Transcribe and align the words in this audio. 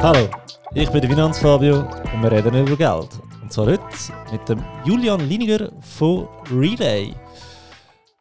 Hallo, 0.00 0.28
ich 0.74 0.88
bin 0.90 1.00
der 1.00 1.10
Finanzfabio 1.10 1.80
und 1.80 2.22
wir 2.22 2.30
reden 2.30 2.54
über 2.54 2.76
Geld. 2.76 3.20
Und 3.42 3.52
zwar 3.52 3.66
heute 3.66 3.82
mit 4.30 4.48
dem 4.48 4.62
Julian 4.84 5.28
Liniger 5.28 5.72
von 5.80 6.28
Relay. 6.52 7.12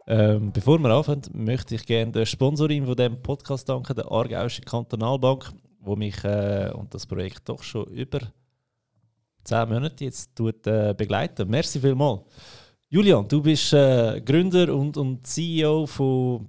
Ähm, 0.07 0.51
bevor 0.51 0.79
wir 0.79 0.89
anfangen, 0.89 1.21
möchte 1.33 1.75
ich 1.75 1.85
gerne 1.85 2.11
der 2.11 2.25
Sponsorin 2.25 2.87
von 2.87 2.95
dem 2.95 3.21
Podcast 3.21 3.69
danken, 3.69 3.95
der 3.95 4.11
Aargauische 4.11 4.63
Kantonalbank, 4.63 5.51
wo 5.79 5.95
mich 5.95 6.23
äh, 6.23 6.71
und 6.73 6.91
das 6.95 7.05
Projekt 7.05 7.47
doch 7.47 7.61
schon 7.61 7.85
über 7.89 8.21
10 9.43 9.69
Monate 9.69 10.05
jetzt 10.05 10.35
tut, 10.35 10.65
äh, 10.65 10.95
begleiten. 10.97 11.47
Merci 11.47 11.79
vielmals. 11.79 12.21
Julian, 12.89 13.27
du 13.27 13.39
bist 13.39 13.71
äh, 13.73 14.19
Gründer 14.25 14.73
und, 14.73 14.97
und 14.97 15.27
CEO 15.27 15.85
von, 15.85 16.47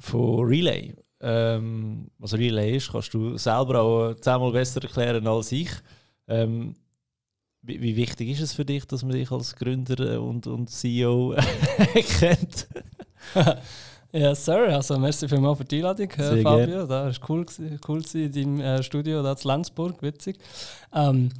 von 0.00 0.44
Relay. 0.46 0.96
Ähm, 1.20 2.08
was 2.18 2.34
Relay 2.34 2.76
ist, 2.76 2.92
kannst 2.92 3.14
du 3.14 3.38
selber 3.38 3.80
auch 3.80 4.14
zehnmal 4.20 4.52
besser 4.52 4.82
erklären 4.82 5.26
als 5.26 5.50
ich. 5.52 5.70
Ähm, 6.28 6.74
wie, 7.62 7.80
wie, 7.80 7.96
wichtig 7.96 8.30
ist 8.30 8.40
es 8.40 8.52
für 8.52 8.64
dich, 8.64 8.84
dass 8.86 9.02
man 9.02 9.12
dich 9.12 9.30
als 9.32 9.56
Gründer 9.56 10.20
und, 10.22 10.46
und 10.46 10.70
CEO 10.70 11.34
kennt? 12.18 12.68
ja, 14.12 14.34
sorry, 14.34 14.72
also 14.72 14.98
merci 14.98 15.28
vielmals 15.28 15.58
für 15.58 15.64
die 15.64 15.76
Einladung, 15.78 16.10
äh, 16.10 16.42
Fabio. 16.42 16.86
Das 16.86 17.20
war 17.20 17.30
cool, 17.30 17.46
cool 17.88 18.02
in 18.14 18.32
deinem 18.32 18.60
äh, 18.60 18.82
Studio 18.82 19.22
da 19.22 19.32
in 19.32 19.38
Lenzburg, 19.42 20.00
witzig. 20.02 20.38
Ähm, 20.94 21.30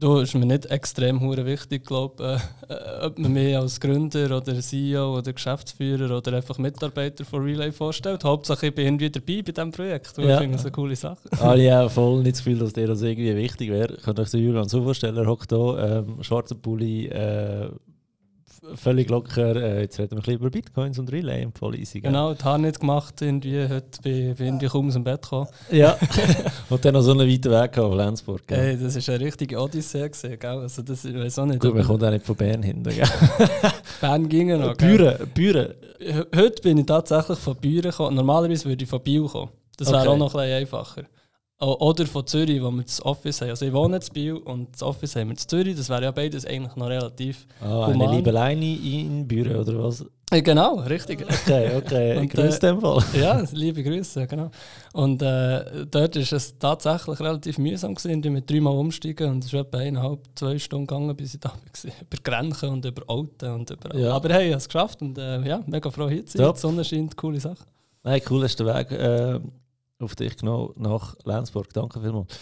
Du 0.00 0.18
ist 0.18 0.34
mir 0.34 0.46
nicht 0.46 0.66
extrem 0.66 1.20
wichtig, 1.20 1.84
glaube 1.84 2.40
äh, 2.68 3.04
ob 3.04 3.18
man 3.18 3.32
mich 3.32 3.56
als 3.56 3.80
Gründer 3.80 4.36
oder 4.36 4.60
CEO 4.60 5.18
oder 5.18 5.32
Geschäftsführer 5.32 6.16
oder 6.16 6.34
einfach 6.34 6.56
Mitarbeiter 6.58 7.24
von 7.24 7.42
Relay 7.42 7.72
vorstellt. 7.72 8.22
Hauptsache 8.22 8.68
ich 8.68 8.74
bin 8.74 8.86
irgendwie 8.86 9.10
dabei 9.10 9.42
bei 9.42 9.50
diesem 9.50 9.72
Projekt. 9.72 10.16
Ja. 10.18 10.34
Ich 10.34 10.40
finde 10.40 10.56
das 10.56 10.66
eine 10.66 10.72
coole 10.72 10.94
Sache. 10.94 11.28
Ah, 11.40 11.56
habe 11.68 11.90
voll 11.90 12.22
nicht 12.22 12.36
das 12.36 12.44
Gefühl, 12.44 12.60
dass 12.60 12.74
dir 12.74 12.86
das 12.86 13.02
irgendwie 13.02 13.34
wichtig 13.34 13.70
wäre. 13.70 13.94
Ich 13.94 14.02
könnte 14.02 14.22
euch 14.22 14.30
den 14.30 14.44
Julian 14.44 14.68
so 14.68 14.84
vorstellen, 14.84 15.16
er 15.16 15.26
hockt 15.26 15.50
hier, 15.50 16.04
ähm, 16.06 16.22
schwarzer 16.22 16.54
Pulli, 16.54 17.06
äh, 17.06 17.68
völlig 18.74 19.08
locker. 19.10 19.56
Äh, 19.56 19.82
jetzt 19.82 19.98
reden 19.98 20.12
wir 20.12 20.18
ein 20.18 20.22
bisschen 20.22 20.40
über 20.40 20.50
Bitcoins 20.50 20.98
und 20.98 21.10
Relay 21.12 21.46
voll 21.58 21.76
easy. 21.76 22.00
Genau, 22.00 22.34
die 22.34 22.44
Haare 22.44 22.60
nicht 22.60 22.80
gemacht, 22.80 23.20
irgendwie, 23.20 23.68
heute 23.68 24.02
bin 24.02 24.32
ich 24.32 24.40
irgendwie 24.40 24.66
kaum 24.66 24.88
aus 24.88 24.94
dem 24.94 25.04
Bett 25.04 25.22
gekommen. 25.22 25.48
Ja, 25.70 25.96
und 26.70 26.84
dann 26.84 26.94
noch 26.94 27.02
so 27.02 27.12
einen 27.12 27.28
weiten 27.28 27.50
Weg 27.50 27.78
auf 27.78 27.94
Lenzburg. 27.94 28.42
Ey, 28.48 28.78
das 28.78 28.96
war 29.06 29.14
eine 29.14 29.24
richtige 29.24 29.60
Odyssee, 29.60 30.08
gewesen, 30.08 30.38
gell? 30.38 30.58
Also 30.58 30.82
das, 30.82 31.04
ich 31.04 31.14
weiß 31.14 31.38
auch 31.38 31.46
nicht. 31.46 31.60
Gut, 31.60 31.74
man 31.74 31.84
kommt 31.84 32.04
auch 32.04 32.10
nicht 32.10 32.26
von 32.26 32.36
Bern 32.36 32.62
hin. 32.62 32.82
Bern 34.00 34.28
ging 34.28 34.58
noch. 34.58 34.76
Büren, 34.76 35.28
Büren. 35.34 35.74
Heute 36.34 36.62
bin 36.62 36.78
ich 36.78 36.86
tatsächlich 36.86 37.38
von 37.38 37.56
Büren 37.56 37.90
gekommen. 37.90 38.16
Normalerweise 38.16 38.68
würde 38.68 38.84
ich 38.84 38.90
von 38.90 39.02
Biel 39.02 39.26
kommen. 39.26 39.50
Das 39.76 39.88
wäre 39.88 40.00
okay. 40.00 40.08
auch 40.08 40.16
noch 40.16 40.34
ein 40.34 40.40
bisschen 40.40 40.60
einfacher. 40.60 41.02
Oder 41.60 42.06
von 42.06 42.24
Zürich, 42.24 42.62
wo 42.62 42.70
wir 42.70 42.84
das 42.84 43.04
Office 43.04 43.40
haben. 43.40 43.50
Also 43.50 43.66
ich 43.66 43.72
wohne 43.72 43.96
in 43.96 44.12
Biel 44.12 44.34
und 44.34 44.72
das 44.74 44.82
Office 44.82 45.16
haben 45.16 45.28
wir 45.28 45.32
in 45.32 45.38
Zürich. 45.38 45.76
Das 45.76 45.88
wäre 45.88 46.04
ja 46.04 46.12
beides 46.12 46.46
eigentlich 46.46 46.76
noch 46.76 46.88
relativ 46.88 47.48
Ah, 47.60 47.86
eine 47.86 48.06
liebe 48.12 48.30
Leine 48.30 48.64
in 48.64 49.26
Büren 49.26 49.56
oder 49.56 49.82
was? 49.82 50.04
Ja, 50.30 50.40
genau, 50.40 50.76
richtig. 50.76 51.20
Okay, 51.22 51.76
okay. 51.76 52.16
und, 52.20 52.30
Grüße 52.30 52.58
äh, 52.58 52.60
dem 52.60 52.80
Fall. 52.80 53.02
Ja, 53.20 53.42
liebe 53.50 53.82
Grüße, 53.82 54.28
genau. 54.28 54.52
Und 54.92 55.20
äh, 55.20 55.86
dort 55.90 56.14
war 56.14 56.32
es 56.32 56.58
tatsächlich 56.60 57.18
relativ 57.18 57.58
mühsam 57.58 57.96
gewesen, 57.96 58.32
mit 58.32 58.48
dreimal 58.48 58.74
umsteigen 58.74 59.28
und 59.28 59.44
es 59.44 59.52
ist 59.52 59.58
etwa 59.58 59.78
eineinhalb, 59.78 60.20
zwei 60.36 60.60
Stunden 60.60 60.86
gegangen, 60.86 61.16
bis 61.16 61.34
ich 61.34 61.40
da 61.40 61.48
war. 61.82 61.92
Über 62.00 62.22
Grenchen 62.22 62.68
und 62.68 62.84
über 62.84 63.02
Alten 63.08 63.50
und 63.50 63.70
über... 63.70 63.96
Ja. 63.96 64.12
Aber 64.12 64.32
hey, 64.32 64.46
ich 64.46 64.52
habe 64.52 64.58
es 64.58 64.68
geschafft 64.68 65.02
und 65.02 65.18
äh, 65.18 65.40
ja, 65.40 65.60
mega 65.66 65.90
froh 65.90 66.08
hier 66.08 66.24
zu 66.24 66.38
sein. 66.38 66.52
Die 66.54 66.60
Sonne 66.60 66.84
scheint, 66.84 67.16
coole 67.16 67.40
Sache. 67.40 67.64
Nein, 68.04 68.20
cool 68.30 68.44
ist 68.44 68.60
der 68.60 68.66
Weg. 68.66 68.92
Äh, 68.92 69.40
auf 69.98 70.14
dich 70.14 70.36
genommen 70.36 70.74
nach 70.76 71.16
Lenzburg. 71.24 71.72
Danke 71.72 72.00
vielmals. 72.00 72.38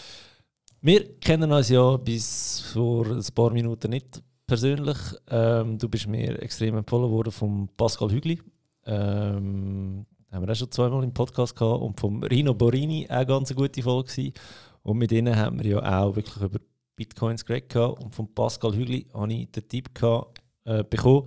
Wir 0.81 1.19
kennen 1.19 1.51
uns 1.51 1.69
ja 1.69 1.97
bis 1.97 2.61
vor 2.73 3.07
ein 3.07 3.25
paar 3.35 3.51
Minuten 3.51 3.91
nicht 3.91 4.23
persönlich. 4.47 4.97
Ähm, 5.29 5.79
du 5.79 5.89
bist 5.89 6.07
mir 6.07 6.41
extrem 6.43 6.77
empfohlen 6.77 7.11
worden 7.11 7.33
von 7.33 7.69
Pascal 7.77 8.11
Hügli. 8.11 8.41
Ähm, 8.85 10.07
haben 10.31 10.47
wir 10.47 10.53
auch 10.53 10.57
schon 10.57 10.71
zweimal 10.71 11.03
im 11.03 11.13
Podcast 11.13 11.57
gehabt. 11.57 11.83
Und 11.83 11.99
vom 11.99 12.23
Rino 12.23 12.55
Borini 12.55 13.07
auch 13.09 13.17
eine 13.17 13.27
ganz 13.27 13.55
gute 13.55 13.83
Folge 13.83 14.11
gewesen. 14.11 14.33
Und 14.83 14.99
mit 14.99 15.11
ihnen 15.13 15.35
haben 15.35 15.59
wir 15.59 15.67
ja 15.67 16.01
auch 16.03 16.15
wirklich 16.15 16.43
über 16.43 16.61
Bitcoins 16.95 17.45
geredet. 17.45 17.75
Und 17.77 18.15
von 18.15 18.33
Pascal 18.33 18.75
Hügli 18.75 19.07
habe 19.13 19.33
ich 19.33 19.51
den 19.51 19.69
Tipp 19.69 19.95
gehabt, 19.95 20.41
äh, 20.65 20.85
bekommen, 20.85 21.27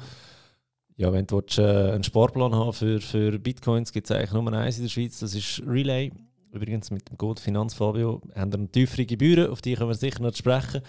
ja, 0.99 1.13
wenn 1.13 1.25
du 1.25 1.37
willst, 1.37 1.57
äh, 1.57 1.93
einen 1.93 2.03
Sparplan 2.03 2.53
haben 2.53 2.73
für, 2.73 2.99
für 2.99 3.39
Bitcoins, 3.39 3.93
gibt 3.93 4.09
es 4.09 4.15
eigentlich 4.15 4.33
nur 4.33 4.51
eins 4.51 4.77
in 4.77 4.83
der 4.83 4.89
Schweiz, 4.89 5.19
das 5.19 5.33
ist 5.33 5.63
Relay. 5.65 6.11
Übrigens 6.51 6.91
mit 6.91 7.09
dem 7.09 7.17
Code 7.17 7.41
Finanzfabio 7.41 8.21
haben 8.35 8.51
wir 8.51 8.69
tiefere 8.69 9.05
Gebühren, 9.05 9.49
auf 9.49 9.61
die 9.61 9.75
können 9.75 9.89
wir 9.89 9.95
sicher 9.95 10.21
noch 10.21 10.35
sprechen. 10.35 10.81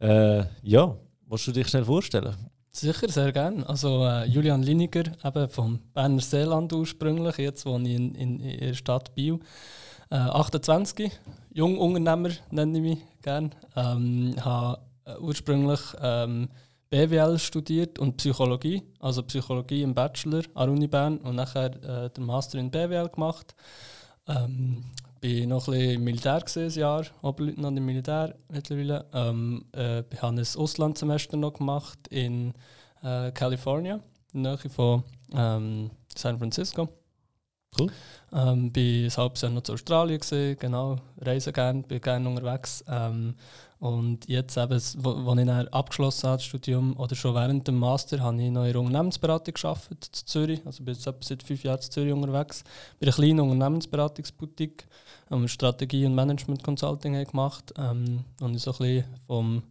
Äh, 0.00 0.42
ja, 0.62 0.96
willst 1.28 1.46
du 1.46 1.52
dich 1.52 1.68
schnell 1.68 1.84
vorstellen? 1.84 2.34
Sicher, 2.70 3.08
sehr 3.08 3.30
gerne. 3.30 3.68
Also 3.68 4.04
äh, 4.04 4.24
Julian 4.24 4.64
Liniger, 4.64 5.04
eben 5.24 5.48
vom 5.48 5.78
Berner 5.92 6.20
Seeland 6.20 6.72
ursprünglich, 6.72 7.38
jetzt 7.38 7.64
wohne 7.64 7.88
ich 7.88 7.94
in, 7.94 8.14
in, 8.16 8.40
in 8.40 8.58
der 8.58 8.74
Stadt 8.74 9.14
Biel. 9.14 9.38
Äh, 10.10 10.16
28, 10.16 11.12
Jungunternehmer 11.52 12.30
nenne 12.50 12.78
ich 12.78 12.82
mich 12.82 12.98
gerne. 13.22 13.50
Ähm, 13.76 14.34
habe 14.40 14.80
äh, 15.04 15.16
ursprünglich 15.20 15.80
ähm, 16.02 16.48
BWL 16.94 17.40
studiert 17.40 17.98
und 17.98 18.18
Psychologie, 18.18 18.80
also 19.00 19.24
Psychologie 19.24 19.82
im 19.82 19.94
Bachelor 19.94 20.44
an 20.54 20.70
Uni 20.70 20.86
Bern 20.86 21.18
und 21.18 21.34
nachher 21.34 21.74
äh, 21.82 22.10
den 22.10 22.24
Master 22.24 22.56
in 22.60 22.70
BWL 22.70 23.08
gemacht. 23.08 23.52
Ähm, 24.28 24.84
bin 25.20 25.48
noch 25.48 25.66
ein 25.66 25.72
bisschen 25.72 25.94
im 25.94 26.04
Militär 26.04 26.40
gesehen, 26.40 26.70
ein 26.70 26.78
Jahr, 26.78 27.04
Oberleutnant 27.20 27.78
im 27.78 27.84
Militär 27.84 28.36
mittlerweile. 28.48 29.06
Ähm, 29.12 29.64
äh, 29.74 30.04
ich 30.08 30.22
habe 30.22 30.36
ein 30.36 30.46
Auslandssemester 30.56 31.36
noch 31.36 31.54
gemacht 31.54 31.98
in 32.10 32.54
äh, 33.02 33.32
Kalifornien, 33.32 34.00
in 34.32 34.44
der 34.44 34.52
Nähe 34.52 34.70
von 34.70 35.02
ähm, 35.32 35.90
San 36.14 36.38
Francisco. 36.38 36.88
Cool. 37.76 37.90
Ähm, 38.32 38.70
bin 38.70 39.06
ein 39.06 39.16
halbes 39.16 39.40
Jahr 39.40 39.50
noch 39.50 39.62
zu 39.62 39.72
Australien 39.72 40.20
gesehen, 40.20 40.56
genau, 40.60 40.98
reise 41.18 41.52
gerne, 41.52 41.82
bin 41.82 42.00
gerne 42.00 42.28
unterwegs. 42.28 42.84
Ähm, 42.86 43.34
und 43.84 44.26
jetzt 44.30 44.56
eben, 44.56 44.80
wo 44.96 45.34
ich 45.34 45.46
dann 45.46 45.68
abgeschlossen 45.68 46.26
habe, 46.26 46.38
das 46.38 46.46
Studium, 46.46 46.98
oder 46.98 47.14
schon 47.14 47.34
während 47.34 47.68
dem 47.68 47.78
Master, 47.78 48.18
habe 48.18 48.42
ich 48.42 48.50
noch 48.50 48.64
in 48.64 48.72
der 48.72 48.80
Unternehmensberatung 48.80 49.52
gearbeitet, 49.52 50.22
in 50.22 50.26
Zürich. 50.26 50.62
Also 50.64 50.82
bin 50.82 50.94
jetzt 50.94 51.04
seit 51.04 51.42
fünf 51.42 51.62
Jahren 51.62 51.80
in 51.82 51.90
Zürich 51.90 52.14
unterwegs. 52.14 52.64
Bei 52.98 53.06
einer 53.06 53.14
kleinen 53.14 53.40
Unternehmensberatungsboutique. 53.40 54.86
Haben 55.28 55.42
wir 55.42 55.48
Strategie- 55.48 56.06
und 56.06 56.14
Management-Consulting 56.14 57.26
gemacht. 57.26 57.74
Ähm, 57.76 58.24
und 58.40 58.54
ich 58.54 58.62
so 58.62 58.70
ein 58.70 58.78
bisschen 58.78 59.04
vom 59.26 59.62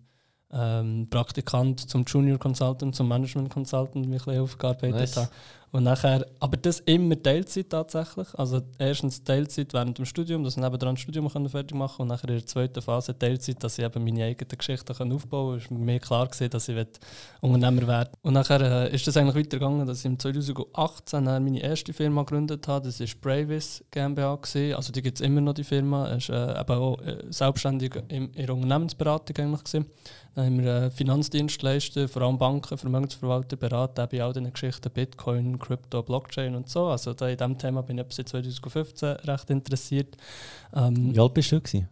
ähm, 0.51 1.07
Praktikant 1.09 1.80
zum 1.90 2.03
Junior 2.03 2.38
Consultant, 2.38 2.95
zum 2.95 3.07
Management 3.07 3.50
Consultant 3.50 4.07
mich 4.07 4.28
aufgearbeitet 4.28 4.94
nice. 4.94 5.18
habe. 5.18 5.30
Und 5.73 5.85
nachher, 5.85 6.23
aber 6.39 6.56
das 6.56 6.81
immer 6.81 7.19
Teilzeit 7.19 7.72
tatsächlich. 7.72 8.28
Also 8.35 8.61
erstens 8.78 9.23
Teilzeit 9.23 9.73
während 9.73 9.97
dem 9.97 10.06
Studium, 10.06 10.44
dass 10.44 10.56
ich 10.56 10.61
nebenan 10.61 10.94
das 10.94 11.00
Studium 11.00 11.28
fertig 11.50 11.75
machen 11.75 12.03
und 12.03 12.09
nachher 12.09 12.29
in 12.29 12.35
der 12.35 12.45
zweiten 12.45 12.79
Phase 12.79 13.17
Teilzeit, 13.17 13.63
dass 13.63 13.79
ich 13.79 13.83
eben 13.83 14.03
meine 14.03 14.23
eigenen 14.23 14.56
Geschichten 14.56 15.12
aufbauen 15.12 15.57
kann. 15.57 15.66
Es 15.66 15.72
war 15.72 15.78
mir 15.79 16.00
klar, 16.00 16.28
gewesen, 16.28 16.51
dass 16.51 16.69
ich 16.69 16.85
Unternehmer 17.41 17.88
werde. 17.88 18.12
Und 18.22 18.33
nachher 18.33 18.62
äh, 18.62 18.94
ist 18.94 19.07
das 19.07 19.17
eigentlich 19.17 19.47
weitergegangen, 19.47 19.88
dass 19.88 20.01
ich 20.01 20.06
im 20.06 20.19
2018 20.19 21.23
meine 21.23 21.59
erste 21.59 21.91
Firma 21.91 22.22
gegründet 22.22 22.67
habe. 22.67 22.85
Das 22.85 23.00
war 23.00 23.07
Bravis 23.19 23.83
GmbH. 23.89 24.35
Gewesen. 24.35 24.75
Also 24.75 24.94
die 24.94 25.01
gibt 25.01 25.19
es 25.19 25.25
immer 25.25 25.41
noch, 25.41 25.56
die 25.56 25.63
Firma. 25.63 26.07
Es 26.13 26.29
war 26.29 26.56
äh, 26.56 26.62
eben 26.62 26.79
auch 26.79 27.01
äh, 27.01 27.17
selbstständig 27.31 27.95
in, 28.09 28.29
in 28.33 28.45
der 28.45 28.53
Unternehmensberatung 28.53 29.35
eigentlich. 29.38 29.63
Gewesen. 29.63 29.85
Dann 30.35 30.45
haben 30.45 30.63
wir 30.63 30.75
äh, 30.83 30.89
Finanzdienstleister, 30.89 32.07
vor 32.07 32.24
allem 32.24 32.38
Banken, 32.38 32.77
Vermögensverwalter 32.77 33.56
beraten, 33.56 34.07
bei 34.12 34.24
all 34.24 34.33
diesen 34.33 34.51
Geschichten 34.51 34.89
Bitcoin, 34.92 35.59
Crypto, 35.63 36.04
Blockchain 36.04 36.56
und 36.56 36.69
so. 36.69 36.88
Also 36.88 37.13
da 37.13 37.27
in 37.30 37.38
diesem 37.38 37.57
Thema 37.57 37.81
bin 37.81 37.98
ich 37.98 38.06
seit 38.10 38.30
2015 38.30 39.10
recht 39.10 39.50
interessiert. 39.50 40.18
Ähm, 40.74 41.15
Wie 41.15 41.19
alt 41.19 41.33
bist 41.33 41.51
du? 41.51 41.62
Gewesen? 41.62 41.89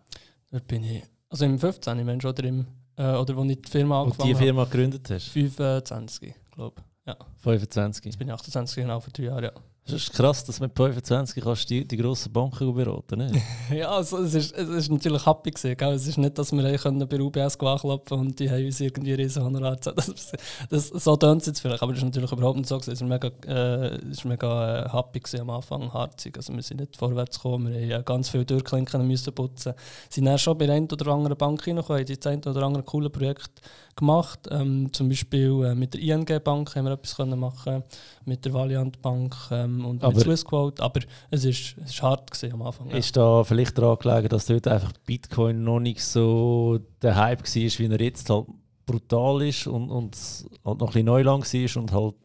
Dort 0.51 0.67
bin 0.67 0.83
ich, 0.83 1.03
also 1.29 1.45
im 1.45 1.57
15. 1.57 1.99
Ich 1.99 2.05
meine, 2.05 2.19
oder, 2.23 2.43
im, 2.43 2.67
äh, 2.97 3.13
oder 3.13 3.35
wo 3.35 3.43
ich 3.45 3.61
die 3.61 3.69
Firma 3.69 4.01
angefangen 4.01 4.29
habe. 4.29 4.39
die 4.39 4.45
Firma 4.45 4.63
gegründet 4.65 5.09
hast? 5.09 5.29
25, 5.29 6.33
glaube 6.51 6.75
ich. 6.79 7.07
Ja. 7.07 7.17
25? 7.37 8.05
Jetzt 8.05 8.17
bin 8.17 8.27
ich 8.27 8.33
28, 8.33 8.75
genau, 8.75 8.99
für 8.99 9.11
drei 9.11 9.23
Jahre, 9.23 9.43
ja. 9.45 9.51
Es 9.83 9.93
ist 9.93 10.13
krass, 10.13 10.45
dass 10.45 10.59
mit 10.59 10.75
25 10.75 11.43
kannst 11.43 11.69
die, 11.69 11.87
die 11.87 11.97
grossen 11.97 12.31
Banken 12.31 12.73
beraten 12.73 13.17
nicht? 13.17 13.43
ja, 13.71 13.89
also 13.89 14.19
es 14.19 14.35
ist, 14.35 14.55
es 14.55 14.69
ist 14.69 14.91
natürlich 14.91 15.25
happy 15.25 15.49
gewesen? 15.49 15.75
Es 15.95 16.07
ist 16.07 16.17
nicht, 16.17 16.37
dass 16.37 16.51
wir 16.51 16.77
können 16.77 17.07
bei 17.07 17.19
UBS 17.19 17.59
anklopfen 17.59 18.19
und 18.19 18.39
die 18.39 18.49
haben 18.49 18.63
uns 18.63 18.79
irgendwie 18.79 19.13
riesen 19.13 19.43
Honorar 19.43 19.75
das, 19.77 20.33
das, 20.69 20.87
So 20.89 21.15
tönt 21.15 21.41
es 21.41 21.47
jetzt 21.47 21.61
vielleicht, 21.61 21.81
aber 21.81 21.93
das 21.93 22.03
ist 22.03 22.05
natürlich 22.05 22.31
überhaupt 22.31 22.57
nicht 22.57 22.69
so 22.69 22.77
gewesen. 22.77 22.91
Es 22.91 23.01
war 23.01 23.07
mega, 23.07 23.31
äh, 23.47 23.95
es 24.11 24.23
mega 24.23 24.85
äh, 24.85 24.89
happy 24.89 25.21
am 25.39 25.49
Anfang, 25.49 25.91
harzig. 25.91 26.37
Also 26.37 26.53
wir 26.53 26.61
sind 26.61 26.79
nicht 26.79 26.95
vorwärts 26.95 27.37
gekommen, 27.37 27.73
wir 27.73 27.95
haben 27.95 28.05
ganz 28.05 28.29
viele 28.29 28.45
Türklinken 28.45 29.01
putzen. 29.33 29.73
Wir 29.73 29.75
sind 30.09 30.25
dann 30.25 30.37
schon 30.37 30.57
bei 30.59 30.67
der 30.67 30.75
einen 30.75 30.91
oder 30.91 31.07
anderen 31.07 31.37
Bank 31.37 31.65
reingekommen, 31.65 32.05
die 32.05 32.19
ein 32.23 32.43
oder 32.43 32.63
andere 32.63 32.83
coole 32.83 33.09
Projekt 33.09 33.61
gemacht. 33.95 34.47
Ähm, 34.51 34.91
zum 34.93 35.09
Beispiel 35.09 35.63
äh, 35.65 35.75
mit 35.75 35.93
der 35.93 36.01
ING 36.01 36.25
Bank 36.43 36.75
haben 36.75 36.85
wir 36.85 36.91
etwas 36.93 37.15
können 37.15 37.39
machen, 37.39 37.83
mit 38.25 38.45
der 38.45 38.53
Valiant 38.53 39.01
Bank 39.01 39.35
ähm, 39.51 39.85
und 39.85 40.03
Aber- 40.03 40.13
mit 40.13 40.23
Swissquote, 40.23 40.81
aber 40.81 41.01
es 41.29 41.45
ist, 41.45 41.75
es 41.83 41.91
ist 41.91 42.01
hart 42.01 42.31
gewesen 42.31 42.53
am 42.53 42.61
Anfang. 42.63 42.89
ja. 42.89 42.97
Ist 42.97 43.15
da 43.17 43.43
vielleicht 43.43 43.77
daran 43.77 43.97
gelegen, 43.99 44.29
dass 44.29 44.45
dort 44.45 44.67
einfach 44.67 44.93
Bitcoin 45.05 45.63
noch 45.63 45.79
nicht 45.79 46.03
so 46.03 46.79
der 47.01 47.15
Hype 47.15 47.41
war, 47.43 47.45
wie 47.55 47.85
er 47.85 48.01
jetzt 48.01 48.29
halt 48.29 48.47
brutal 48.85 49.41
ist 49.43 49.67
und, 49.67 49.89
und 49.89 50.15
halt 50.65 50.79
noch 50.79 50.87
ein 50.87 50.93
bisschen 50.93 51.05
Neuland 51.05 51.53
war 51.53 51.81
und 51.81 51.91
halt 51.91 52.15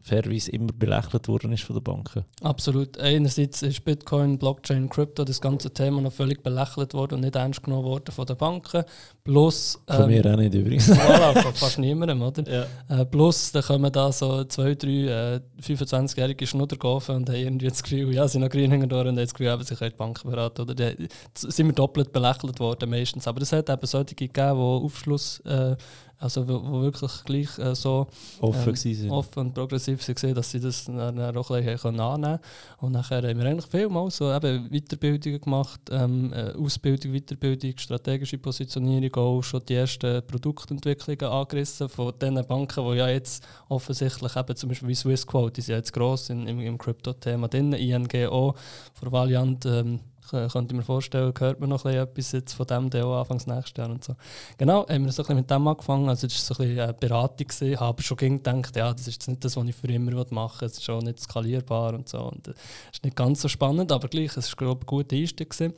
fairerweise 0.00 0.50
immer 0.52 0.72
belächelt 0.72 1.28
worden 1.28 1.52
ist 1.52 1.64
von 1.64 1.76
den 1.76 1.82
Banken. 1.82 2.24
Absolut. 2.42 2.98
Einerseits 2.98 3.62
ist 3.62 3.84
Bitcoin, 3.84 4.38
Blockchain, 4.38 4.88
Crypto, 4.88 5.24
das 5.24 5.40
ganze 5.40 5.72
Thema 5.72 6.00
noch 6.00 6.12
völlig 6.12 6.42
belächelt 6.42 6.94
worden 6.94 7.16
und 7.16 7.20
nicht 7.22 7.36
ernst 7.36 7.62
genommen 7.62 7.84
worden 7.84 8.12
von 8.12 8.26
den 8.26 8.36
Banken. 8.36 8.84
Plus, 9.24 9.78
Von 9.86 10.02
ähm, 10.02 10.08
mir 10.08 10.32
auch 10.32 10.36
nicht 10.36 10.54
übrigens. 10.54 10.90
voilà, 10.92 11.38
von 11.42 11.52
fast 11.52 11.78
niemandem, 11.78 12.22
oder? 12.22 12.42
Ja. 12.88 13.00
Äh, 13.00 13.04
plus, 13.04 13.52
dann 13.52 13.62
kommen 13.62 13.92
da 13.92 14.10
so 14.10 14.44
zwei, 14.44 14.74
drei 14.74 15.36
äh, 15.36 15.40
25-jährige 15.60 16.46
Schnuddergaufen 16.46 17.16
und 17.16 17.28
haben 17.28 17.36
irgendwie 17.36 17.68
das 17.68 17.82
Gefühl, 17.82 18.14
ja, 18.14 18.26
sie 18.26 18.32
sind 18.32 18.42
noch 18.42 18.50
grün 18.50 18.70
hinten 18.70 18.88
durch 18.88 19.02
und 19.02 19.08
haben 19.08 19.16
das 19.16 19.34
Gefühl, 19.34 19.52
eben, 19.52 19.64
sie 19.64 19.74
können 19.74 19.90
die 19.90 19.96
Banken 19.96 20.30
beraten. 20.30 20.62
Oder 20.62 20.74
die, 20.74 21.08
sind 21.34 21.66
wir 21.66 21.74
doppelt 21.74 22.12
belächelt 22.12 22.58
worden 22.60 22.88
meistens. 22.88 23.28
Aber 23.28 23.42
es 23.42 23.52
hat 23.52 23.68
eben 23.68 23.86
solche 23.86 24.14
gegeben, 24.14 24.32
die 24.34 24.62
Aufschluss, 24.62 25.40
äh, 25.40 25.76
also 26.18 26.48
wo, 26.48 26.60
wo 26.64 26.82
wirklich 26.82 27.12
gleich 27.24 27.58
äh, 27.58 27.74
so 27.74 28.08
Offen 28.40 28.74
Ähm, 28.84 29.10
offen 29.10 29.40
und 29.40 29.54
progressiv 29.54 30.06
waren, 30.08 30.34
dass 30.34 30.50
sie 30.50 30.60
das 30.60 30.84
dann, 30.84 31.16
dann 31.16 31.36
auch 31.36 31.50
ein 31.50 31.64
bisschen 31.64 32.00
annehmen 32.00 32.22
können. 32.22 32.40
Und 32.78 32.92
nachher 32.92 33.22
haben 33.22 33.38
wir 33.38 33.46
eigentlich 33.46 33.70
viel 33.70 33.88
mal 33.88 34.10
so 34.10 34.32
eben 34.32 34.68
Weiterbildungen 34.70 35.40
gemacht, 35.40 35.80
ähm, 35.90 36.32
äh, 36.32 36.52
Ausbildung, 36.52 37.12
Weiterbildung, 37.12 37.78
strategische 37.78 38.38
Positionierung, 38.38 39.14
auch 39.14 39.42
schon 39.42 39.62
die 39.68 39.74
ersten 39.74 40.26
Produktentwicklungen 40.26 41.32
angerissen 41.32 41.88
von 41.88 42.12
den 42.18 42.44
Banken, 42.46 42.84
die 42.90 42.98
ja 42.98 43.08
jetzt 43.08 43.46
offensichtlich 43.68 44.34
eben 44.34 44.56
zum 44.56 44.68
Beispiel 44.70 44.88
wie 44.88 44.94
Swissquote, 44.94 45.52
die 45.52 45.60
sind 45.60 45.76
jetzt 45.76 45.92
gross 45.92 46.30
in, 46.30 46.46
im, 46.48 46.60
im 46.60 46.78
Crypto-Thema 46.78 47.48
drin, 47.48 47.72
ING 47.72 48.08
auch, 48.28 48.56
von 48.94 49.12
Valiant, 49.12 49.66
ähm, 49.66 50.00
könnte 50.30 50.72
ich 50.72 50.76
mir 50.76 50.82
vorstellen, 50.82 51.32
hört 51.38 51.60
man 51.60 51.68
noch 51.68 51.84
ein 51.84 51.92
bisschen 51.92 52.02
etwas 52.02 52.32
jetzt 52.32 52.52
von 52.54 52.66
dem 52.66 53.02
auch 53.02 53.20
Anfangs 53.20 53.46
nächstes 53.46 53.76
Jahr 53.76 53.90
und 53.90 54.04
so. 54.04 54.14
Genau, 54.56 54.88
haben 54.88 55.04
wir 55.04 55.12
so 55.12 55.22
ein 55.22 55.26
bisschen 55.26 55.36
mit 55.36 55.50
dem 55.50 55.66
angefangen. 55.66 56.08
Also, 56.08 56.26
es 56.26 56.48
war 56.48 56.56
so 56.56 56.62
ein 56.62 56.68
bisschen 56.68 56.84
eine 56.84 56.94
Beratung, 56.94 57.46
gewesen, 57.46 57.80
habe 57.80 57.88
aber 57.88 58.02
schon 58.02 58.16
gedacht, 58.16 58.76
ja, 58.76 58.92
das 58.92 59.02
ist 59.02 59.14
jetzt 59.14 59.28
nicht 59.28 59.44
das, 59.44 59.56
was 59.56 59.66
ich 59.66 59.74
für 59.74 59.88
immer 59.88 60.12
machen 60.30 60.60
will. 60.60 60.68
Es 60.68 60.78
ist 60.78 60.90
auch 60.90 61.02
nicht 61.02 61.20
skalierbar 61.20 61.94
und 61.94 62.08
so. 62.08 62.20
Und, 62.20 62.48
äh, 62.48 62.54
ist 62.92 63.04
nicht 63.04 63.16
ganz 63.16 63.42
so 63.42 63.48
spannend, 63.48 63.92
aber 63.92 64.08
gleich, 64.08 64.36
es 64.36 64.48
war 64.50 64.56
glaube 64.56 64.80
ich, 64.80 64.84
ein 64.84 64.86
guter 64.86 65.16
Einstieg. 65.16 65.50
Gewesen. 65.50 65.74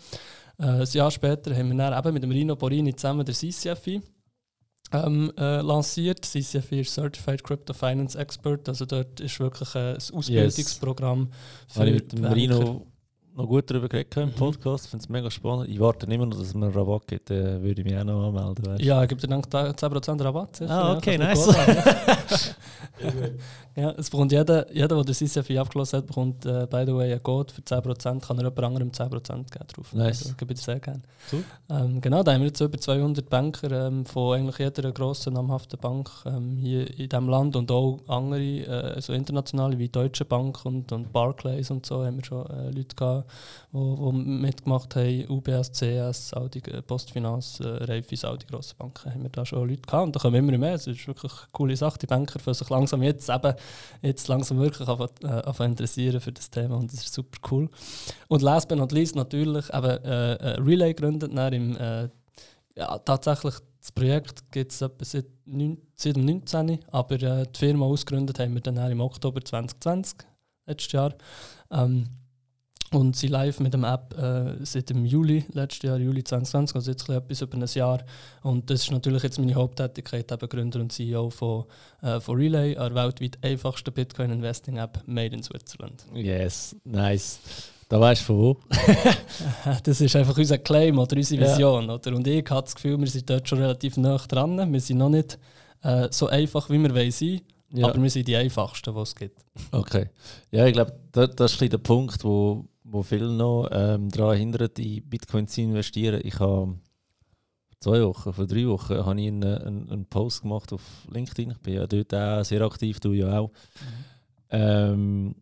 Äh, 0.59 0.65
ein 0.65 0.89
Jahr 0.93 1.11
später 1.11 1.55
haben 1.57 1.71
wir 1.71 1.77
dann 1.77 1.99
eben 1.99 2.15
mit 2.15 2.23
dem 2.23 2.31
Rino 2.31 2.57
Borini 2.57 2.95
zusammen 2.95 3.25
den 3.25 3.35
CCFI 3.35 4.03
ähm, 4.93 5.33
äh, 5.39 5.61
lanciert. 5.61 6.25
CCFI 6.25 6.81
ist 6.81 6.95
Certified 6.95 7.43
Crypto 7.43 7.73
Finance 7.73 8.19
Expert, 8.19 8.69
also 8.69 8.85
dort 8.85 9.21
ist 9.21 9.39
wirklich 9.41 9.75
äh, 9.75 9.93
ein 9.93 9.97
Ausbildungsprogramm 9.97 11.31
Habe 11.75 11.89
ich 11.89 11.95
mit 11.95 12.13
dem 12.13 12.23
Banker. 12.23 12.81
Noch 13.37 13.47
gut 13.47 13.71
darüber 13.71 13.89
geredet 13.89 14.17
im 14.17 14.29
Mhm. 14.31 14.33
Podcast. 14.35 14.85
Ich 14.87 14.91
finde 14.91 15.05
es 15.05 15.09
mega 15.09 15.31
spannend. 15.31 15.69
Ich 15.69 15.79
warte 15.79 16.07
immer 16.07 16.27
noch, 16.27 16.37
dass 16.37 16.49
es 16.49 16.55
mir 16.55 16.67
einen 16.67 16.75
Rabatt 16.75 17.07
gibt. 17.07 17.31
Dann 17.31 17.63
würde 17.63 17.81
ich 17.81 17.85
mich 17.87 17.97
auch 17.97 18.05
noch 18.05 18.29
anmelden. 18.29 18.67
Weißt? 18.67 18.83
Ja, 18.83 19.05
gibt 19.07 19.23
dir 19.23 19.29
dann 19.29 19.43
10% 19.43 20.21
Rabatt. 20.25 20.57
sicher, 20.57 20.71
Ah, 20.71 20.93
ja, 20.93 20.97
okay, 20.97 21.17
kannst 21.19 21.47
nice. 21.47 22.55
ja. 23.77 23.83
ja, 23.83 23.91
es 23.93 24.11
bekommt 24.11 24.33
jeder, 24.33 24.71
jeder, 24.75 24.89
der 24.89 25.05
den 25.05 25.15
CCFI 25.15 25.59
abgeschlossen 25.59 25.99
hat, 25.99 26.07
bekommt, 26.07 26.45
äh, 26.45 26.67
by 26.69 26.85
the 26.87 26.95
way, 26.95 27.13
einen 27.13 27.23
Code 27.23 27.53
für 27.55 27.63
10%, 27.63 28.21
kann 28.21 28.37
er 28.39 28.45
jemand 28.45 28.59
anderem 28.65 28.91
10% 28.91 29.51
geben 29.51 29.67
drauf. 29.73 29.93
Nice. 29.95 30.23
Also, 30.25 30.35
gebe 30.37 30.53
ich 30.53 30.61
sehr 30.61 30.81
gerne. 30.81 31.01
Cool. 31.33 31.45
Ähm, 31.71 32.01
genau, 32.01 32.23
da 32.23 32.33
haben 32.33 32.41
wir 32.41 32.49
jetzt 32.49 32.61
über 32.61 32.79
200 32.79 33.29
Banker 33.31 33.87
ähm, 33.87 34.05
von 34.05 34.35
eigentlich 34.39 34.59
jeder 34.59 34.91
grossen, 34.93 35.35
namhaften 35.35 35.79
Bank 35.79 36.11
ähm, 36.27 36.57
hier 36.57 36.91
in 36.99 37.09
diesem 37.09 37.29
Land 37.29 37.57
und 37.57 37.71
auch 37.71 38.01
andere, 38.09 38.41
äh, 38.41 39.01
so 39.01 39.13
internationale 39.13 39.79
wie 39.79 39.89
Deutsche 39.89 40.25
Bank 40.25 40.65
und, 40.65 40.91
und 40.93 41.13
Barclays 41.13 41.71
und 41.71 41.87
so, 41.87 42.05
haben 42.05 42.17
wir 42.17 42.25
schon 42.25 42.47
äh, 42.51 42.71
Leute 42.71 42.95
gehabt, 42.97 43.20
die 43.73 44.13
mitgemacht 44.13 44.97
haben, 44.97 45.27
UBS, 45.29 45.73
CS, 45.73 46.33
äh, 46.33 46.83
Postfinanz, 46.83 47.61
äh, 47.61 47.69
Raiffeisen, 47.69 48.29
all 48.29 48.39
die 48.39 48.47
grossen 48.47 48.77
Banken, 48.79 49.13
haben 49.13 49.23
wir 49.23 49.31
da 49.31 49.45
schon 49.47 49.69
Leute 49.69 49.83
gehabt 49.83 50.07
und 50.07 50.17
da 50.17 50.21
kommen 50.21 50.37
immer 50.37 50.57
mehr. 50.59 50.75
Es 50.75 50.87
ist 50.87 51.07
wirklich 51.07 51.33
eine 51.33 51.49
coole 51.53 51.77
Sache. 51.77 51.99
Die 51.99 52.07
Banker 52.07 52.39
fühlen 52.39 52.55
sich 52.55 52.69
langsam 52.69 53.03
jetzt 53.03 53.29
eben, 53.29 53.55
jetzt 54.03 54.29
langsam 54.29 54.59
wirklich 54.59 54.89
anfangen, 54.89 55.11
äh, 55.23 55.65
interessieren 55.67 56.21
für 56.21 56.33
das 56.33 56.51
Thema 56.51 56.77
und 56.77 56.93
das 56.93 57.01
ist 57.01 57.15
super 57.15 57.39
cool. 57.51 57.69
Und 58.29 58.43
last 58.43 58.69
but 58.69 58.79
not 58.79 58.93
least 58.93 59.17
natürlich 59.17 59.73
eben 59.73 60.05
äh, 60.05 60.35
äh, 60.35 60.61
Relay 60.61 60.95
gegründet, 60.95 61.33
äh, 61.33 62.09
ja, 62.77 62.99
tatsächlich 62.99 63.55
das 63.81 63.93
Projekt 63.93 64.53
gibt 64.53 64.73
es 64.73 64.79
seit, 64.79 65.27
neun, 65.47 65.79
seit 65.95 66.17
dem 66.17 66.27
19. 66.27 66.81
Aber 66.91 67.15
äh, 67.15 67.47
die 67.47 67.59
Firma 67.59 67.87
ausgegründet 67.87 68.39
haben 68.39 68.55
wir 68.55 68.61
dann 68.61 68.77
im 68.91 69.01
Oktober 69.01 69.43
2020, 69.43 70.19
letztes 70.67 70.93
Jahr. 70.93 71.15
Ähm, 71.71 72.05
und 72.93 73.15
sie 73.17 73.29
live 73.29 73.61
mit 73.61 73.73
dem 73.73 73.85
App 73.85 74.17
äh, 74.19 74.65
seit 74.65 74.91
dem 74.91 75.05
Juli, 75.05 75.45
letztes 75.53 75.83
Jahr, 75.89 75.99
Juli 75.99 76.25
2020, 76.25 76.75
also 76.75 76.91
jetzt 76.91 77.09
etwas 77.09 77.41
über 77.41 77.57
ein 77.57 77.67
Jahr. 77.73 78.01
Und 78.43 78.69
das 78.69 78.83
ist 78.83 78.91
natürlich 78.91 79.23
jetzt 79.23 79.39
meine 79.39 79.55
Haupttätigkeit, 79.55 80.31
eben 80.33 80.49
Gründer 80.49 80.81
und 80.81 80.93
CEO 80.93 81.31
von, 81.31 81.65
äh, 82.03 82.19
von 82.21 82.37
Relay, 82.37 82.77
einer 82.77 82.95
weltweit 82.95 83.39
einfachsten 83.43 83.93
Bitcoin-Investing-App 83.93 85.03
made 85.07 85.35
in 85.37 85.43
Switzerland. 85.43 86.05
Yes, 86.15 86.75
nice. 86.85 87.39
Da 87.89 88.01
weißt 88.01 88.23
du 88.23 88.25
von 88.27 88.39
wo. 88.39 88.57
Das 89.85 90.01
ist 90.01 90.15
einfach 90.17 90.37
unser 90.37 90.59
Claim 90.59 90.99
oder 90.99 91.17
unsere 91.17 91.43
Ja. 91.43 91.51
Vision. 91.53 91.91
Oder? 91.91 92.15
Und 92.15 92.27
ich 92.27 92.49
habe 92.51 92.63
das 92.63 92.75
Gefühl, 92.75 92.99
wir 93.01 93.07
sind 93.09 93.29
dort 93.29 93.49
schon 93.49 93.59
relativ 93.59 93.97
nah 93.97 94.17
dran. 94.17 94.73
Wir 94.73 94.81
sind 94.81 94.99
noch 94.99 95.09
nicht 95.09 95.39
äh, 95.83 96.09
so 96.11 96.27
einfach, 96.29 96.71
wie 96.71 96.79
wir 96.79 96.95
wollen 96.95 97.11
sein 97.11 97.41
Ja. 97.73 97.89
aber 97.89 98.01
wir 98.03 98.11
sind 98.11 98.29
die 98.29 98.37
einfachsten, 98.37 98.95
die 98.95 99.01
es 99.01 99.15
gibt. 99.15 99.41
Okay. 99.73 100.07
Ja, 100.53 100.67
ich 100.67 100.73
glaube, 100.73 100.93
das, 101.13 101.31
das 101.37 101.53
ist 101.61 101.73
der 101.73 101.79
Punkt, 101.79 102.23
wo, 102.23 102.65
wo 102.91 103.03
viele 103.03 103.29
noch 103.29 103.69
ähm, 103.71 104.09
daran 104.11 104.37
hindern, 104.37 104.71
in 104.79 105.09
Bitcoin 105.09 105.47
zu 105.47 105.61
investieren. 105.63 106.21
Ich 106.25 106.39
habe 106.41 106.77
zwei 107.79 108.03
Wochen, 108.03 108.33
vor 108.33 108.47
drei 108.47 108.67
Wochen, 108.67 108.95
habe 108.95 109.21
ich 109.21 109.29
einen, 109.29 109.45
einen, 109.45 109.91
einen 109.91 110.07
Post 110.07 110.43
gemacht 110.43 110.73
auf 110.73 110.83
LinkedIn. 111.11 111.53
Ich 111.53 111.59
bin 111.59 111.75
ja 111.75 111.87
dort 111.87 112.15
auch 112.15 112.45
sehr 112.45 112.63
aktiv, 112.63 113.01
du 113.01 113.13
ja 113.13 113.39
auch. 113.39 113.51
Ähm, 114.51 115.35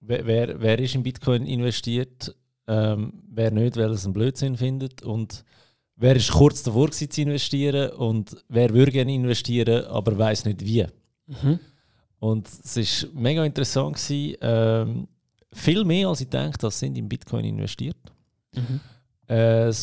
wer, 0.00 0.26
wer, 0.26 0.60
wer 0.60 0.78
ist 0.78 0.94
in 0.94 1.02
Bitcoin 1.02 1.46
investiert, 1.46 2.34
ähm, 2.68 3.22
wer 3.28 3.50
nicht, 3.50 3.76
weil 3.76 3.90
es 3.90 4.04
einen 4.04 4.12
Blödsinn 4.12 4.56
findet 4.56 5.02
und 5.02 5.44
wer 5.96 6.14
ist 6.14 6.30
kurz 6.30 6.62
davor 6.62 6.88
gewesen, 6.88 7.10
zu 7.10 7.22
investieren 7.22 7.90
und 7.92 8.36
wer 8.48 8.72
würde 8.72 8.92
gerne 8.92 9.14
investieren, 9.14 9.84
aber 9.86 10.16
weiß 10.16 10.44
nicht 10.44 10.64
wie. 10.64 10.86
Mhm. 11.26 11.58
Und 12.18 12.46
es 12.46 12.76
war 12.76 13.20
mega 13.20 13.44
interessant. 13.44 13.96
Gewesen, 13.96 14.36
ähm, 14.42 15.08
viel 15.52 15.84
mehr 15.84 16.08
als 16.08 16.20
ich 16.20 16.28
dachte, 16.28 16.70
sind 16.70 16.96
in 16.96 17.08
Bitcoin 17.08 17.44
investiert. 17.44 17.96
Mhm. 18.54 18.80
Äh, 19.28 19.68
ein 19.68 19.74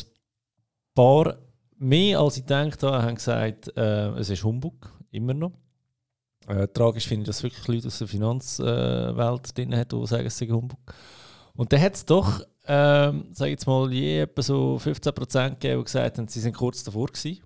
paar 0.93 1.37
mehr 1.77 2.19
als 2.19 2.37
ich 2.37 2.43
gedacht 2.43 2.83
habe, 2.83 3.01
haben 3.01 3.15
gesagt, 3.15 3.75
äh, 3.77 4.09
es 4.11 4.29
ist 4.29 4.43
Humbug, 4.43 4.91
immer 5.11 5.33
noch. 5.33 5.53
Äh, 6.47 6.67
tragisch 6.67 7.07
finde 7.07 7.23
ich, 7.23 7.27
dass 7.27 7.43
wirklich 7.43 7.67
Leute 7.67 7.87
aus 7.87 7.99
der 7.99 8.07
Finanzwelt 8.07 9.57
drin 9.57 9.75
hat, 9.75 9.91
die 9.91 10.07
sagen, 10.07 10.25
es 10.25 10.37
sei 10.37 10.47
Humbug. 10.47 10.79
Und 11.55 11.71
dann 11.71 11.81
hat 11.81 11.95
es 11.95 12.05
doch, 12.05 12.41
ähm, 12.65 13.25
sage 13.31 13.51
ich 13.51 13.59
jetzt 13.59 13.67
mal, 13.67 13.91
je 13.91 14.21
etwa 14.21 14.41
so 14.41 14.79
15% 14.81 15.49
gegeben, 15.49 15.79
die 15.79 15.83
gesagt 15.83 16.17
haben, 16.17 16.27
sie 16.27 16.39
sind 16.39 16.55
kurz 16.55 16.83
davor 16.83 17.07
gewesen. 17.07 17.39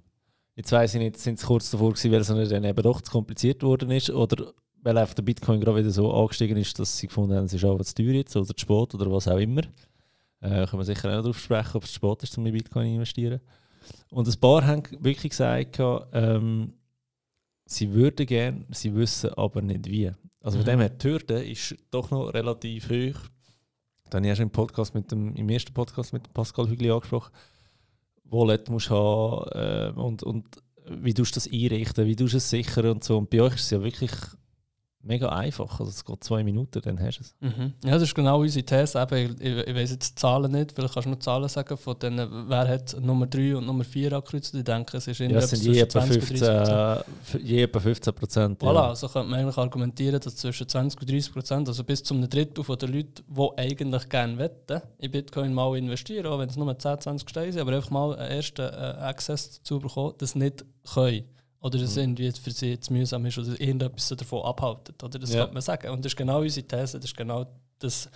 Jetzt 0.55 0.71
weiß 0.71 0.93
ich 0.93 0.99
nicht, 0.99 1.17
sind 1.17 1.39
sie 1.39 1.45
kurz 1.45 1.71
davor 1.71 1.91
gewesen, 1.91 2.11
weil 2.11 2.21
es 2.21 2.29
ihnen 2.29 2.47
dann 2.47 2.63
eben 2.63 2.83
doch 2.83 3.01
zu 3.01 3.11
kompliziert 3.11 3.63
worden 3.63 3.91
ist 3.91 4.09
oder 4.09 4.53
weil 4.83 4.97
einfach 4.97 5.13
der 5.15 5.23
Bitcoin 5.23 5.59
gerade 5.61 5.79
wieder 5.79 5.91
so 5.91 6.11
angestiegen 6.13 6.57
ist, 6.57 6.77
dass 6.77 6.97
sie 6.97 7.07
gefunden 7.07 7.35
haben, 7.35 7.45
es 7.45 7.53
ist 7.53 7.63
einfach 7.65 7.85
zu 7.85 7.95
teuer 7.95 8.13
jetzt 8.13 8.35
oder 8.35 8.45
zu 8.45 8.53
spät 8.57 8.93
oder 8.93 9.11
was 9.11 9.27
auch 9.27 9.37
immer. 9.37 9.61
Äh, 10.41 10.67
können 10.67 10.79
wir 10.79 10.83
sicher 10.85 11.09
auch 11.09 11.15
noch 11.15 11.21
darauf 11.23 11.39
sprechen, 11.39 11.77
ob 11.77 11.83
es 11.83 11.89
zu 11.91 11.95
spät 11.95 12.23
ist, 12.23 12.37
um 12.37 12.45
in 12.45 12.53
Bitcoin 12.53 12.85
zu 12.87 12.93
investieren. 12.95 13.39
Und 14.09 14.27
ein 14.27 14.39
paar 14.39 14.65
haben 14.65 14.83
wirklich 14.99 15.31
gesagt, 15.31 15.79
ähm, 16.13 16.73
sie 17.65 17.93
würden 17.93 18.25
gerne, 18.25 18.65
sie 18.71 18.93
wissen 18.93 19.33
aber 19.35 19.61
nicht 19.61 19.89
wie. 19.89 20.11
Also 20.41 20.57
von 20.57 20.65
Mhm. 20.65 20.71
dem 20.71 20.79
her, 20.81 20.89
die 20.89 21.07
Hürde 21.07 21.43
ist 21.43 21.75
doch 21.91 22.11
noch 22.11 22.33
relativ 22.33 22.89
hoch. 22.89 23.19
Dann 24.09 24.25
hast 24.27 24.37
du 24.39 24.43
im 24.43 24.49
Podcast 24.51 24.93
mit 24.93 25.09
dem, 25.11 25.33
im 25.35 25.49
ersten 25.49 25.73
Podcast 25.73 26.11
mit 26.13 26.31
Pascal 26.33 26.67
Hügli 26.69 26.91
angesprochen, 26.91 27.31
Wallet 28.25 28.69
musst 28.69 28.89
du 28.89 28.95
haben 28.95 29.95
äh, 29.97 29.99
und, 29.99 30.23
und 30.23 30.45
wie 30.89 31.13
du 31.13 31.23
das 31.23 31.47
einrichten, 31.47 32.05
wie 32.05 32.15
du 32.15 32.25
es 32.25 32.49
sichern 32.49 32.87
und 32.87 33.03
so. 33.03 33.17
Und 33.17 33.29
bei 33.29 33.41
euch 33.41 33.55
ist 33.55 33.63
es 33.63 33.69
ja 33.69 33.81
wirklich 33.83 34.11
mega 35.03 35.29
einfach. 35.29 35.79
Also 35.79 35.89
es 35.89 36.03
geht 36.03 36.23
zwei 36.23 36.43
Minuten, 36.43 36.81
dann 36.81 36.99
hast 36.99 37.19
du 37.19 37.23
es. 37.23 37.35
Mhm. 37.39 37.73
Ja, 37.83 37.91
das 37.91 38.03
ist 38.03 38.15
genau 38.15 38.39
unsere 38.41 38.65
These. 38.65 38.99
Eben, 38.99 39.35
ich, 39.39 39.67
ich, 39.67 39.75
weiß 39.75 39.91
jetzt 39.91 40.11
die 40.11 40.15
Zahlen 40.15 40.51
nicht, 40.51 40.71
vielleicht 40.71 40.93
kannst 40.93 41.05
du 41.05 41.09
nur 41.09 41.19
Zahlen 41.19 41.49
sagen, 41.49 41.77
von 41.77 41.99
denen, 41.99 42.49
wer 42.49 42.67
hat 42.67 42.95
Nummer 42.99 43.27
3 43.27 43.57
und 43.57 43.65
Nummer 43.65 43.83
4 43.83 44.13
angekreuzt. 44.13 44.53
Ich 44.53 44.63
denke, 44.63 44.97
es 44.97 45.07
ist 45.07 45.19
Ja, 45.19 45.25
irgendetwas 45.25 45.53
es 45.53 45.59
sind 45.59 45.73
je 45.73 45.81
etwa 45.81 45.99
20 45.99 46.19
bis 46.29 46.39
30 46.39 46.57
Prozent. 46.57 47.05
15, 47.23 47.45
je 47.45 47.61
etwa 47.63 47.79
15 47.79 48.13
Prozent. 48.13 48.61
Voilà, 48.61 48.89
also 48.89 49.07
könnte 49.09 49.29
man 49.29 49.39
eigentlich 49.39 49.57
argumentieren, 49.57 50.19
dass 50.19 50.35
zwischen 50.35 50.67
20 50.67 51.01
und 51.01 51.09
30 51.09 51.33
Prozent, 51.33 51.67
also 51.67 51.83
bis 51.83 52.03
zu 52.03 52.13
einem 52.13 52.29
Drittel 52.29 52.63
von 52.63 52.77
den 52.77 52.93
Leuten, 52.93 53.23
die 53.27 53.49
eigentlich 53.57 54.09
gerne 54.09 54.37
wetten, 54.37 54.81
in 54.99 55.11
Bitcoin 55.11 55.53
mal 55.53 55.77
investieren, 55.77 56.27
auch 56.27 56.39
wenn 56.39 56.49
es 56.49 56.55
nur 56.55 56.77
10, 56.77 57.01
20 57.01 57.29
Steine 57.29 57.51
sind, 57.51 57.61
aber 57.61 57.73
einfach 57.73 57.91
mal 57.91 58.15
einen 58.15 58.31
ersten 58.31 58.61
äh, 58.61 59.03
Access 59.03 59.59
dazu 59.59 59.79
bekommen, 59.79 60.13
das 60.17 60.35
nicht 60.35 60.63
können. 60.93 61.25
Oder 61.63 61.79
es 61.79 61.95
mhm. 61.95 62.01
irgendwie 62.01 62.31
für 62.31 62.51
sie 62.51 62.79
zu 62.79 62.93
mühsam 62.93 63.25
ist 63.25 63.37
oder 63.37 63.59
irgendetwas 63.59 64.09
davon 64.09 64.43
abhalten. 64.43 64.93
Oder 65.01 65.17
das 65.17 65.33
ja. 65.33 65.45
kann 65.45 65.53
man 65.53 65.63
sagen. 65.63 65.89
Und 65.89 66.03
das 66.03 66.11
ist 66.11 66.17
genau 66.17 66.41
unsere 66.41 66.67
These, 66.67 66.99
das 66.99 67.05
ist 67.05 67.17
genau 67.17 67.47
das 67.79 68.09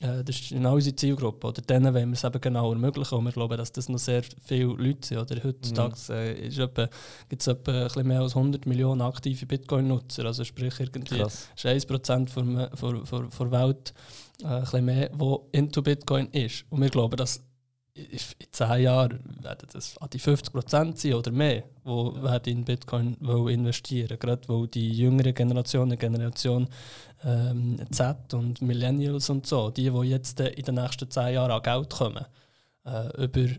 äh, 0.00 0.24
das 0.24 0.40
ist 0.40 0.50
genau 0.50 0.74
unsere 0.74 0.94
Zielgruppe. 0.94 1.46
Oder 1.48 1.62
denen 1.62 1.92
wollen 1.92 2.08
wir 2.08 2.14
es 2.14 2.24
eben 2.24 2.40
genau 2.40 2.72
ermöglichen. 2.72 3.18
Und 3.18 3.24
wir 3.24 3.32
glauben, 3.32 3.56
dass 3.56 3.72
das 3.72 3.88
noch 3.88 3.98
sehr 3.98 4.22
viele 4.44 4.74
Leute 4.74 5.06
sind. 5.06 5.18
Oder 5.18 5.42
heutzutage 5.42 5.96
mhm. 6.08 6.14
äh, 6.14 6.88
gibt 7.28 7.42
es 7.42 7.46
etwa 7.46 7.72
ein 7.72 7.84
bisschen 7.84 8.06
mehr 8.06 8.20
als 8.20 8.36
100 8.36 8.66
Millionen 8.66 9.02
aktive 9.02 9.46
Bitcoin-Nutzer. 9.46 10.24
Also 10.24 10.44
sprich, 10.44 10.80
irgendwie 10.80 11.18
Krass. 11.18 11.48
ist 11.56 11.66
1% 11.66 12.28
von, 12.28 12.54
der 12.56 13.50
Welt 13.50 13.94
äh, 14.42 14.46
ein 14.46 14.60
bisschen 14.60 14.84
mehr, 14.84 15.10
wo 15.14 15.48
into 15.52 15.82
Bitcoin 15.82 16.28
ist. 16.28 16.64
Und 16.70 16.80
wir 16.80 16.90
glauben, 16.90 17.16
dass 17.16 17.42
in 17.98 18.46
zehn 18.52 18.82
Jahren 18.82 19.20
werden 19.42 19.68
das 19.72 19.98
an 19.98 20.08
die 20.10 20.18
50 20.18 20.52
Prozent 20.52 20.98
sein 20.98 21.14
oder 21.14 21.30
mehr, 21.30 21.64
die 21.84 22.20
ja. 22.22 22.36
in 22.46 22.64
Bitcoin 22.64 23.16
investieren 23.48 24.18
Gerade 24.18 24.48
weil 24.48 24.68
die 24.68 24.92
jüngere 24.92 25.32
Generation, 25.32 25.90
die 25.90 25.96
Generation 25.96 26.68
ähm, 27.24 27.78
Z 27.90 28.34
und 28.34 28.62
Millennials 28.62 29.30
und 29.30 29.46
so, 29.46 29.70
die, 29.70 29.90
die 29.90 30.08
jetzt 30.08 30.40
in 30.40 30.64
den 30.64 30.74
nächsten 30.76 31.10
zehn 31.10 31.34
Jahren 31.34 31.50
an 31.50 31.62
Geld 31.62 31.90
kommen, 31.90 32.24
äh, 32.84 33.24
über, 33.24 33.40
äh, 33.40 33.56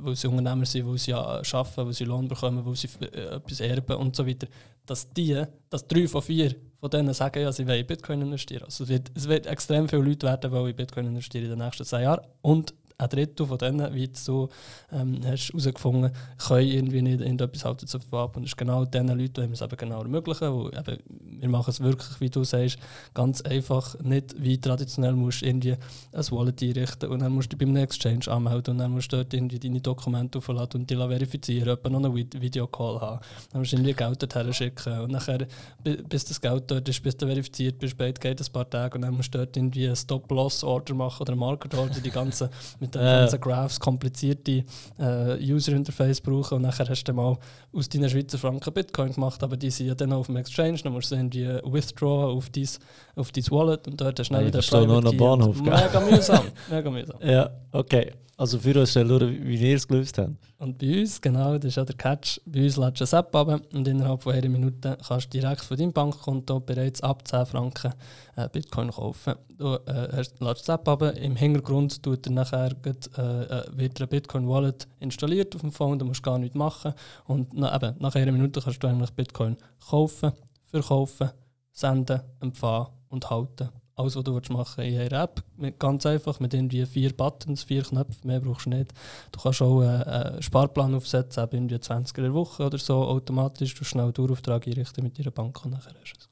weil 0.00 0.16
sie 0.16 0.28
Unternehmer 0.28 0.66
sind, 0.66 0.86
weil 0.86 0.98
sie 0.98 1.12
ja 1.12 1.22
arbeiten, 1.22 1.86
weil 1.86 1.92
sie 1.92 2.04
Lohn 2.04 2.28
bekommen, 2.28 2.64
weil 2.64 2.76
sie 2.76 2.88
äh, 3.00 3.36
etwas 3.36 3.60
erben 3.60 3.96
und 3.96 4.16
so 4.16 4.26
weiter, 4.26 4.46
dass 4.86 5.10
die, 5.10 5.42
dass 5.70 5.86
drei 5.86 6.08
von 6.08 6.22
vier 6.22 6.54
von 6.80 6.90
denen 6.90 7.14
sagen, 7.14 7.40
ja, 7.40 7.50
sie 7.50 7.66
wollen 7.66 7.80
in 7.80 7.86
Bitcoin 7.86 8.20
investieren. 8.20 8.64
Also 8.64 8.84
es 8.84 8.90
wird, 8.90 9.10
es 9.14 9.26
wird 9.26 9.46
extrem 9.46 9.88
viele 9.88 10.02
Leute 10.02 10.26
werden, 10.26 10.52
die 10.52 10.70
in 10.70 10.76
Bitcoin 10.76 11.06
investieren 11.06 11.44
in 11.44 11.50
den 11.50 11.58
nächsten 11.60 11.84
zehn 11.84 12.02
Jahren 12.02 12.26
und 12.42 12.74
ein 12.96 13.08
Drittel 13.08 13.46
von 13.46 13.58
denen, 13.58 13.92
wie 13.92 14.08
du 14.08 14.48
ähm, 14.92 15.20
hast 15.24 15.48
herausgefunden 15.48 16.12
hast, 16.38 16.48
können 16.48 16.68
irgendwie 16.68 17.02
nicht 17.02 17.20
in 17.20 17.38
etwas 17.38 17.64
halten 17.64 17.86
zu 17.86 17.98
ab. 18.12 18.36
Und 18.36 18.44
es 18.44 18.50
ist 18.50 18.56
genau 18.56 18.84
diesen 18.84 19.08
Leuten, 19.08 19.46
die 19.46 19.52
es 19.52 19.60
eben 19.60 19.76
genau 19.76 20.02
ermöglichen. 20.02 20.52
Wo 20.52 20.68
eben, 20.68 20.98
wir 21.40 21.48
machen 21.48 21.70
es 21.70 21.80
wirklich, 21.80 22.20
wie 22.20 22.30
du 22.30 22.44
sagst, 22.44 22.78
ganz 23.12 23.40
einfach, 23.42 23.98
nicht 24.00 24.34
wie 24.38 24.60
traditionell 24.60 25.12
musst 25.12 25.42
du 25.42 25.46
irgendwie 25.46 25.72
ein 26.12 26.30
Wallet 26.30 26.62
einrichten 26.62 27.08
und 27.10 27.20
dann 27.20 27.32
musst 27.32 27.52
du 27.52 27.56
dich 27.56 27.66
beim 27.66 27.76
Exchange 27.76 28.28
anmelden 28.28 28.72
und 28.72 28.78
dann 28.78 28.92
musst 28.92 29.12
du 29.12 29.16
dort 29.16 29.34
irgendwie 29.34 29.58
deine 29.58 29.80
Dokumente 29.80 30.38
aufladen 30.38 30.82
und 30.82 30.90
die 30.90 30.96
verifizieren, 30.96 31.68
etwa 31.68 31.90
noch 31.90 32.04
einen 32.04 32.14
Videocall 32.14 33.00
haben. 33.00 33.20
Dann 33.50 33.60
musst 33.60 33.72
du 33.72 33.76
irgendwie 33.76 33.94
Geld 33.94 34.22
dorthin 34.22 34.52
schicken 34.52 35.00
und 35.00 35.12
nachher, 35.12 35.46
bis 35.82 36.24
das 36.24 36.40
Geld 36.40 36.70
dort 36.70 36.88
ist, 36.88 37.02
bis 37.02 37.16
du 37.16 37.26
verifiziert 37.26 37.78
bist, 37.78 37.98
geht 37.98 38.40
es 38.40 38.48
ein 38.48 38.52
paar 38.52 38.68
Tage 38.68 38.96
und 38.96 39.02
dann 39.02 39.14
musst 39.14 39.34
du 39.34 39.38
dort 39.38 39.56
irgendwie 39.56 39.86
einen 39.86 39.96
Stop-Loss-Order 39.96 40.94
machen 40.94 41.22
oder 41.22 41.32
einen 41.32 41.40
Market-Order, 41.40 42.00
die 42.00 42.10
ganzen 42.10 42.48
mit 42.84 42.94
den 42.94 43.02
ganzen 43.02 43.40
Graphs 43.40 43.80
komplizierte 43.80 44.64
äh, 44.98 45.52
User-Interface 45.52 46.20
brauchen. 46.20 46.56
Und 46.56 46.62
nachher 46.62 46.88
hast 46.88 47.04
du 47.04 47.12
mal 47.12 47.36
aus 47.72 47.88
deinen 47.88 48.08
Schweizer 48.08 48.38
Franken 48.38 48.72
Bitcoin 48.72 49.12
gemacht, 49.12 49.42
aber 49.42 49.56
die 49.56 49.70
sind 49.70 49.86
ja 49.86 49.94
dann 49.94 50.12
auf 50.12 50.26
dem 50.26 50.36
Exchange, 50.36 50.78
dann 50.82 50.92
musst 50.92 51.10
du 51.10 51.16
irgendwie 51.16 51.46
withdraw 51.64 52.32
auf 52.32 52.50
dein, 52.50 52.68
auf 53.16 53.32
dein 53.32 53.44
Wallet 53.50 53.86
und 53.86 54.00
dort 54.00 54.18
hast 54.18 54.30
du 54.30 54.34
schnell 54.34 54.46
wieder 54.46 54.60
Private 54.60 55.16
Bahnhof, 55.16 55.60
Mega 55.60 56.00
mühsam, 56.00 56.46
mega 56.70 56.90
mühsam. 56.90 57.16
Ja, 57.22 57.50
okay. 57.72 58.12
Also 58.36 58.58
für 58.58 58.78
uns 58.80 58.90
stell 58.90 59.04
nur, 59.04 59.20
wie 59.20 59.60
wir 59.60 59.76
es 59.76 59.86
gelöst 59.86 60.18
haben. 60.18 60.36
Und 60.58 60.78
bei 60.78 61.00
uns, 61.00 61.20
genau, 61.20 61.56
das 61.56 61.66
ist 61.66 61.76
ja 61.76 61.84
der 61.84 61.94
Catch, 61.94 62.40
bei 62.44 62.64
uns 62.64 62.76
lädst 62.76 63.00
du 63.00 63.16
eine 63.16 63.24
App 63.24 63.36
ab 63.36 63.60
und 63.72 63.86
innerhalb 63.86 64.22
von 64.24 64.32
einer 64.32 64.48
Minute 64.48 64.98
kannst 65.06 65.32
du 65.32 65.38
direkt 65.38 65.60
von 65.60 65.76
deinem 65.76 65.92
Bankkonto 65.92 66.58
bereits 66.58 67.00
ab 67.00 67.26
10 67.28 67.46
Franken 67.46 67.92
äh, 68.34 68.48
Bitcoin 68.48 68.90
kaufen. 68.90 69.34
Du 69.56 69.74
äh, 69.86 70.24
lädst 70.40 70.66
die 70.66 70.72
App 70.72 70.88
ab, 70.88 71.02
im 71.02 71.36
Hintergrund 71.36 72.02
tut 72.02 72.26
er 72.26 72.32
nachher, 72.32 72.74
äh, 72.84 73.20
äh, 73.20 73.64
wird 73.72 74.00
ein 74.00 74.08
Bitcoin-Wallet 74.08 74.88
installiert 74.98 75.54
auf 75.54 75.60
dem 75.60 75.70
Phone, 75.70 76.00
du 76.00 76.04
musst 76.04 76.22
gar 76.22 76.38
nichts 76.38 76.56
machen 76.56 76.92
und 77.26 77.54
na, 77.54 77.72
eben, 77.76 77.94
nach 78.00 78.16
einer 78.16 78.32
Minute 78.32 78.60
kannst 78.60 78.82
du 78.82 78.88
eigentlich 78.88 79.12
Bitcoin 79.12 79.56
kaufen, 79.88 80.32
verkaufen, 80.64 81.30
senden, 81.70 82.20
empfangen 82.40 82.88
und 83.14 83.30
halten 83.30 83.70
alles, 83.96 84.16
was 84.16 84.24
du 84.24 84.32
machen 84.52 84.78
willst, 84.78 84.78
in 84.78 85.00
einer 85.00 85.22
App. 85.22 85.42
Ganz 85.78 86.04
einfach, 86.06 86.40
mit 86.40 86.52
irgendwie 86.52 86.84
vier 86.84 87.16
Buttons, 87.16 87.62
vier 87.62 87.82
Knöpfen, 87.82 88.26
mehr 88.26 88.40
brauchst 88.40 88.66
du 88.66 88.70
nicht. 88.70 88.92
Du 89.32 89.40
kannst 89.40 89.62
auch 89.62 89.80
einen 89.80 90.42
Sparplan 90.42 90.94
aufsetzen, 90.94 91.44
eben 91.44 91.56
irgendwie 91.56 91.80
20 91.80 92.18
in 92.18 92.24
der 92.24 92.34
Woche 92.34 92.64
oder 92.64 92.78
so, 92.78 93.04
automatisch, 93.04 93.74
du 93.74 93.84
schnell 93.84 94.12
Dauerauftrag 94.12 94.66
einrichten 94.66 95.04
mit 95.04 95.18
deiner 95.18 95.30
Bank 95.30 95.64
und 95.64 95.72
nachher 95.72 95.94
hast 96.00 96.12
du 96.12 96.18
es. 96.18 96.28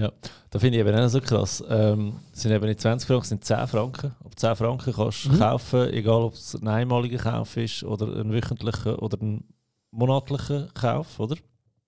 Ja, 0.00 0.10
da 0.50 0.58
finde 0.58 0.78
ich 0.78 0.86
eben 0.86 0.98
auch 0.98 1.08
so 1.08 1.20
krass. 1.20 1.62
Ähm, 1.68 2.14
es 2.32 2.42
sind 2.42 2.50
eben 2.50 2.66
nicht 2.66 2.80
20 2.80 3.06
Franken, 3.06 3.22
es 3.22 3.28
sind 3.28 3.44
10 3.44 3.66
Franken. 3.68 4.12
Ab 4.24 4.32
10 4.34 4.56
Franken 4.56 4.92
kannst 4.92 5.26
du 5.26 5.32
mhm. 5.32 5.38
kaufen, 5.38 5.88
egal 5.90 6.22
ob 6.22 6.34
es 6.34 6.54
ein 6.54 6.66
einmaliger 6.66 7.18
Kauf 7.18 7.56
ist 7.56 7.84
oder 7.84 8.06
ein 8.06 8.32
wöchentlicher 8.32 9.00
oder 9.00 9.18
ein 9.20 9.44
monatlicher 9.92 10.66
Kauf, 10.74 11.20
oder? 11.20 11.36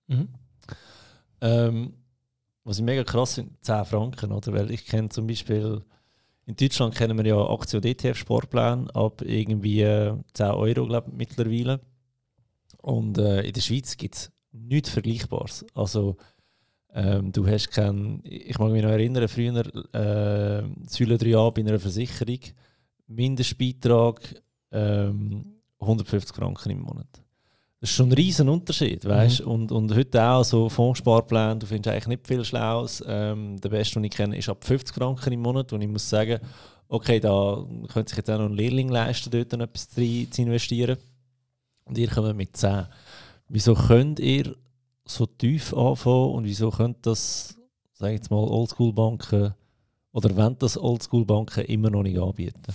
Mhm. 0.07 0.29
Ähm, 1.41 1.93
was 2.67 2.79
ich 2.79 2.83
mega 2.83 3.03
krass 3.05 3.35
finde, 3.35 3.53
10 3.61 3.85
Franken, 3.85 4.31
oder? 4.33 4.51
Weil 4.51 4.71
ich 4.71 4.85
kenne 4.85 5.07
zum 5.07 5.25
Beispiel, 5.25 5.81
in 6.45 6.55
Deutschland 6.55 6.95
kennen 6.95 7.17
wir 7.17 7.25
ja 7.25 7.49
Aktien- 7.49 7.77
und 7.77 7.85
ETF-Sportpläne 7.85 8.93
ab 8.93 9.21
irgendwie 9.21 9.79
10 9.79 10.23
äh, 10.37 10.43
Euro, 10.49 10.85
glaube 10.85 11.09
ich, 11.09 11.17
mittlerweile. 11.17 11.79
Und 12.81 13.17
äh, 13.19 13.41
in 13.43 13.53
der 13.53 13.61
Schweiz 13.61 13.95
gibt 13.95 14.15
es 14.15 14.31
nichts 14.51 14.89
Vergleichbares. 14.89 15.65
Also, 15.73 16.17
ähm, 16.93 17.31
du 17.31 17.47
hast 17.47 17.71
kein, 17.71 18.19
ich 18.25 18.59
mag 18.59 18.71
mich 18.71 18.83
noch 18.83 18.91
erinnern, 18.91 19.29
früher 19.29 19.65
äh, 19.93 20.63
Säule 20.87 21.15
3a 21.15 21.51
bei 21.51 21.61
einer 21.61 21.79
Versicherung, 21.79 22.39
Mindestbeitrag 23.07 24.19
ähm, 24.71 25.61
150 25.79 26.35
Franken 26.35 26.71
im 26.71 26.81
Monat. 26.81 27.07
Das 27.79 27.91
ist 27.91 27.95
schon 27.95 28.09
ein 28.09 28.13
riesen 28.13 28.49
Unterschied, 28.49 29.05
weißt 29.05 29.41
mhm. 29.41 29.51
und, 29.51 29.71
und 29.71 29.95
heute 29.95 30.23
auch 30.23 30.43
so 30.43 30.67
Fondssparpläne, 30.67 31.57
du 31.57 31.67
findest 31.67 31.93
eigentlich 31.93 32.07
nicht 32.07 32.27
viel 32.27 32.43
Schlaues. 32.43 33.03
Ähm, 33.07 33.61
der 33.61 33.69
beste, 33.69 33.95
den 33.95 34.05
ich 34.05 34.11
kenne, 34.11 34.35
ist 34.35 34.49
ab 34.49 34.63
50 34.63 34.95
Franken 34.95 35.33
im 35.33 35.41
Monat 35.41 35.71
und 35.73 35.81
ich 35.81 35.87
muss 35.87 36.09
sagen, 36.09 36.39
okay, 36.87 37.19
da 37.19 37.63
könnte 37.93 38.09
sich 38.09 38.17
jetzt 38.17 38.31
auch 38.31 38.39
noch 38.39 38.45
ein 38.45 38.53
Lehrling 38.53 38.89
leisten, 38.89 39.29
dort 39.29 39.53
etwas 39.53 39.89
zu 39.89 40.01
investieren. 40.01 40.97
Und 41.85 41.97
ihr 41.97 42.07
kommt 42.07 42.35
mit 42.35 42.57
10. 42.57 42.85
Wieso 43.49 43.75
könnt 43.75 44.19
ihr 44.19 44.55
so 45.05 45.25
tief 45.25 45.73
anfangen 45.73 46.31
und 46.31 46.45
wieso 46.45 46.71
könnt 46.71 47.05
das, 47.05 47.57
sage 47.93 48.13
ich 48.13 48.19
jetzt 48.19 48.31
mal, 48.31 48.43
Oldschool-Banken 48.43 49.53
oder 50.11 50.35
wenn 50.35 50.57
das 50.57 50.77
Oldschool-Banken 50.77 51.65
immer 51.65 51.91
noch 51.91 52.03
nicht 52.03 52.17
anbieten? 52.17 52.73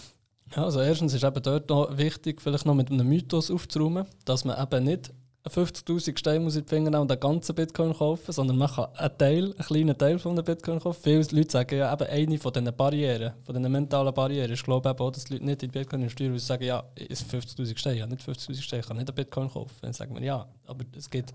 Ja, 0.55 0.65
also 0.65 0.81
erstens 0.81 1.15
ist 1.15 1.25
eben 1.25 1.43
dort 1.43 1.71
noch 1.71 1.97
wichtig, 1.97 2.43
vielleicht 2.43 2.67
noch 2.67 2.75
mit 2.75 2.91
einem 2.91 3.09
Mythos 3.09 3.51
aufzuräumen, 3.51 4.07
dass 4.25 4.45
man 4.45 4.63
eben 4.63 4.85
nicht 4.85 5.13
50'000 5.49 6.17
Steine 6.17 6.41
muss 6.41 6.55
in 6.55 6.63
die 6.63 6.69
Finger 6.69 6.91
nehmen 6.91 7.03
und 7.03 7.11
einen 7.11 7.19
ganzen 7.19 7.55
Bitcoin 7.55 7.93
kaufen, 7.95 8.31
sondern 8.33 8.57
man 8.59 8.71
kann 8.71 8.95
einen 8.95 9.19
Teil, 9.19 9.45
einen 9.45 9.55
kleinen 9.55 9.99
Teil 9.99 10.19
von 10.19 10.33
einem 10.33 10.45
Bitcoin 10.45 10.79
kaufen. 10.79 11.01
Viele 11.03 11.27
Leute 11.33 11.51
sagen 11.51 11.79
ja, 11.79 11.93
eben 11.93 12.07
eine 12.09 12.39
von 12.39 12.53
diesen 12.53 12.77
Barrieren, 12.77 13.33
von 13.41 13.55
diesen 13.55 13.73
mentalen 13.73 14.15
Barrieren, 14.15 14.53
ich 14.53 14.63
glaube 14.63 14.89
eben 14.89 14.99
auch, 15.01 15.11
dass 15.11 15.25
die 15.25 15.33
Leute 15.35 15.47
nicht 15.47 15.63
in 15.65 15.71
Bitcoin 15.71 16.03
investieren, 16.03 16.33
weil 16.33 16.39
sie 16.39 16.47
sagen, 16.47 16.65
ja, 16.65 16.85
ist 16.95 17.25
50'000 17.25 17.77
Steine, 17.77 17.99
ja, 17.99 18.07
nicht 18.07 18.23
50'000 18.23 18.61
Steine, 18.63 18.81
ich 18.83 18.87
kann 18.87 18.97
nicht 18.97 19.09
einen 19.09 19.17
Bitcoin 19.17 19.51
kaufen. 19.51 19.75
Dann 19.81 19.93
sagen 19.93 20.15
wir, 20.15 20.23
ja, 20.23 20.47
aber 20.67 20.85
es 20.97 21.11
gibt, 21.11 21.33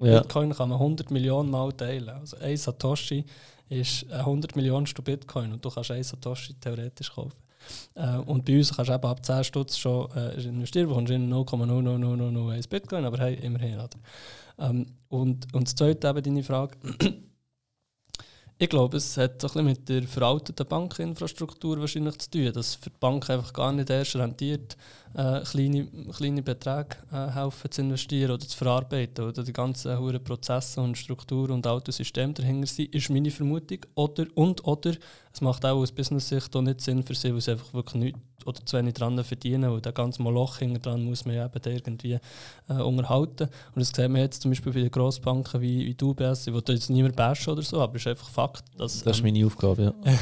ja. 0.00 0.20
Bitcoin 0.20 0.54
kann 0.54 0.68
man 0.68 0.78
100 0.78 1.10
Millionen 1.10 1.50
Mal 1.50 1.72
teilen. 1.72 2.08
Also 2.10 2.36
ein 2.36 2.56
Satoshi 2.56 3.24
ist 3.68 4.10
100 4.12 4.54
Millionen 4.54 4.86
Bitcoin 5.02 5.52
und 5.52 5.64
du 5.64 5.70
kannst 5.70 5.90
ein 5.90 6.04
Satoshi 6.04 6.54
theoretisch 6.54 7.12
kaufen. 7.12 7.32
Äh, 7.94 8.16
und 8.18 8.44
bei 8.44 8.58
uns 8.58 8.74
kannst 8.74 8.90
du 8.90 8.94
eben 8.94 9.06
ab 9.06 9.24
10 9.24 9.44
Stutz 9.44 9.76
schon 9.76 10.10
äh, 10.16 10.40
investieren, 10.42 10.88
du 10.88 10.94
kommst 10.94 11.12
in 11.12 11.32
0,00001 11.32 12.68
Bitcoin, 12.68 13.04
aber 13.04 13.18
hey, 13.18 13.34
immerhin. 13.34 13.74
Oder? 13.74 13.88
Ähm, 14.58 14.86
und, 15.08 15.52
und 15.54 15.66
das 15.66 15.74
zweite 15.74 16.08
eben 16.08 16.22
deine 16.22 16.42
Frage. 16.42 16.76
ich 18.58 18.68
glaube, 18.68 18.98
es 18.98 19.16
hat 19.16 19.32
ein 19.32 19.38
bisschen 19.38 19.64
mit 19.64 19.88
der 19.88 20.02
veralteten 20.02 20.66
Bankinfrastruktur 20.66 21.80
wahrscheinlich 21.80 22.18
zu 22.18 22.30
tun, 22.30 22.52
dass 22.52 22.74
für 22.74 22.90
die 22.90 22.98
Bank 23.00 23.28
einfach 23.30 23.52
gar 23.52 23.72
nicht 23.72 23.90
erst 23.90 24.16
rentiert, 24.16 24.76
äh, 25.14 25.40
kleine, 25.42 25.86
kleine 26.16 26.42
Beträge 26.42 26.96
äh, 27.12 27.30
helfen 27.30 27.70
zu 27.70 27.82
investieren 27.82 28.32
oder 28.32 28.46
zu 28.46 28.56
verarbeiten. 28.56 29.24
Oder 29.24 29.42
die 29.42 29.52
ganzen 29.52 29.98
hohen 29.98 30.22
Prozesse 30.22 30.80
und 30.80 30.96
Strukturen 30.96 31.52
und 31.52 31.66
Autosysteme 31.66 32.32
dahinter 32.32 32.66
sind, 32.66 32.94
ist 32.94 33.10
meine 33.10 33.30
Vermutung. 33.30 33.78
Oder, 33.94 34.26
und 34.34 34.64
oder 34.66 34.92
es 35.32 35.40
macht 35.40 35.64
auch 35.64 35.78
aus 35.78 35.92
Business-Sicht 35.92 36.54
nicht 36.54 36.80
Sinn 36.80 37.02
für 37.02 37.14
sie, 37.14 37.32
weil 37.32 37.40
sie 37.40 37.52
einfach 37.52 37.72
wirklich 37.72 38.02
nichts 38.02 38.20
oder 38.46 38.64
zu 38.64 38.76
wenig 38.76 38.94
dran 38.94 39.22
verdienen, 39.22 39.70
weil 39.70 39.80
der 39.80 39.92
ganze 39.92 40.22
Moloch 40.22 40.58
hinter 40.58 40.80
dran 40.80 41.04
muss 41.04 41.24
man 41.24 41.34
ja 41.34 41.46
eben 41.46 41.60
irgendwie 41.64 42.18
äh, 42.68 42.74
unterhalten. 42.74 43.48
Und 43.74 43.80
das 43.80 43.90
sehen 43.90 44.14
wir 44.14 44.22
jetzt 44.22 44.42
zum 44.42 44.50
Beispiel 44.50 44.72
bei 44.72 44.80
den 44.80 44.90
Grossbanken 44.90 45.60
wie, 45.60 45.86
wie 45.86 45.94
die 45.94 46.04
UBS, 46.04 46.46
ich 46.46 46.54
will 46.54 46.62
jetzt 46.68 46.90
niemand 46.90 47.16
bashen 47.16 47.52
oder 47.52 47.62
so, 47.62 47.80
aber 47.80 47.96
es 47.96 48.02
ist 48.02 48.06
einfach 48.08 48.28
Fakt. 48.28 48.64
Dass, 48.76 49.02
das 49.02 49.18
ist 49.18 49.24
ähm, 49.24 49.32
meine 49.32 49.46
Aufgabe, 49.46 49.94
ja. 50.04 50.18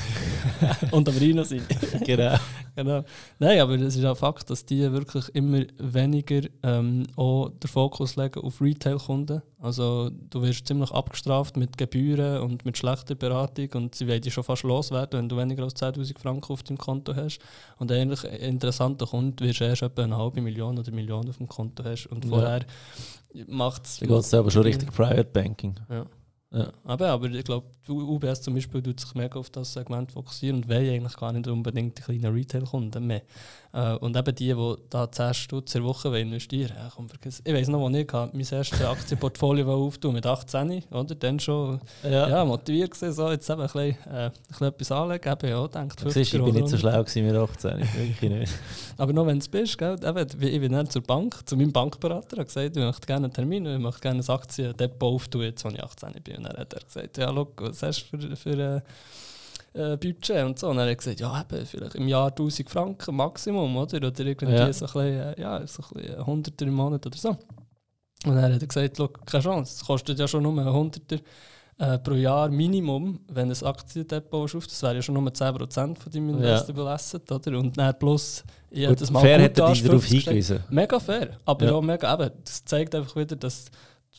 und 0.91 1.09
am 1.09 1.17
Rhino 1.17 1.45
sein. 1.45 1.63
genau. 2.05 2.37
Genau. 2.79 3.05
Nein, 3.39 3.61
aber 3.61 3.75
es 3.75 3.97
ist 3.97 4.05
auch 4.05 4.17
Fakt, 4.17 4.49
dass 4.51 4.65
die 4.65 4.91
wirklich 4.93 5.29
immer 5.35 5.63
weniger 5.79 6.49
ähm, 6.63 7.05
auch 7.17 7.51
den 7.51 7.69
Fokus 7.69 8.17
legen 8.17 8.41
auf 8.41 8.61
Retail-Kunden. 8.61 9.43
Also 9.61 10.11
du 10.31 10.43
wirst 10.43 10.67
ziemlich 10.67 10.93
abgestraft 10.93 11.57
mit 11.57 11.77
Gebühren 11.77 12.43
und 12.43 12.65
mit 12.65 12.79
schlechter 12.79 13.17
Beratung 13.17 13.69
und 13.75 13.95
sie 13.95 14.07
wollen 14.07 14.21
dich 14.21 14.33
schon 14.33 14.45
fast 14.45 14.63
loswerden, 14.63 15.19
wenn 15.19 15.29
du 15.29 15.37
weniger 15.37 15.65
als 15.65 15.75
10'000 15.77 16.19
Franken 16.19 16.53
auf 16.53 16.63
deinem 16.63 16.79
Konto 16.79 17.15
hast. 17.15 17.41
Und 17.79 17.91
eigentlich 17.91 18.25
ein 18.25 18.37
interessanter 18.37 19.07
Kunde 19.07 19.45
wirst 19.45 19.61
du 19.61 19.65
erst 19.65 19.83
etwa 19.83 20.05
eine 20.05 20.17
halbe 20.17 20.41
Million 20.41 20.79
oder 20.79 20.93
Million 20.93 21.29
auf 21.29 21.39
dem 21.39 21.49
Konto 21.49 21.85
hast. 21.85 22.07
Und 22.07 22.27
vorher 22.27 22.61
ja. 23.33 23.45
macht 23.49 23.87
es... 23.87 23.99
Da 23.99 24.07
geht 24.07 24.17
es 24.17 24.35
aber 24.35 24.51
schon 24.51 24.63
richtig 24.63 24.93
Private 24.93 25.25
Banking. 25.25 25.75
Ja. 25.91 26.07
Ja. 26.51 26.73
Aber, 26.85 27.09
aber 27.11 27.27
ich 27.29 27.45
glaube, 27.45 27.67
UBS 27.89 28.41
zum 28.41 28.55
Beispiel 28.55 28.83
tut 28.83 28.99
sich 28.99 29.15
mega 29.15 29.39
auf 29.39 29.51
das 29.51 29.75
Segment 29.75 30.13
fokussieren 30.13 30.57
und 30.57 30.69
will 30.69 30.91
eigentlich 30.91 31.17
gar 31.17 31.31
nicht 31.33 31.47
unbedingt 31.47 31.99
die 31.99 32.03
kleinen 32.03 32.33
Retail-Kunden 32.33 33.07
mehr. 33.07 33.23
Äh, 33.75 33.95
und 33.97 34.17
eben 34.17 34.35
die, 34.35 34.55
die 34.55 34.75
da 34.89 35.11
10 35.11 35.35
Stutz 35.35 35.75
in 35.75 35.83
der 35.83 35.89
Woche 35.89 36.19
investieren 36.19 36.75
wollen, 36.75 36.91
komm, 36.95 37.09
vergiss. 37.11 37.43
Ich 37.45 37.53
weiß 37.53 37.69
noch, 37.69 37.81
wo 37.81 37.91
ich 37.91 38.11
mein 38.13 38.47
erstes 38.51 38.83
Aktienportfolio 38.83 39.71
aufgetan 39.75 40.15
mit 40.15 40.25
18, 40.25 40.85
oder? 40.91 41.15
Dann 41.15 41.39
schon 41.39 41.81
ja. 42.03 42.29
Ja, 42.29 42.45
motiviert 42.47 42.93
gewesen, 42.93 43.13
so 43.13 43.31
jetzt 43.31 43.51
eben 43.51 43.61
ein 43.61 43.67
bisschen, 43.67 43.97
äh, 44.11 44.27
ein 44.27 44.33
bisschen 44.49 44.67
etwas 44.69 44.93
anlegen. 44.93 45.33
Eben, 45.33 45.51
ja, 45.51 45.69
denkt 45.69 46.01
50 46.01 46.15
Siehst, 46.15 46.35
ich 46.35 46.43
bin 46.43 46.55
nicht 46.55 46.69
so 46.69 46.79
schlau 46.79 47.05
gewesen 47.05 47.27
mit 47.27 47.37
18, 47.37 47.79
wirklich 47.79 48.31
nicht. 48.31 48.53
Aber 48.99 49.13
noch 49.13 49.27
wenn 49.27 49.39
du 49.39 49.49
bist, 49.49 49.79
gell, 49.79 49.97
eben, 50.05 50.43
ich 50.43 50.61
bin 50.61 50.73
dann 50.73 50.91
zur 50.91 51.03
Bank, 51.03 51.49
zu 51.49 51.57
meinem 51.57 51.73
Bankberater, 51.73 52.39
und 52.39 52.47
gesagt, 52.47 52.77
ich 52.77 52.83
möchte 52.83 53.07
gerne 53.07 53.27
einen 53.27 53.33
Termin, 53.33 53.65
ich 53.65 53.79
möchte 53.79 54.01
gerne 54.01 54.21
ein 54.21 54.29
Aktiendepot 54.29 55.15
auftun, 55.15 55.43
jetzt, 55.43 55.65
als 55.65 55.75
ich 55.75 55.83
18 55.83 56.13
bin. 56.25 56.39
Und 56.39 56.45
dann 56.49 56.57
hat 56.57 56.73
er 56.75 56.81
gesagt, 56.81 57.17
ja, 57.17 57.31
look, 57.31 57.63
was 57.63 57.83
hast 57.83 58.11
du 58.11 58.19
für, 58.19 58.37
für 58.37 58.83
äh, 59.75 59.93
äh, 59.93 59.97
Budget 59.97 60.45
und 60.45 60.59
so. 60.59 60.69
Und 60.69 60.77
dann 60.77 60.87
hat 60.87 60.91
er 60.91 60.97
gesagt, 60.97 61.21
ja, 61.21 61.41
eben, 61.41 61.65
vielleicht 61.65 61.95
im 61.95 62.09
Jahr 62.09 62.29
1000 62.29 62.69
Franken 62.69 63.15
Maximum, 63.15 63.77
oder? 63.77 63.99
Oder 63.99 64.27
irgendwie 64.27 64.53
ja. 64.53 64.73
so 64.73 64.87
ein 64.87 64.93
bisschen, 64.93 65.21
äh, 65.21 65.41
ja, 65.41 65.67
so 65.67 65.83
ein 65.83 66.03
bisschen 66.03 66.19
100 66.19 66.63
im 66.63 66.75
Monat 66.75 67.07
oder 67.07 67.17
so. 67.17 67.29
Und 67.29 68.35
dann 68.35 68.53
hat 68.53 68.61
er 68.61 68.67
gesagt, 68.67 69.27
keine 69.27 69.45
Chance, 69.45 69.75
es 69.77 69.85
kostet 69.87 70.19
ja 70.19 70.27
schon 70.27 70.43
nur 70.43 70.59
100 70.59 71.23
äh, 71.79 71.99
pro 71.99 72.15
Jahr 72.15 72.49
Minimum, 72.49 73.21
wenn 73.29 73.51
ein 73.51 73.63
Aktiendepot 73.65 74.55
auf, 74.55 74.67
das 74.67 74.83
wäre 74.83 74.97
ja 74.97 75.03
schon 75.03 75.15
nur 75.15 75.25
10% 75.25 75.97
von 75.97 76.13
deinem 76.13 76.31
Investable 76.31 76.85
ja. 76.85 76.95
Asset, 76.95 77.31
oder? 77.31 77.59
Und 77.59 77.79
dann 77.79 77.99
plus 77.99 78.45
jedes 78.71 79.11
Mal 79.11 79.21
fair 79.21 79.39
er 79.39 79.49
dich 79.49 79.83
darauf 79.83 80.05
hingewiesen. 80.05 80.65
Mega 80.71 80.99
fair, 80.99 81.37
aber 81.45 81.67
ja. 81.67 81.73
auch 81.73 81.83
mega, 81.83 82.13
eben, 82.15 82.31
das 82.45 82.65
zeigt 82.65 82.95
einfach 82.95 83.15
wieder, 83.17 83.37
dass 83.37 83.67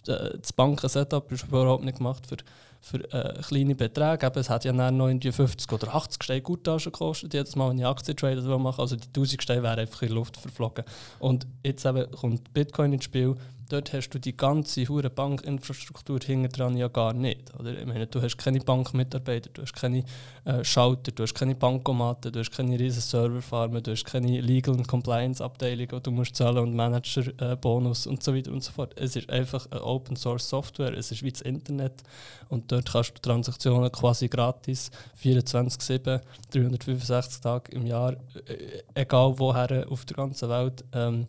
äh, 0.08 0.38
das 0.40 0.54
Banken-Setup 0.54 1.32
ist 1.32 1.44
überhaupt 1.44 1.84
nicht 1.84 1.98
gemacht 1.98 2.26
für 2.26 2.38
für 2.82 3.04
äh, 3.14 3.34
kleine 3.42 3.76
Beträge. 3.76 4.26
Eben, 4.26 4.40
es 4.40 4.50
hat 4.50 4.66
ja 4.66 4.72
dann 4.72 4.98
noch 4.98 5.08
irgendwie 5.08 5.32
50 5.32 5.72
oder 5.72 5.94
80 5.94 6.24
Steine 6.24 6.42
Guttasche 6.42 6.92
gekostet, 6.92 7.34
jedes 7.34 7.56
Mal, 7.56 7.70
wenn 7.70 7.80
ich 7.80 7.86
Aktientrader 7.86 8.58
mache. 8.58 8.82
Also 8.82 8.96
die 8.96 9.08
1000 9.08 9.44
Steine 9.44 9.64
wären 9.64 9.80
einfach 9.80 10.02
in 10.02 10.08
die 10.10 10.14
Luft 10.14 10.38
verflogen. 10.38 10.86
Und 11.20 11.48
jetzt 11.64 11.86
eben 11.86 12.10
kommt 12.12 12.54
Bitcoin 12.54 12.94
ins 12.94 13.04
Spiel 13.04 13.36
dort 13.70 13.94
hast 13.94 14.10
du 14.10 14.20
die 14.20 14.36
ganze 14.36 14.88
hure 14.88 15.10
Bankinfrastruktur 15.10 16.20
hinten 16.26 16.50
dran 16.50 16.76
ja 16.76 16.88
gar 16.88 17.14
nicht. 17.14 17.54
Oder? 17.58 17.80
Ich 17.80 17.86
meine, 17.86 18.08
du 18.08 18.22
hast 18.22 18.38
keine 18.38 18.60
Bankmitarbeiter, 18.60 19.50
du 19.54 19.62
hast 19.62 19.74
keine 19.74 20.04
äh, 20.46 20.64
Schalter, 20.64 21.12
du 21.12 21.24
hast 21.24 21.36
keine 21.36 21.56
Bankomaten, 21.56 22.32
du 22.32 22.40
hast 22.40 22.52
keine 22.52 22.80
riesen 22.80 23.02
Serverfarmen, 23.02 23.82
du 23.82 23.92
hast 23.92 24.06
keine 24.06 24.42
Legal 24.42 24.76
und 24.76 24.88
Compliance 24.88 25.44
Abteilung, 25.44 25.88
die 25.88 26.02
du 26.02 26.12
musst 26.12 26.36
zahlen 26.36 26.58
und 26.58 26.76
Manager-Bonus 26.76 28.06
äh, 28.06 28.10
und 28.10 28.24
so 28.24 28.36
weiter 28.36 28.52
und 28.52 28.64
so 28.64 28.72
fort. 28.72 28.94
Es 28.96 29.16
ist 29.16 29.30
einfach 29.30 29.68
eine 29.72 29.84
Open 29.84 30.16
Source 30.16 30.50
Software, 30.50 30.98
es 30.98 31.12
ist 31.12 31.24
wie 31.24 31.32
das 31.32 31.42
Internet 31.42 32.04
und 32.50 32.72
dort 32.72 32.92
kannst 32.92 33.16
du 33.16 33.22
Transaktionen 33.22 33.92
quasi 33.92 34.28
gratis 34.28 34.90
24/7, 35.24 36.22
365 36.52 37.42
Tage 37.42 37.72
im 37.72 37.86
Jahr, 37.86 38.14
äh, 38.46 38.84
egal 38.96 39.36
woher 39.38 39.86
auf 39.90 40.06
der 40.06 40.18
ganzen 40.18 40.50
Welt 40.50 40.84
ähm, 40.94 41.28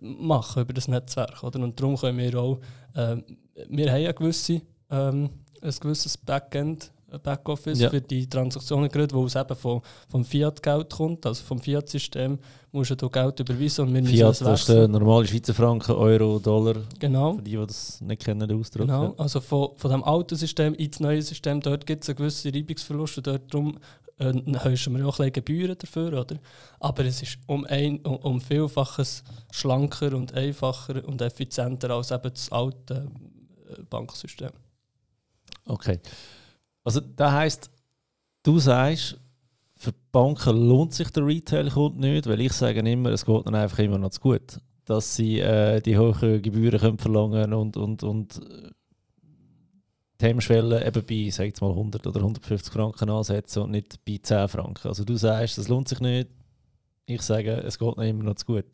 machen 0.00 0.62
über 0.62 0.72
das 0.72 0.88
Netzwerk. 0.88 1.42
Oder? 1.42 1.60
Und 1.60 1.80
darum 1.80 1.96
können 1.96 2.18
wir 2.18 2.38
auch, 2.38 2.58
äh, 2.94 3.16
wir 3.68 3.92
haben 3.92 4.02
ja 4.02 4.12
gewisse, 4.12 4.62
ähm, 4.90 5.30
ein 5.62 5.74
gewisses 5.80 6.16
Backend, 6.16 6.92
Backoffice 7.22 7.80
ja. 7.80 7.90
für 7.90 8.00
die 8.00 8.28
Transaktionen, 8.28 8.88
gerade 8.88 9.14
wo 9.14 9.26
es 9.26 9.36
eben 9.36 9.54
vom, 9.54 9.80
vom 10.08 10.24
Fiat-Geld 10.24 10.90
kommt, 10.90 11.24
also 11.24 11.42
vom 11.44 11.58
Fiat-System, 11.60 12.38
musst 12.72 13.00
du 13.00 13.08
Geld 13.08 13.40
überweisen 13.40 13.86
und 13.86 13.94
wir 13.94 14.04
Fiat, 14.04 14.40
das 14.40 14.60
ist 14.60 14.68
der 14.68 14.88
normale 14.88 15.26
Schweizer 15.26 15.54
Franken, 15.54 15.92
Euro, 15.92 16.38
Dollar. 16.38 16.76
Genau. 16.98 17.34
Für 17.34 17.42
die, 17.42 17.52
die 17.52 17.66
das 17.66 18.00
nicht 18.00 18.24
kennen, 18.24 18.46
den 18.46 18.58
Ausdruck. 18.58 18.86
Genau, 18.86 19.14
also 19.16 19.40
von, 19.40 19.70
von 19.76 19.90
dem 19.90 20.04
alten 20.04 20.36
System 20.36 20.74
ins 20.74 21.00
neue 21.00 21.22
System, 21.22 21.60
dort 21.60 21.86
gibt 21.86 22.02
es 22.02 22.08
einen 22.08 22.16
gewissen 22.16 22.52
Reibungsverlust 22.52 23.18
und 23.18 23.26
dort 23.26 23.54
darum 23.54 23.78
äh, 24.18 24.32
hast 24.54 24.90
wir 24.90 25.06
auch 25.06 25.20
ein 25.20 25.32
Gebühren 25.32 25.76
dafür, 25.78 26.20
oder? 26.20 26.36
Aber 26.80 27.04
es 27.04 27.22
ist 27.22 27.38
um, 27.46 27.64
ein, 27.66 27.98
um, 28.00 28.16
um 28.16 28.40
Vielfaches 28.40 29.22
schlanker 29.50 30.14
und 30.14 30.34
einfacher 30.34 31.06
und 31.06 31.20
effizienter 31.20 31.90
als 31.90 32.10
eben 32.10 32.30
das 32.32 32.50
alte 32.50 33.10
äh, 33.68 33.82
Banksystem. 33.82 34.50
Okay. 35.66 36.00
Also 36.84 37.00
das 37.00 37.32
heisst, 37.32 37.70
du 38.42 38.58
sagst, 38.58 39.18
für 39.76 39.92
die 39.92 39.98
Banken 40.10 40.56
lohnt 40.68 40.94
sich 40.94 41.10
der 41.10 41.26
Retail-Kunde 41.26 42.00
nicht, 42.00 42.26
weil 42.26 42.40
ich 42.40 42.52
sage 42.52 42.80
immer, 42.80 43.10
es 43.10 43.26
geht 43.26 43.46
dann 43.46 43.54
einfach 43.54 43.78
immer 43.80 43.98
noch 43.98 44.10
zu 44.10 44.20
gut, 44.20 44.60
dass 44.86 45.16
sie 45.16 45.40
äh, 45.40 45.80
die 45.82 45.98
hohen 45.98 46.40
Gebühren 46.40 46.80
können 46.80 46.98
verlangen 46.98 47.52
und, 47.52 47.76
und, 47.76 48.02
und 48.02 48.40
Hemmschwelle 50.24 50.86
eben 50.86 51.04
bei, 51.04 51.30
sag 51.30 51.46
jetzt 51.46 51.60
mal, 51.60 51.70
100 51.70 52.06
oder 52.06 52.20
150 52.20 52.72
Franken 52.72 53.10
ansetzen 53.10 53.62
und 53.62 53.72
nicht 53.72 54.04
bei 54.04 54.18
10 54.22 54.48
Franken. 54.48 54.88
Also 54.88 55.04
du 55.04 55.16
sagst, 55.16 55.58
das 55.58 55.68
lohnt 55.68 55.88
sich 55.88 56.00
nicht. 56.00 56.28
Ich 57.06 57.22
sage, 57.22 57.52
es 57.52 57.78
geht 57.78 57.96
noch 57.96 58.04
immer 58.04 58.24
noch 58.24 58.34
zu 58.34 58.46
gut. 58.46 58.64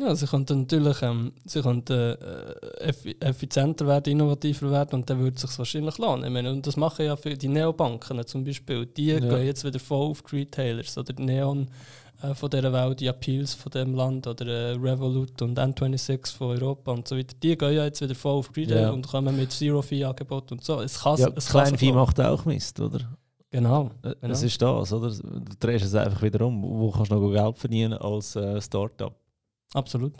Ja, 0.00 0.14
sie 0.14 0.26
könnten 0.26 0.60
natürlich 0.60 1.02
ähm, 1.02 1.32
sie 1.44 1.60
könnten, 1.60 1.92
äh, 1.92 2.92
effizienter 3.20 3.86
werden, 3.86 4.12
innovativer 4.12 4.70
werden 4.70 5.00
und 5.00 5.10
dann 5.10 5.18
würde 5.18 5.36
es 5.36 5.42
sich 5.42 5.58
wahrscheinlich 5.58 5.98
lohnen. 5.98 6.24
Ich 6.24 6.30
meine, 6.30 6.50
und 6.50 6.66
das 6.66 6.76
machen 6.78 7.04
ja 7.04 7.16
für 7.16 7.34
die 7.34 7.48
Neobanken 7.48 8.26
zum 8.26 8.44
Beispiel. 8.44 8.86
Die 8.86 9.08
ja. 9.08 9.18
gehen 9.18 9.44
jetzt 9.44 9.64
wieder 9.64 9.78
voll 9.78 10.10
auf 10.10 10.22
die 10.22 10.36
Retailers 10.36 10.96
oder 10.96 11.12
die 11.12 11.24
Neon 11.24 11.68
äh, 12.22 12.34
von 12.34 12.50
dieser 12.50 12.72
Welt, 12.72 13.00
die 13.00 13.06
Appeals 13.06 13.54
von 13.54 13.70
dem 13.72 13.94
Land 13.94 14.26
oder 14.26 14.46
äh, 14.46 14.72
Revolut 14.72 15.40
und 15.42 15.58
N26 15.58 16.36
von 16.36 16.48
Europa 16.56 16.92
und 16.92 17.08
so 17.08 17.16
weiter, 17.16 17.34
die 17.42 17.56
gehen 17.56 17.72
ja 17.72 17.84
jetzt 17.84 18.00
wieder 18.00 18.14
voll 18.14 18.38
auf 18.38 18.56
Retail 18.56 18.82
ja. 18.82 18.90
und 18.90 19.06
kommen 19.06 19.36
mit 19.36 19.52
Zero-Fee-Angebot 19.52 20.52
und 20.52 20.64
so. 20.64 20.80
Es 20.80 21.00
kann, 21.00 21.18
ja, 21.18 21.28
es 21.34 21.48
kleine 21.48 21.78
Vieh 21.78 21.92
macht 21.92 22.20
auch 22.20 22.44
Mist, 22.44 22.78
oder? 22.80 23.00
Genau, 23.50 23.90
äh, 24.02 24.14
genau. 24.14 24.28
Das 24.28 24.42
ist 24.42 24.60
das, 24.62 24.92
oder? 24.92 25.10
Du 25.10 25.56
drehst 25.58 25.84
es 25.84 25.94
einfach 25.94 26.22
wieder 26.22 26.46
um. 26.46 26.62
Wo 26.62 26.90
kannst 26.90 27.10
du 27.10 27.16
noch 27.16 27.32
Geld 27.32 27.58
verdienen 27.58 27.94
als 27.94 28.36
äh, 28.36 28.60
Startup? 28.60 29.14
Absolut. 29.74 30.14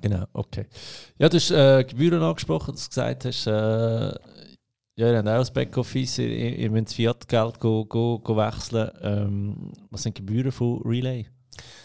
Genau, 0.00 0.24
okay. 0.32 0.66
Ja, 1.18 1.28
du 1.28 1.36
hast 1.36 1.50
äh, 1.50 1.84
Gebühren 1.84 2.22
angesprochen, 2.22 2.72
dass 2.72 2.84
du 2.84 2.88
gesagt 2.90 3.24
hast, 3.24 3.46
äh, 3.46 4.14
ja, 5.00 5.10
ihr 5.10 5.16
habt 5.16 5.28
auch 5.28 5.38
das 5.38 5.50
Backoffice, 5.50 6.18
ihr, 6.18 6.58
ihr 6.58 6.70
müsst 6.70 6.94
Fiat-Geld 6.94 7.58
go, 7.58 7.86
go, 7.86 8.18
go 8.18 8.36
wechseln. 8.36 8.90
Ähm, 9.00 9.72
was 9.90 10.02
sind 10.02 10.18
die 10.18 10.26
Gebühren 10.26 10.52
von 10.52 10.82
Relay? 10.84 11.26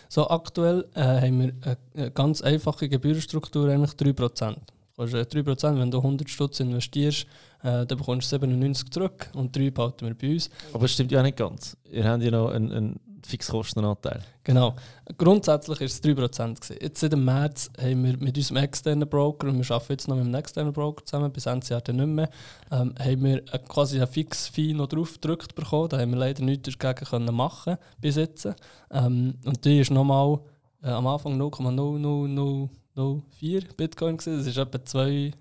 So, 0.09 0.29
aktuell 0.29 0.85
äh, 0.95 1.01
haben 1.01 1.39
wir 1.39 1.77
eine 1.95 2.11
ganz 2.11 2.41
einfache 2.41 2.89
Gebührenstruktur, 2.89 3.69
eigentlich 3.69 3.91
3%. 3.91 4.57
Du 4.97 5.03
hast 5.03 5.13
3%, 5.13 5.79
wenn 5.79 5.91
du 5.91 5.97
100 5.97 6.29
Stutz 6.29 6.59
investierst, 6.59 7.25
äh, 7.63 7.85
dann 7.85 7.97
bekommst 7.97 8.33
du 8.33 8.37
97 8.37 8.89
zurück 8.89 9.29
und 9.33 9.55
3 9.55 9.71
behalten 9.71 10.07
wir 10.07 10.13
bei 10.13 10.33
uns. 10.33 10.49
Aber 10.73 10.81
das 10.81 10.91
stimmt 10.91 11.13
ja 11.13 11.23
nicht 11.23 11.37
ganz. 11.37 11.77
Ihr 11.89 12.03
habt 12.03 12.21
ja 12.21 12.31
noch 12.31 12.49
einen, 12.49 12.71
einen 12.71 12.99
Fixkostenanteil. 13.27 14.21
Genau. 14.43 14.75
Grundsätzlich 15.17 15.79
war 15.79 15.85
es 15.85 16.03
3%. 16.03 16.15
Gewesen. 16.15 16.77
Jetzt 16.81 16.99
seit 16.99 17.11
dem 17.11 17.25
März 17.25 17.69
haben 17.79 18.03
wir 18.03 18.17
mit 18.17 18.37
unserem 18.37 18.57
externen 18.57 19.09
Broker, 19.09 19.47
und 19.47 19.57
wir 19.57 19.75
arbeiten 19.75 19.93
jetzt 19.93 20.07
noch 20.07 20.15
mit 20.15 20.25
einem 20.25 20.35
externen 20.35 20.73
Broker 20.73 21.05
zusammen, 21.05 21.31
bis 21.31 21.45
Ende 21.45 21.67
Jahr 21.67 21.81
dann 21.81 21.97
nicht 21.97 22.07
mehr, 22.07 22.29
ähm, 22.71 22.95
haben 22.99 23.23
wir 23.23 23.41
quasi 23.67 23.99
ein 23.99 24.07
Fix-Fee 24.07 24.73
noch 24.73 24.87
drauf 24.87 25.13
gedrückt 25.13 25.55
bekommen. 25.55 25.89
Da 25.89 25.99
haben 25.99 26.11
wir 26.11 26.17
leider 26.17 26.43
nichts 26.43 26.77
dagegen 26.77 27.05
können 27.05 27.35
machen 27.35 27.77
bis 27.99 28.15
jetzt. 28.15 28.47
Ähm, 28.91 29.35
und 29.45 29.65
die 29.65 29.79
ist 29.79 29.91
nochmal 29.91 30.39
äh, 30.83 30.89
am 30.89 31.07
Anfang 31.07 31.41
0,00004 31.41 33.75
Bitcoin. 33.75 34.17
Gewesen. 34.17 34.37
Das 34.37 34.47
ist 34.47 34.57
etwa 34.57 34.83
2 34.83 35.33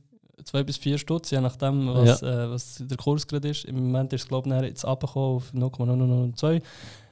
zwei 0.45 0.63
bis 0.63 0.77
vier 0.77 0.99
Stutz, 0.99 1.31
je 1.31 1.41
nachdem, 1.41 1.89
was, 1.89 2.21
ja. 2.21 2.45
äh, 2.45 2.51
was 2.51 2.77
der 2.81 2.97
Kurs 2.97 3.27
gerade 3.27 3.49
ist. 3.49 3.65
Im 3.65 3.77
Moment 3.77 4.13
ist 4.13 4.23
es, 4.23 4.29
glaube 4.29 4.49
ich, 4.49 4.63
jetzt 4.63 4.85
abgekommen 4.85 5.37
auf 5.37 5.53
0,002. 5.53 6.63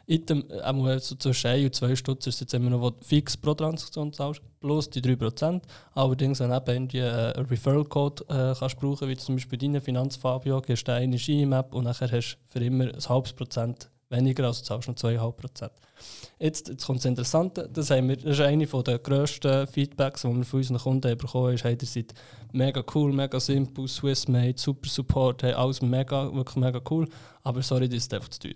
Item, 0.06 0.44
äh, 0.50 0.98
so 0.98 1.14
zwischen 1.16 1.46
1 1.48 1.64
und 1.64 1.74
2 1.74 1.96
Stutz 1.96 2.26
ist 2.26 2.40
jetzt 2.40 2.54
immer 2.54 2.70
noch 2.70 2.92
fix 3.02 3.36
pro 3.36 3.54
Transaktion 3.54 4.12
zahlst, 4.12 4.42
plus 4.60 4.90
die 4.90 5.00
3%. 5.00 5.62
Allerdings, 5.94 6.40
wenn 6.40 6.50
du 6.50 6.56
eben 6.56 6.88
äh, 6.94 7.32
einen 7.36 7.46
Referral-Code 7.46 8.24
äh, 8.28 8.58
kannst 8.58 8.78
brauchen, 8.78 9.08
wie 9.08 9.16
zum 9.16 9.36
Beispiel 9.36 9.58
deine 9.58 9.80
Finanzfabio, 9.80 10.60
gehst 10.60 10.88
du 10.88 10.92
eine 10.92 11.18
Ski-Map 11.18 11.74
und 11.74 11.84
nachher 11.84 12.10
hast 12.10 12.34
du 12.34 12.58
für 12.58 12.64
immer 12.64 12.84
ein 12.84 13.08
halbes 13.08 13.32
Prozent 13.32 13.90
weniger, 14.12 14.44
also 14.44 14.62
zahlst 14.62 14.88
du 14.88 14.92
noch 14.92 15.32
2,5%. 15.34 15.70
Jetzt, 16.38 16.68
jetzt 16.68 16.86
kommt 16.86 16.98
das 16.98 17.06
Interessante, 17.06 17.68
das, 17.72 17.90
haben 17.90 18.08
wir, 18.08 18.16
das 18.16 18.38
ist 18.38 18.40
eine 18.40 18.66
der 18.66 18.98
grössten 18.98 19.66
Feedbacks, 19.66 20.22
die 20.22 20.28
wir 20.28 20.44
von 20.44 20.58
unseren 20.58 20.78
Kunden 20.78 21.16
bekommen 21.16 21.52
haben, 21.52 21.62
hey, 21.62 21.76
ihr 21.80 21.86
seid 21.86 22.14
mega 22.52 22.82
cool, 22.94 23.12
mega 23.12 23.38
simpel, 23.40 23.88
Swiss 23.88 24.28
made, 24.28 24.54
super 24.56 24.88
Support, 24.88 25.42
hey, 25.42 25.52
alles 25.52 25.80
mega, 25.82 26.32
wirklich 26.34 26.56
mega 26.56 26.80
cool, 26.90 27.08
aber 27.42 27.62
sorry, 27.62 27.88
das 27.88 27.98
ist 27.98 28.14
einfach 28.14 28.28
zu 28.28 28.40
teuer. 28.40 28.54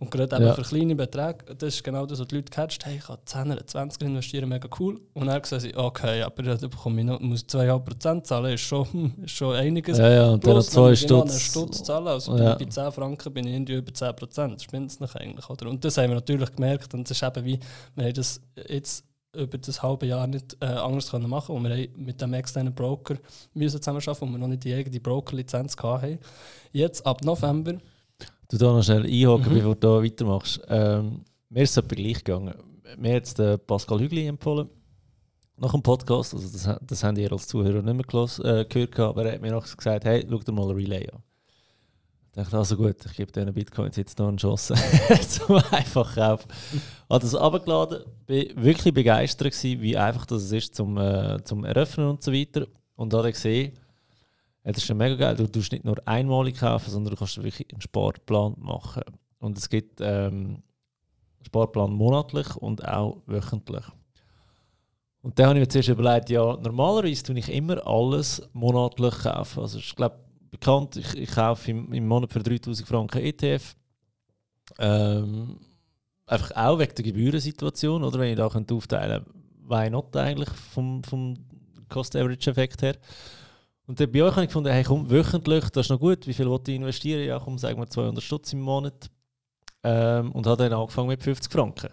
Und 0.00 0.12
gerade 0.12 0.36
eben 0.36 0.46
Ja. 0.46 0.54
für 0.54 0.62
kleine 0.62 0.94
Beträge, 0.94 1.38
das 1.56 1.74
ist 1.74 1.82
genau 1.82 2.06
das, 2.06 2.20
was 2.20 2.28
die 2.28 2.36
Leute 2.36 2.50
catcht, 2.50 2.86
hey, 2.86 2.98
ich 2.98 3.04
kann 3.06 3.18
10 3.24 3.58
20 3.66 4.02
investieren, 4.02 4.48
mega 4.48 4.68
cool. 4.78 5.00
Und 5.14 5.26
dann 5.26 5.42
sehen 5.42 5.58
sie, 5.58 5.76
okay, 5.76 6.22
aber 6.22 6.42
da 6.44 6.54
bekomme 6.68 7.00
ich 7.00 7.06
noch, 7.06 7.18
muss 7.20 7.44
2,5% 7.48 8.22
zahlen, 8.22 8.54
ist 8.54 8.60
schon, 8.60 8.92
hm, 8.92 9.14
ist 9.24 9.32
schon 9.32 9.56
einiges. 9.56 9.98
Ja, 9.98 10.08
ja, 10.08 10.30
und 10.30 10.44
dann 10.46 10.54
noch 10.54 10.60
Plus, 10.60 10.70
zwei 10.70 10.90
muss 10.90 11.02
ich 11.02 11.10
noch 11.10 11.20
einen 11.22 11.30
Stutz. 11.30 11.50
Stutz 11.50 11.82
zahlen. 11.82 12.06
Also 12.06 12.36
Ja. 12.38 12.54
bei 12.54 12.64
10 12.64 12.92
Franken 12.92 13.32
bin 13.32 13.46
ich 13.48 13.54
irgendwie 13.54 13.74
über 13.74 13.90
10%. 13.92 14.54
Das 14.54 14.62
spinnt 14.62 14.90
es 14.92 15.00
nicht 15.00 15.16
eigentlich, 15.16 15.50
oder? 15.50 15.68
Und 15.68 15.84
das 15.84 15.96
haben 15.98 16.10
wir 16.10 16.14
natürlich 16.14 16.54
gemerkt. 16.54 16.94
Und 16.94 17.10
das 17.10 17.16
ist 17.16 17.22
eben 17.26 17.44
wie, 17.44 17.58
wir 17.96 18.04
haben 18.04 18.14
das 18.14 18.40
jetzt 18.68 19.04
über 19.36 19.58
das 19.58 19.82
halbe 19.82 20.06
Jahr 20.06 20.26
nicht 20.26 20.56
äh, 20.60 20.64
anders 20.66 21.10
können 21.10 21.28
machen 21.28 21.54
und 21.54 21.62
wir 21.64 21.70
haben 21.70 21.88
mit 21.96 22.20
dem 22.20 22.32
externen 22.34 22.74
Broker 22.74 23.16
müssen 23.52 23.80
zusammenarbeiten, 23.82 24.20
wo 24.20 24.26
wir 24.32 24.38
noch 24.38 24.48
nicht 24.48 24.64
die 24.64 24.72
eigene 24.72 24.98
Broker-Lizenz 25.00 25.76
hatten. 25.82 26.18
Jetzt, 26.72 27.04
ab 27.06 27.22
November, 27.24 27.74
Du 28.50 28.56
da 28.56 28.72
noch 28.72 28.82
schnell 28.82 29.04
einhaken, 29.04 29.52
Mhm. 29.52 29.56
bevor 29.56 29.74
du 29.74 29.80
da 29.80 30.02
weitermachst. 30.02 30.60
Ähm, 30.68 31.20
mir 31.50 31.62
ist 31.62 31.70
es 31.70 31.76
etwa 31.76 31.94
gleich 31.94 32.24
gegangen. 32.24 32.54
Mir 32.96 33.16
hat 33.16 33.38
der 33.38 33.58
Pascal 33.58 34.00
Hügli 34.00 34.26
empfohlen. 34.26 34.68
Nach 35.58 35.72
dem 35.72 35.82
Podcast, 35.82 36.34
also 36.34 36.48
das, 36.48 36.78
das 36.86 37.04
haben 37.04 37.16
ihr 37.16 37.30
als 37.32 37.46
Zuhörer 37.48 37.82
nicht 37.82 37.94
mehr 37.94 38.04
gelos, 38.04 38.38
äh, 38.38 38.64
gehört, 38.68 38.98
aber 39.00 39.24
er 39.26 39.32
hat 39.34 39.42
mir 39.42 39.50
noch 39.50 39.64
gesagt, 39.76 40.04
hey, 40.04 40.24
schau 40.28 40.38
dir 40.38 40.52
mal 40.52 40.70
ein 40.70 40.76
Relay 40.76 41.08
an. 41.10 41.20
Ich 42.30 42.44
dachte, 42.44 42.56
also 42.56 42.76
gut, 42.76 42.94
ich 43.04 43.16
gebe 43.16 43.32
diesen 43.32 43.52
Bitcoins 43.52 43.96
jetzt 43.96 44.18
noch 44.20 44.28
eine 44.28 44.36
Chance 44.36 44.74
zum 45.28 45.56
einfach 45.72 46.14
kaufen. 46.14 46.46
Habe 47.10 47.20
das 47.20 47.34
abgeladen, 47.34 48.04
bin 48.26 48.50
wirklich 48.54 48.94
begeistert 48.94 49.52
gewesen, 49.52 49.82
wie 49.82 49.96
einfach 49.96 50.24
das 50.26 50.52
ist 50.52 50.74
zum, 50.76 50.96
äh, 50.96 51.42
zum 51.42 51.64
Eröffnen 51.64 52.08
und 52.08 52.22
so 52.22 52.32
weiter. 52.32 52.68
Und 52.94 53.12
da 53.12 53.18
habe 53.18 53.30
ich 53.30 53.34
gesehen, 53.34 53.72
ja, 54.64 54.72
das 54.72 54.82
ist 54.82 54.88
ja 54.88 54.94
mega 54.94 55.14
geil. 55.14 55.36
Du 55.36 55.46
tust 55.46 55.72
nicht 55.72 55.84
nur 55.84 55.96
einmalig 56.06 56.58
kaufen, 56.58 56.90
sondern 56.90 57.14
du 57.14 57.18
kannst 57.18 57.42
wirklich 57.42 57.72
einen 57.72 57.80
Sparplan 57.80 58.54
machen. 58.58 59.02
Und 59.38 59.56
es 59.56 59.68
gibt 59.68 60.00
ähm, 60.00 60.62
Sparplan 61.42 61.92
monatlich 61.92 62.56
und 62.56 62.86
auch 62.86 63.22
wöchentlich. 63.26 63.84
Und 65.22 65.38
dann 65.38 65.48
habe 65.48 65.58
ich 65.58 65.62
mir 65.62 65.68
zuerst 65.68 65.88
überlegt, 65.88 66.30
ja, 66.30 66.56
normalerweise 66.56 67.22
tue 67.22 67.38
ich 67.38 67.52
immer 67.52 67.84
alles 67.86 68.48
monatlich 68.52 69.14
kaufen. 69.18 69.60
Also 69.60 69.78
ich 69.78 69.94
glaube, 69.94 70.18
bekannt, 70.50 70.96
ich, 70.96 71.14
ich 71.16 71.30
kaufe 71.30 71.70
im, 71.70 71.92
im 71.92 72.06
Monat 72.06 72.32
für 72.32 72.42
3000 72.42 72.86
Franken 72.86 73.18
ETF. 73.18 73.74
Ähm, 74.78 75.58
einfach 76.26 76.50
auch 76.56 76.78
wegen 76.78 76.94
der 76.94 77.04
Gebührensituation, 77.04 78.04
oder 78.04 78.18
wenn 78.18 78.30
ich 78.30 78.36
da 78.36 78.46
aufteilen 78.46 79.24
könnte, 79.24 79.38
why 79.68 79.90
not 79.90 80.16
eigentlich 80.16 80.50
vom, 80.50 81.02
vom 81.04 81.34
Cost-Average-Effekt 81.88 82.82
her. 82.82 82.96
Und 83.88 84.12
bei 84.12 84.22
euch 84.22 84.32
habe 84.32 84.42
ich 84.42 84.48
gefunden, 84.48 84.70
hey, 84.70 84.84
komm, 84.84 85.10
wöchentlich, 85.10 85.70
das 85.70 85.86
ist 85.86 85.90
noch 85.90 85.98
gut, 85.98 86.26
wie 86.26 86.34
viel 86.34 86.46
wollte 86.46 86.70
ich 86.70 86.76
investieren? 86.76 87.24
Ja, 87.24 87.38
komm, 87.38 87.56
sagen 87.56 87.80
wir 87.80 87.88
200 87.88 88.22
Stutz 88.22 88.52
im 88.52 88.60
Monat. 88.60 89.10
Ähm, 89.82 90.30
und 90.32 90.46
habe 90.46 90.64
dann 90.68 90.78
angefangen 90.78 91.08
mit 91.08 91.22
50 91.22 91.50
Franken. 91.50 91.88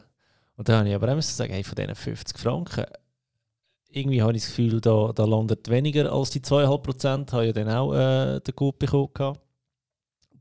Und 0.57 0.67
dann 0.67 0.79
habe 0.79 0.89
ich 0.89 0.95
aber 0.95 1.09
auch 1.09 1.15
müssen 1.15 1.33
sagen, 1.33 1.53
hey, 1.53 1.63
von 1.63 1.75
diesen 1.75 1.95
50 1.95 2.37
Franken, 2.37 2.83
irgendwie 3.87 4.21
habe 4.21 4.33
ich 4.35 4.43
das 4.43 4.49
Gefühl, 4.49 4.81
da, 4.81 5.13
da 5.15 5.23
landet 5.23 5.69
weniger 5.69 6.11
als 6.11 6.31
die 6.31 6.41
2,5 6.41 6.77
Prozent. 6.79 7.31
Habe 7.33 7.45
ja 7.45 7.53
dann 7.53 7.69
auch 7.69 7.93
äh, 7.93 8.41
den 8.41 8.55
Code 8.55 8.77
bekommen 8.77 9.37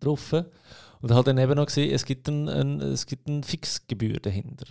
drauf. 0.01 0.33
Und 0.33 1.13
habe 1.13 1.23
dann 1.23 1.39
eben 1.39 1.55
noch 1.55 1.67
gesehen, 1.67 1.95
es 1.95 2.05
gibt 2.05 2.29
eine 2.29 2.53
ein, 2.53 2.97
gibt 3.07 3.29
eine 3.29 3.45
Fixgebühr 3.45 4.19
dahinter. 4.19 4.67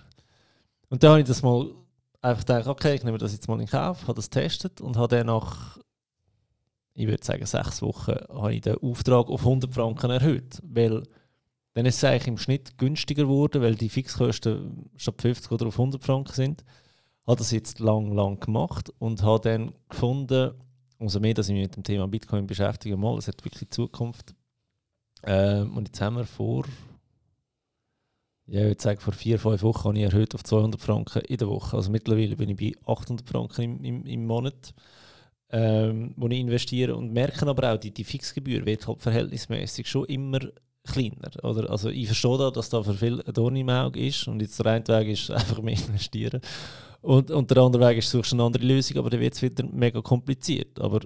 Und 0.90 1.02
dann 1.02 1.12
habe 1.12 1.22
ich 1.22 1.28
das 1.28 1.44
mal 1.44 1.72
einfach 2.22 2.46
gedacht, 2.46 2.68
okay, 2.68 2.96
ich 2.96 3.04
nehme 3.06 3.18
das 3.18 3.32
jetzt 3.32 3.48
mal 3.48 3.62
in 3.62 3.68
Kauf, 3.68 4.02
habe 4.04 4.16
das 4.16 4.30
getestet 4.30 4.82
und 4.82 4.98
habe 4.98 5.16
dann 5.16 5.28
nach, 5.28 5.78
ich 6.94 7.08
würde 7.08 7.24
sagen, 7.24 7.46
sechs 7.46 7.82
Wochen, 7.82 8.16
habe 8.30 8.54
ich 8.54 8.62
den 8.62 8.78
Auftrag 8.78 9.28
auf 9.28 9.42
100 9.42 9.74
Franken 9.74 10.12
erhöht. 10.12 10.62
Weil 10.64 11.04
dann 11.74 11.86
ist 11.86 11.98
es 11.98 12.04
eigentlich 12.04 12.28
im 12.28 12.38
Schnitt 12.38 12.78
günstiger 12.78 13.24
geworden, 13.24 13.62
weil 13.62 13.76
die 13.76 13.90
Fixkosten 13.90 14.90
statt 14.96 15.22
50 15.22 15.52
oder 15.52 15.68
auf 15.68 15.80
100 15.80 16.04
Franken 16.04 16.34
sind. 16.34 16.64
Habe 17.26 17.38
das 17.38 17.52
jetzt 17.52 17.80
lang, 17.80 18.12
lang 18.12 18.40
gemacht 18.40 18.92
und 19.00 19.24
habe 19.24 19.50
dann 19.50 19.74
gefunden, 19.90 20.54
umso 21.00 21.20
mehr, 21.20 21.34
dass 21.34 21.50
ich 21.50 21.54
mich 21.54 21.64
mit 21.64 21.76
dem 21.76 21.84
Thema 21.84 22.08
Bitcoin 22.08 22.46
beschäftige, 22.46 22.98
mal, 22.98 23.18
es 23.18 23.28
hat 23.28 23.44
wirklich 23.44 23.70
Zukunft. 23.70 24.36
Ähm, 25.24 25.76
und 25.76 25.88
jetzt 25.88 26.02
haben 26.02 26.18
wir 26.18 26.26
vor, 26.26 26.66
ja, 28.46 28.62
ich 28.62 28.68
würde 28.68 28.82
sagen, 28.82 29.00
vor 29.00 29.14
vier, 29.14 29.40
fünf 29.40 29.64
Wochen 29.64 29.90
habe 29.90 29.98
ich 29.98 30.04
erhöht 30.04 30.36
auf 30.36 30.44
200 30.44 30.80
Franken 30.80 31.22
in 31.22 31.38
der 31.38 31.48
Woche. 31.48 31.78
Also 31.78 31.90
mittlerweile 31.90 32.36
bin 32.36 32.50
ich 32.50 32.58
bei 32.58 32.92
800 32.92 33.28
Franken 33.28 33.62
im, 33.62 33.84
im, 33.84 34.06
im 34.06 34.26
Monat, 34.28 34.74
ähm, 35.54 36.14
wo 36.18 36.28
ich 36.28 36.40
investiere 36.40 36.96
und 36.96 37.14
merke 37.14 37.48
aber 37.48 37.72
auch, 37.74 37.78
die, 37.78 37.92
die 37.92 38.04
Fixgebühr 38.04 38.66
wird 38.66 38.88
halt 38.88 39.00
verhältnismäßig 39.00 39.88
schon 39.88 40.06
immer 40.06 40.40
kleiner. 40.84 41.32
Oder? 41.44 41.70
Also 41.70 41.90
ich 41.90 42.08
verstehe 42.08 42.38
da, 42.38 42.52
dass 42.52 42.70
da 42.70 42.84
für 42.84 42.96
viel 42.96 43.20
Dorn 43.20 43.56
im 43.56 43.70
Auge 43.70 44.06
ist 44.06 44.28
und 44.28 44.42
jetzt 44.42 44.60
der 44.60 44.66
eine 44.66 44.88
Weg 44.88 45.10
ist 45.10 45.32
einfach 45.32 45.62
mehr 45.62 45.78
investieren 45.78 46.42
und, 47.02 47.30
und 47.32 47.52
der 47.52 47.58
andere 47.58 47.88
Weg 47.88 48.00
ist, 48.00 48.10
suchst 48.10 48.34
eine 48.34 48.44
andere 48.44 48.66
Lösung, 48.66 48.98
aber 48.98 49.10
dann 49.10 49.20
wird 49.20 49.36
es 49.36 49.42
wieder 49.42 49.66
mega 49.66 50.02
kompliziert. 50.02 50.80
Aber 50.80 51.02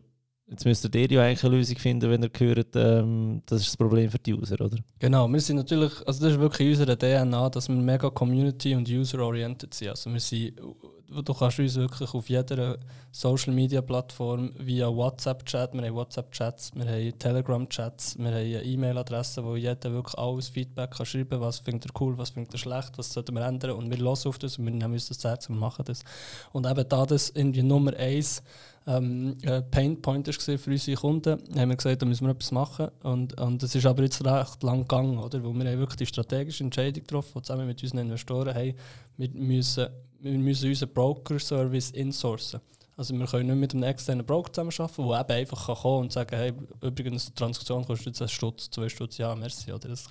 jetzt 0.48 0.64
müsstet 0.64 0.96
ihr 0.96 1.12
ja 1.12 1.24
eigentlich 1.24 1.44
eine 1.44 1.58
Lösung 1.58 1.76
finden, 1.78 2.10
wenn 2.10 2.24
ihr 2.24 2.30
hört, 2.38 2.76
ähm, 2.76 3.42
das 3.48 3.62
ist 3.62 3.70
das 3.70 3.78
Problem 3.78 4.10
für 4.10 4.20
die 4.20 4.34
User, 4.36 4.62
oder? 4.62 4.78
Genau, 5.00 5.28
wir 5.28 5.40
sind 5.42 5.58
natürlich, 5.58 5.92
also 6.06 6.24
das 6.24 6.34
ist 6.34 6.40
wirklich 6.40 6.70
unsere 6.70 6.98
DNA, 6.98 7.50
dass 7.50 7.68
wir 7.68 7.76
mega 7.76 8.12
Community- 8.12 8.76
und 8.76 8.88
User-oriented 8.88 9.74
sind. 9.74 9.90
Also 9.90 10.14
wir 10.14 10.20
sind, 10.20 10.62
du 11.10 11.34
kannst 11.34 11.60
uns 11.60 11.76
wirklich 11.76 12.14
auf 12.14 12.30
jeder 12.30 12.78
Social-Media-Plattform 13.12 14.52
via 14.58 14.88
WhatsApp-Chat, 14.88 15.74
wir 15.74 15.82
haben 15.84 15.96
WhatsApp-Chats, 15.96 16.72
wir 16.76 16.86
haben 16.86 17.20
Telegram-Chats, 17.20 18.18
wir 18.18 18.26
haben 18.26 18.36
eine 18.36 18.64
E-Mail-Adresse, 18.64 19.44
wo 19.44 19.56
jeder 19.56 19.92
wirklich 19.92 20.18
alles 20.18 20.50
Feedback 20.50 20.92
kann 20.92 21.06
schreiben 21.06 21.30
kann, 21.30 21.42
was 21.42 21.60
findet 21.60 21.92
er 21.92 22.02
cool, 22.02 22.18
was 22.18 22.32
findet 22.32 22.54
er 22.54 22.58
schlecht, 22.60 22.98
was 22.98 23.14
sollten 23.14 23.36
wir 23.36 23.46
ändern 23.46 23.72
und 23.72 23.90
wir 23.90 23.98
hören 23.98 24.18
auf 24.26 24.38
das 24.38 24.58
und 24.58 24.66
wir 24.66 24.74
nehmen 24.74 24.94
uns 24.94 25.08
das 25.08 25.20
zu 25.20 25.30
Herzen 25.30 25.54
und 25.54 25.60
machen 25.60 25.86
das. 25.86 26.04
Und 26.52 26.68
eben 26.68 26.88
da 26.88 27.06
das 27.06 27.30
irgendwie 27.30 27.64
Nummer 27.64 27.96
eins 27.96 28.44
ähm, 28.88 29.38
äh, 29.42 29.62
Pain 29.62 30.02
Point 30.02 30.28
war 30.28 30.58
für 30.58 30.72
unsere 30.72 30.98
Kunden, 30.98 31.38
haben 31.56 31.70
wir 31.70 31.76
gesagt, 31.76 32.02
da 32.02 32.06
müssen 32.06 32.26
wir 32.26 32.32
etwas 32.32 32.52
machen. 32.52 32.88
Und, 33.04 33.40
und 33.40 33.62
das 33.62 33.76
ist 33.76 33.86
aber 33.86 34.04
jetzt 34.04 34.24
recht 34.26 34.64
lang 34.64 34.82
gegangen, 34.82 35.18
oder? 35.18 35.44
Weil 35.44 35.54
wir 35.54 35.72
haben 35.72 35.80
wirklich 35.80 35.98
die 35.98 36.06
strategische 36.06 36.64
Entscheidung 36.64 37.04
getroffen, 37.04 37.44
zusammen 37.44 37.68
mit 37.68 37.84
unseren 37.84 38.00
Investoren, 38.00 38.54
hey, 38.54 38.76
wir 39.18 39.30
müssen, 39.30 39.88
wir 40.22 40.38
müssen 40.38 40.70
unseren 40.70 40.94
Broker-Service 40.94 41.92
insourcen. 41.92 42.62
Also 42.96 43.14
wir 43.14 43.28
können 43.28 43.48
nicht 43.48 43.60
mit 43.60 43.74
einem 43.74 43.84
externen 43.84 44.26
Broker 44.26 44.52
zusammenarbeiten, 44.52 45.08
der 45.08 45.20
eben 45.20 45.42
einfach 45.42 45.66
kann 45.68 45.76
kommen 45.76 46.02
und 46.04 46.14
sagen, 46.14 46.36
hey, 46.36 46.54
übrigens, 46.82 47.26
die 47.28 47.34
Transaktion 47.34 47.86
kostet 47.86 48.08
jetzt 48.08 48.22
einen 48.22 48.30
Stutz, 48.30 48.70
zwei 48.72 48.90
Stutz, 48.90 49.18
ja, 49.18 49.36
merci. 49.36 49.72
Oder 49.72 49.90
das, 49.90 50.10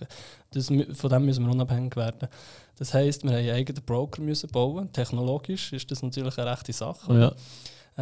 das, 0.53 0.67
von 0.67 1.11
dem 1.11 1.25
müssen 1.25 1.45
wir 1.47 1.53
unabhängig 1.53 1.97
werden. 1.97 2.29
Das 2.77 2.95
heisst, 2.95 3.25
wir 3.25 3.31
haben 3.31 3.39
einen 3.39 3.51
eigenen 3.51 3.83
Broker 3.85 4.23
müssen 4.23 4.51
bauen. 4.51 4.93
Technologisch 4.93 5.73
ist 5.73 5.91
das 5.91 6.03
natürlich 6.03 6.39
eine 6.39 6.51
rechte 6.51 6.73
Sache. 6.73 7.19
Ja. 7.19 7.35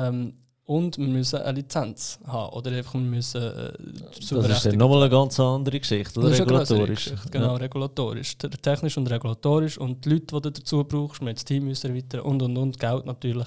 Ähm, 0.09 0.35
und 0.67 0.97
wir 0.97 1.07
müssen 1.09 1.41
eine 1.43 1.59
Lizenz 1.59 2.19
haben. 2.27 2.53
Oder 2.55 2.71
einfach 2.73 2.95
wir 2.95 3.01
müssen 3.01 3.43
äh, 3.43 3.73
Das 4.15 4.31
ist 4.31 4.65
dann 4.67 4.77
nochmal 4.79 5.03
eine 5.03 5.11
ganz 5.11 5.39
andere 5.39 5.79
Geschichte, 5.79 6.19
oder? 6.19 6.31
Das 6.31 6.39
ist 6.39 6.47
eine 6.47 6.57
grössere 6.57 6.79
Regulatorisch. 6.79 7.05
Geschichte, 7.05 7.31
Genau, 7.31 7.55
regulatorisch. 7.57 8.39
Te- 8.39 8.49
Technisch 8.51 8.97
und 8.97 9.11
regulatorisch. 9.11 9.77
Und 9.79 10.05
die 10.05 10.11
Leute, 10.11 10.27
die 10.27 10.41
du 10.41 10.51
dazu 10.51 10.85
brauchst, 10.85 11.21
wir 11.21 11.35
das 11.35 11.45
Team 11.45 11.65
müssen 11.65 11.91
erweitern 11.91 12.21
und 12.23 12.41
und 12.43 12.57
und, 12.57 12.79
Geld 12.79 13.05
natürlich. 13.05 13.47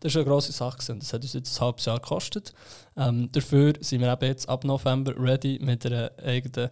Das 0.00 0.12
ist 0.12 0.16
eine 0.16 0.24
grosse 0.24 0.52
Sache. 0.52 0.78
gewesen. 0.78 0.98
Das 0.98 1.12
hat 1.12 1.22
uns 1.22 1.32
jetzt 1.34 1.56
ein 1.56 1.64
halbes 1.64 1.84
Jahr 1.84 2.00
gekostet. 2.00 2.52
Ähm, 2.96 3.28
dafür 3.30 3.74
sind 3.80 4.00
wir 4.00 4.12
eben 4.12 4.24
jetzt 4.26 4.48
ab 4.48 4.64
November 4.64 5.12
ready 5.18 5.58
mit 5.62 5.86
einer 5.86 6.10
eigenen 6.24 6.70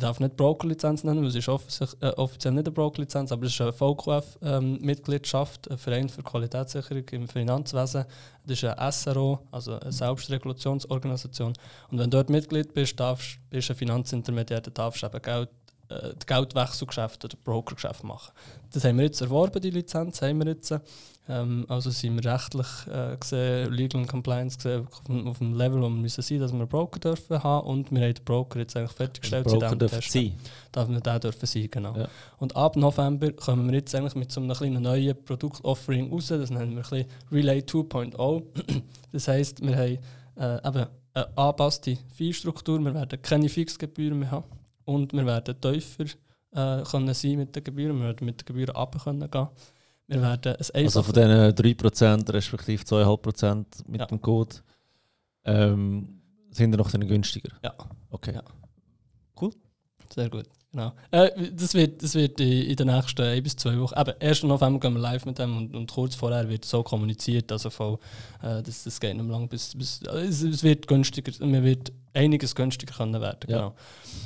darf 0.00 0.20
nicht 0.20 0.36
Broker-Lizenz 0.36 1.04
nennen, 1.04 1.20
weil 1.20 1.28
es 1.28 1.34
ist 1.34 1.48
offensichtlich- 1.48 2.02
äh, 2.02 2.12
offiziell 2.16 2.54
nicht 2.54 2.66
eine 2.66 2.72
Broker-Lizenz, 2.72 3.32
aber 3.32 3.46
es 3.46 3.52
ist 3.52 3.60
eine 3.60 3.72
VQF-Mitgliedschaft, 3.72 5.70
ein 5.70 5.78
Verein 5.78 6.08
für 6.08 6.22
Qualitätssicherung 6.22 7.04
im 7.10 7.28
Finanzwesen. 7.28 8.04
Das 8.44 8.58
ist 8.58 8.64
eine 8.64 8.92
SRO, 8.92 9.40
also 9.50 9.78
eine 9.78 9.92
Selbstregulationsorganisation. 9.92 11.52
Und 11.90 11.98
wenn 11.98 12.10
du 12.10 12.16
dort 12.16 12.30
Mitglied 12.30 12.74
bist, 12.74 12.98
darfst, 12.98 13.38
bist 13.50 13.68
du 13.68 13.72
ein 13.72 13.76
Finanzintermediär, 13.76 14.60
dann 14.60 14.74
darfst 14.74 15.02
du 15.02 15.06
eben 15.06 15.22
Geld, 15.22 15.48
äh, 15.88 16.14
die 16.20 16.26
Geldwechselgeschäfte 16.26 17.26
oder 17.26 17.36
Brokergeschäfte 17.44 18.06
machen. 18.06 18.32
Das 18.72 18.84
haben 18.84 18.96
wir 18.98 19.04
jetzt 19.04 19.20
erworben, 19.20 19.60
die 19.60 19.70
Lizenz 19.70 20.20
haben 20.22 20.38
wir 20.40 20.46
jetzt. 20.52 20.74
Ähm, 21.26 21.64
also 21.68 21.88
sind 21.88 22.22
wir 22.22 22.32
rechtlich 22.34 22.66
äh, 22.86 23.16
gesehen, 23.16 23.72
Legal 23.72 24.02
and 24.02 24.10
Compliance 24.10 24.58
gesehen, 24.58 24.86
auf, 24.86 25.00
dem- 25.04 25.26
auf 25.26 25.38
dem 25.38 25.54
Level, 25.54 25.80
wo 25.80 25.84
wir 25.88 25.96
müssen 25.96 26.20
sein, 26.20 26.38
dass 26.38 26.52
wir 26.52 26.58
einen 26.58 26.68
Broker 26.68 27.00
dürfen 27.00 27.42
haben 27.42 27.66
und 27.66 27.90
wir 27.90 28.02
haben 28.02 28.12
den 28.12 28.24
Broker 28.26 28.58
jetzt 28.58 28.76
eigentlich 28.76 28.92
fertiggestellt. 28.92 29.46
Broker 29.46 29.70
dem 29.70 29.78
dürfen 29.78 30.02
sein. 30.02 30.34
Darf 30.70 30.86
man 30.88 31.00
den 31.02 31.20
dürfen 31.20 31.46
sein, 31.46 31.68
genau. 31.70 31.96
Ja. 31.96 32.08
Und 32.36 32.54
ab 32.54 32.76
November 32.76 33.32
kommen 33.32 33.66
wir 33.68 33.78
jetzt 33.78 33.94
eigentlich 33.94 34.16
mit 34.16 34.32
so 34.32 34.42
einem 34.42 34.52
kleinen 34.54 34.82
neuen 34.82 35.16
Produktoffering 35.24 36.10
raus, 36.12 36.26
das 36.26 36.50
nennen 36.50 36.76
wir 36.76 36.92
ein 36.92 37.06
Relay 37.32 37.60
2.0. 37.60 38.42
Das 39.12 39.26
heisst, 39.28 39.62
wir 39.62 39.76
haben 39.76 39.98
äh, 40.36 40.68
eben 40.68 40.86
eine 41.14 41.38
angepasste 41.38 41.96
Fee-Struktur, 42.16 42.80
wir 42.80 42.92
werden 42.92 43.22
keine 43.22 43.48
Fixgebühren 43.48 44.18
mehr 44.18 44.30
haben 44.32 44.44
und 44.84 45.12
wir 45.12 45.26
werden 45.26 45.60
tiefer 45.60 46.04
äh, 46.52 46.82
können 46.84 47.14
sein 47.14 47.36
mit 47.36 47.54
den 47.54 47.64
Gebühren, 47.64 47.98
wir 47.98 48.06
werden 48.06 48.24
mit 48.24 48.40
den 48.40 48.44
Gebühren 48.46 48.74
runter 48.76 48.98
können 48.98 49.30
gehen. 49.30 49.48
Wir 50.06 50.20
werden 50.22 50.56
ein 50.56 50.84
Also 50.84 51.02
von 51.02 51.14
diesen 51.14 51.30
3% 51.30 52.32
respektive 52.32 52.82
2,5% 52.84 53.66
mit 53.88 54.00
Ja. 54.00 54.06
dem 54.06 54.20
Code 54.20 54.56
ähm, 55.44 56.20
sind 56.50 56.72
die 56.72 56.78
noch 56.78 56.92
günstiger. 56.92 57.56
Ja. 57.62 57.74
Okay. 58.10 58.34
Ja. 58.34 58.42
Sehr 60.14 60.30
gut. 60.30 60.46
Genau. 60.74 60.92
Äh, 61.12 61.30
das 61.52 61.72
wird, 61.74 62.02
das 62.02 62.16
wird 62.16 62.40
in 62.40 62.74
den 62.74 62.88
nächsten 62.88 63.22
ein 63.22 63.42
bis 63.44 63.54
zwei 63.54 63.78
Wochen. 63.78 63.94
Eben, 63.96 64.12
1. 64.20 64.42
November 64.42 64.80
gehen 64.80 64.94
wir 64.94 65.00
live 65.00 65.24
mit 65.24 65.38
dem 65.38 65.56
und, 65.56 65.76
und 65.76 65.88
kurz 65.88 66.16
vorher 66.16 66.48
wird 66.48 66.64
so 66.64 66.82
kommuniziert. 66.82 67.52
Also 67.52 67.70
voll, 67.70 67.98
äh, 68.42 68.60
das, 68.60 68.82
das 68.82 68.98
geht 68.98 69.16
nicht 69.16 69.28
lang 69.28 69.48
bis. 69.48 69.76
bis 69.76 70.02
es, 70.02 70.42
es, 70.42 70.64
wird 70.64 70.88
günstiger, 70.88 71.32
man 71.46 71.62
wird 71.62 71.92
einiges 72.12 72.56
günstiger 72.56 72.92
können 72.92 73.20
werden. 73.20 73.38
Ja. 73.46 73.56
Genau. 73.58 73.74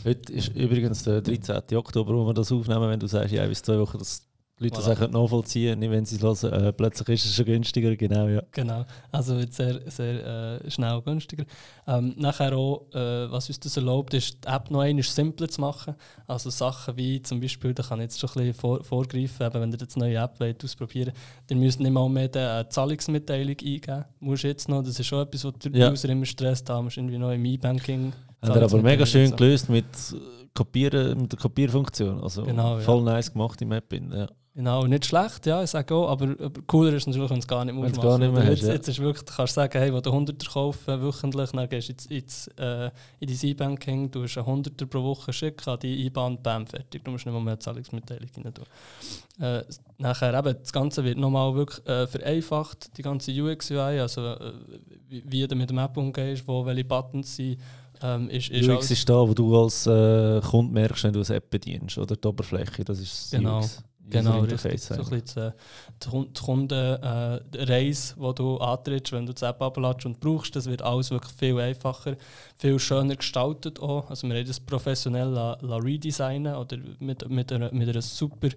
Heute 0.05 0.33
ist 0.33 0.49
übrigens 0.55 1.05
der 1.05 1.21
13. 1.21 1.77
Oktober, 1.77 2.15
wo 2.15 2.27
wir 2.27 2.35
das 2.35 2.51
aufnehmen, 2.51 2.89
wenn 2.89 3.01
du 3.01 3.07
sagst, 3.07 3.35
ja, 3.35 3.47
bis 3.47 3.61
zwei 3.61 3.79
Wochen, 3.79 3.99
das 3.99 4.23
die 4.59 4.65
Leute 4.65 4.81
voilà. 4.81 4.95
das 4.95 5.11
nachvollziehen 5.11 5.79
nicht 5.79 5.91
wenn 5.91 6.05
sie 6.05 6.17
es 6.17 6.23
hören. 6.23 6.53
Äh, 6.53 6.73
plötzlich 6.73 7.09
ist 7.09 7.27
es 7.27 7.35
schon 7.35 7.45
günstiger, 7.45 7.95
genau, 7.97 8.29
ja. 8.29 8.43
Genau, 8.53 8.85
also 9.13 9.37
wird 9.37 9.53
sehr, 9.53 9.81
sehr 9.91 10.63
äh, 10.65 10.71
schnell 10.71 11.01
günstiger. 11.03 11.45
Ähm, 11.87 12.15
nachher 12.17 12.57
auch, 12.57 12.87
äh, 12.93 13.31
was 13.31 13.49
uns 13.49 13.61
das 13.61 13.77
erlaubt, 13.77 14.15
ist, 14.15 14.45
die 14.45 14.49
App 14.49 14.71
noch 14.71 14.81
einmal 14.81 15.03
simpler 15.03 15.49
zu 15.49 15.61
machen. 15.61 15.95
Also 16.27 16.51
Sachen 16.51 16.97
wie 16.97 17.23
zum 17.23 17.41
Beispiel, 17.41 17.75
da 17.75 17.83
kann 17.83 18.01
ich 18.01 18.05
jetzt 18.05 18.21
schon 18.21 18.31
ein 18.31 18.35
bisschen 18.35 18.55
vor, 18.55 18.83
vorgreifen, 18.83 19.47
eben, 19.47 19.61
wenn 19.61 19.73
ihr 19.73 19.79
jetzt 19.79 19.97
eine 19.97 20.07
neue 20.07 20.17
App 20.17 20.41
wollt, 20.41 20.65
ausprobieren 20.65 21.13
dann 21.47 21.59
müsst 21.59 21.81
ihr 21.81 21.85
nicht 21.85 21.93
mal 21.93 22.09
mehr 22.09 22.31
eine 22.35 22.69
Zahlungsmitteilung 22.69 23.57
eingeben. 23.59 24.05
Musst 24.21 24.45
jetzt 24.45 24.69
noch, 24.69 24.83
das 24.83 24.99
ist 24.99 25.07
schon 25.07 25.27
etwas, 25.27 25.45
was 25.45 25.55
die 25.59 25.79
ja. 25.79 25.91
User 25.91 26.09
immer 26.09 26.27
stresst 26.27 26.69
haben, 26.71 26.85
musst 26.85 26.97
irgendwie 26.97 27.19
noch 27.19 27.33
im 27.33 27.45
E-Banking. 27.45 28.13
Haben 28.43 28.55
wir 28.55 28.63
aber 28.63 28.83
mega 28.83 29.05
schön 29.05 29.35
gelöst 29.35 29.69
mit 29.69 29.87
Kopieren, 30.55 31.23
mit 31.23 31.33
der 31.33 31.39
Kopierfunktion. 31.39 32.21
Also 32.23 32.45
genau, 32.45 32.79
voll 32.79 33.05
ja. 33.05 33.15
nice 33.15 33.33
gemacht 33.33 33.61
im 33.63 33.73
App. 33.73 33.93
Ja. 33.93 34.29
Genau, 34.59 34.85
nicht 34.89 35.07
schlecht, 35.07 35.47
ja, 35.47 35.63
ich 35.63 35.71
sage 35.71 35.95
auch, 35.95 36.09
aber, 36.09 36.31
aber 36.31 36.61
cooler 36.67 36.93
ist 36.93 37.07
natürlich, 37.07 37.31
wenn 37.31 37.37
du 37.37 37.43
es 37.43 37.47
gar 37.47 37.65
nicht 37.65 37.77
mehr 37.77 37.89
machen 37.89 38.03
gar 38.03 38.19
nicht 38.19 38.33
mehr 38.33 38.43
jetzt, 38.43 38.63
hast, 38.63 38.67
ja. 38.67 38.75
jetzt 38.75 38.89
ist 38.89 38.99
wirklich, 38.99 39.25
du 39.25 39.33
kannst 39.33 39.55
sagen, 39.55 39.79
hey, 39.79 39.95
wenn 39.95 40.03
du 40.03 40.11
100er 40.11 40.53
kaufen 40.53 41.01
wöchentlich, 41.01 41.51
dann 41.53 41.69
gehst 41.69 41.89
du 41.89 41.93
ins, 41.93 42.07
ins, 42.07 42.49
äh, 42.59 42.91
in 43.21 43.29
dein 43.29 43.51
E-Banking, 43.51 44.11
du 44.11 44.25
hast 44.25 44.37
einen 44.37 44.65
100er 44.65 44.87
pro 44.87 45.05
Woche 45.05 45.33
schicken 45.33 45.71
an 45.71 45.79
die 45.79 46.07
IBAN, 46.07 46.43
bam, 46.43 46.67
fertig. 46.67 47.05
Du 47.05 47.13
musst 47.13 47.25
nicht 47.25 47.33
mehr 47.33 47.41
eine 47.41 47.59
Zahlungsmitteilung 47.61 48.29
rein 48.35 48.53
tun. 48.53 48.65
Äh, 49.41 49.63
nachher 49.99 50.37
eben, 50.37 50.57
das 50.59 50.73
Ganze 50.73 51.05
wird 51.05 51.19
nochmal 51.19 51.55
wirklich 51.55 51.87
äh, 51.87 52.09
vereinfacht, 52.09 52.99
die 52.99 53.03
ganze 53.03 53.31
UX-UI, 53.31 54.01
also 54.01 54.27
äh, 54.27 54.55
wie, 55.09 55.23
wie 55.25 55.47
du 55.47 55.55
mit 55.55 55.71
dem 55.71 55.79
App 55.79 55.97
umgehst, 55.97 56.43
wo 56.49 56.67
welche 56.67 56.85
Buttons 56.85 57.37
sind, 57.37 57.61
ähm, 58.03 58.29
ist, 58.29 58.51
ist 58.51 58.69
UX 58.69 58.91
ist 58.91 59.09
da, 59.09 59.21
wo 59.21 59.35
du 59.35 59.57
als 59.57 59.87
äh, 59.87 60.41
Kunde 60.41 60.73
merkst, 60.73 61.05
wenn 61.05 61.13
du 61.13 61.21
eine 61.21 61.37
App 61.37 61.49
bedienst, 61.49 61.97
oder 61.97 62.17
die 62.17 62.27
Oberfläche, 62.27 62.83
das 62.83 62.99
ist 62.99 63.31
genau. 63.31 63.61
UX. 63.61 63.85
Genau, 64.11 64.41
richtig. 64.41 64.81
So 64.81 64.95
ein 64.95 65.05
bisschen 65.09 65.53
die 66.03 66.41
Kundenreise, 66.41 68.15
äh, 68.15 68.29
die 68.29 68.35
du 68.35 68.57
antrittst, 68.59 69.13
wenn 69.13 69.27
du 69.27 69.33
die 69.33 69.45
App 69.45 69.61
abladest 69.61 70.07
und 70.07 70.21
brauchst, 70.21 70.57
das 70.57 70.67
wird 70.67 70.83
alles 70.83 71.11
wirklich 71.11 71.33
viel 71.33 71.59
einfacher, 71.61 72.17
viel 72.57 72.79
schöner 72.79 73.17
gestaltet 73.17 73.81
auch. 73.81 74.09
Also 74.11 74.29
wir 74.29 74.37
haben 74.37 74.47
das 74.47 74.61
professionell 74.61 75.29
la, 75.29 75.59
la 75.61 75.77
redesignen 75.77 76.55
oder 76.55 76.79
mit, 76.99 77.29
mit, 77.29 77.53
einer, 77.53 77.73
mit 77.73 77.89
einer 77.89 78.03
super 78.03 78.49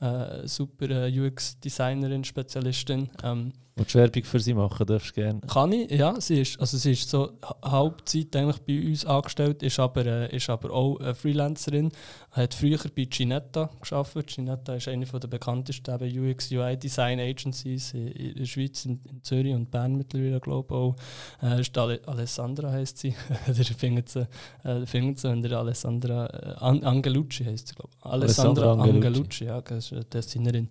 äh, 0.00 0.48
super 0.48 0.90
äh, 0.90 1.20
UX-Designerin, 1.20 2.24
Spezialistin. 2.24 3.08
Ähm, 3.22 3.52
Und 3.74 3.94
Werbung 3.94 4.24
für 4.24 4.38
sie 4.38 4.52
machen 4.52 4.86
darfst 4.86 5.10
du 5.10 5.14
gerne? 5.14 5.40
Kann 5.40 5.72
ich, 5.72 5.90
ja. 5.90 6.20
Sie 6.20 6.42
ist, 6.42 6.60
also 6.60 6.76
sie 6.76 6.92
ist 6.92 7.08
so 7.08 7.32
Hauptzeit 7.64 8.36
eigentlich 8.36 8.58
bei 8.58 8.86
uns 8.86 9.06
angestellt, 9.06 9.62
ist 9.62 9.78
aber, 9.80 10.04
äh, 10.04 10.36
ist 10.36 10.50
aber 10.50 10.70
auch 10.70 11.00
eine 11.00 11.14
Freelancerin. 11.14 11.90
Hat 12.32 12.52
früher 12.52 12.78
bei 12.94 13.04
Ginetta 13.04 13.70
gearbeitet. 13.80 14.26
Ginetta 14.26 14.74
ist 14.74 14.88
eine 14.88 15.06
der 15.06 15.28
bekanntesten 15.28 15.94
UX-UI-Design 15.94 17.18
Agencies 17.18 17.94
in, 17.94 18.08
in 18.08 18.34
der 18.34 18.44
Schweiz, 18.44 18.84
in, 18.84 19.00
in, 19.08 19.22
Zürich 19.22 19.54
und 19.54 19.70
Bern 19.70 19.96
mittlerweile, 19.96 20.38
glaube 20.38 20.74
ich 20.74 20.76
auch. 20.76 20.96
Äh, 21.42 21.60
ist 21.62 21.76
Alessandra 21.78 22.72
heisst 22.72 22.98
sie. 22.98 23.14
der 23.46 23.64
findet 23.64 24.10
sie, 24.10 24.28
äh, 24.64 24.84
findet 24.84 25.18
sie 25.18 25.30
wenn 25.30 25.40
der 25.40 25.58
Alessandra 25.58 26.26
äh, 26.26 26.54
An 26.58 26.82
Angelucci 26.82 27.44
heisst 27.44 27.68
sie, 27.68 27.74
glaube 27.74 27.92
ich. 27.96 28.04
Alessandra, 28.04 28.72
Alessandra 28.72 28.82
Angelucci, 28.84 29.08
Angelucci 29.08 29.44
ja. 29.46 29.60
Das 29.62 29.92
ist 29.92 30.12
Designerin. 30.12 30.68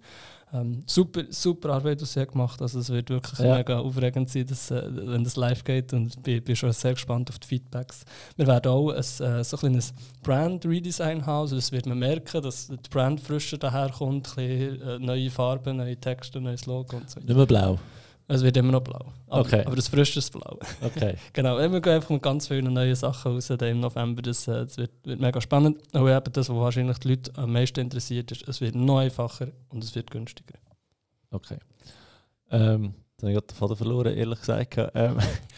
Ähm, 0.54 0.84
super, 0.86 1.24
super 1.30 1.70
Arbeit, 1.70 2.02
die 2.02 2.06
sie 2.06 2.26
gemacht 2.26 2.62
Also 2.62 2.80
es 2.80 2.90
wird 2.90 3.10
wirklich 3.10 3.40
ja. 3.40 3.56
mega 3.56 3.80
aufregend 3.80 4.30
sein, 4.30 4.46
dass, 4.48 4.70
äh, 4.70 4.84
wenn 4.92 5.24
das 5.24 5.38
live 5.38 5.64
geht 5.64 5.94
und 5.94 6.08
ich 6.08 6.22
bin, 6.22 6.44
bin 6.44 6.56
schon 6.56 6.74
sehr 6.74 6.94
gespannt 6.94 7.30
auf 7.30 7.40
die 7.40 7.48
Feedbacks. 7.48 8.04
Wir 8.36 8.48
werden 8.48 8.70
auch 8.70 8.90
ein, 8.90 8.98
äh, 8.98 9.44
so 9.44 9.58
ein 9.66 9.82
Brand-Redesign 10.24 11.26
haben, 11.26 11.42
also 11.42 11.56
das 11.56 11.72
wird 11.72 11.86
man 11.86 12.00
merken, 12.00 12.42
dass 12.42 12.68
die 12.68 12.90
Brand 12.90 13.22
frischer 13.22 13.58
daherkommt, 13.58 14.38
ein 14.38 14.48
bisschen, 14.48 14.82
äh, 14.82 15.00
neue 15.00 15.30
Farben, 15.30 15.78
neue 15.78 15.96
Texte, 15.96 16.42
neues 16.42 16.66
Logo 16.66 16.98
und 16.98 17.10
so. 17.10 17.22
Nicht 17.22 17.36
mehr 17.36 17.46
blau? 17.46 17.80
Es 18.34 18.44
wird 18.44 18.56
immer 18.56 18.72
noch 18.72 18.82
blau. 18.82 19.12
Aber, 19.28 19.42
okay. 19.42 19.64
aber 19.66 19.76
das 19.76 19.90
frische 19.90 20.20
ist 20.20 20.32
blau. 20.32 20.58
Okay. 20.82 21.16
genau, 21.34 21.58
wir 21.58 21.82
gehen 21.82 21.94
einfach 21.94 22.12
mit 22.12 22.22
ganz 22.22 22.48
vielen 22.48 22.74
neuen 22.74 22.96
Sachen 22.96 23.34
raus 23.34 23.50
im 23.50 23.82
November. 23.82 24.22
Das, 24.22 24.48
äh, 24.48 24.64
das 24.64 24.78
wird, 24.78 24.92
wird, 25.04 25.20
mega 25.20 25.42
spannend. 25.42 25.82
Aber 25.92 26.16
eben 26.16 26.32
das, 26.32 26.48
was 26.48 26.56
wahrscheinlich 26.56 26.98
die 27.00 27.10
Leute 27.10 27.32
am 27.36 27.52
meisten 27.52 27.82
interessiert, 27.82 28.32
ist, 28.32 28.48
es 28.48 28.62
wird 28.62 28.76
noch 28.76 29.00
einfacher 29.00 29.48
und 29.68 29.84
es 29.84 29.94
wird 29.96 30.10
günstiger. 30.12 30.58
Okay. 31.30 31.58
Ähm, 32.52 32.94
dann 33.18 33.30
habe 33.30 33.40
ich 33.40 33.48
den 33.48 33.56
Vater 33.58 33.76
verloren, 33.76 34.16
ehrlich 34.16 34.40
gesagt. 34.40 34.78
Ähm, 34.96 35.18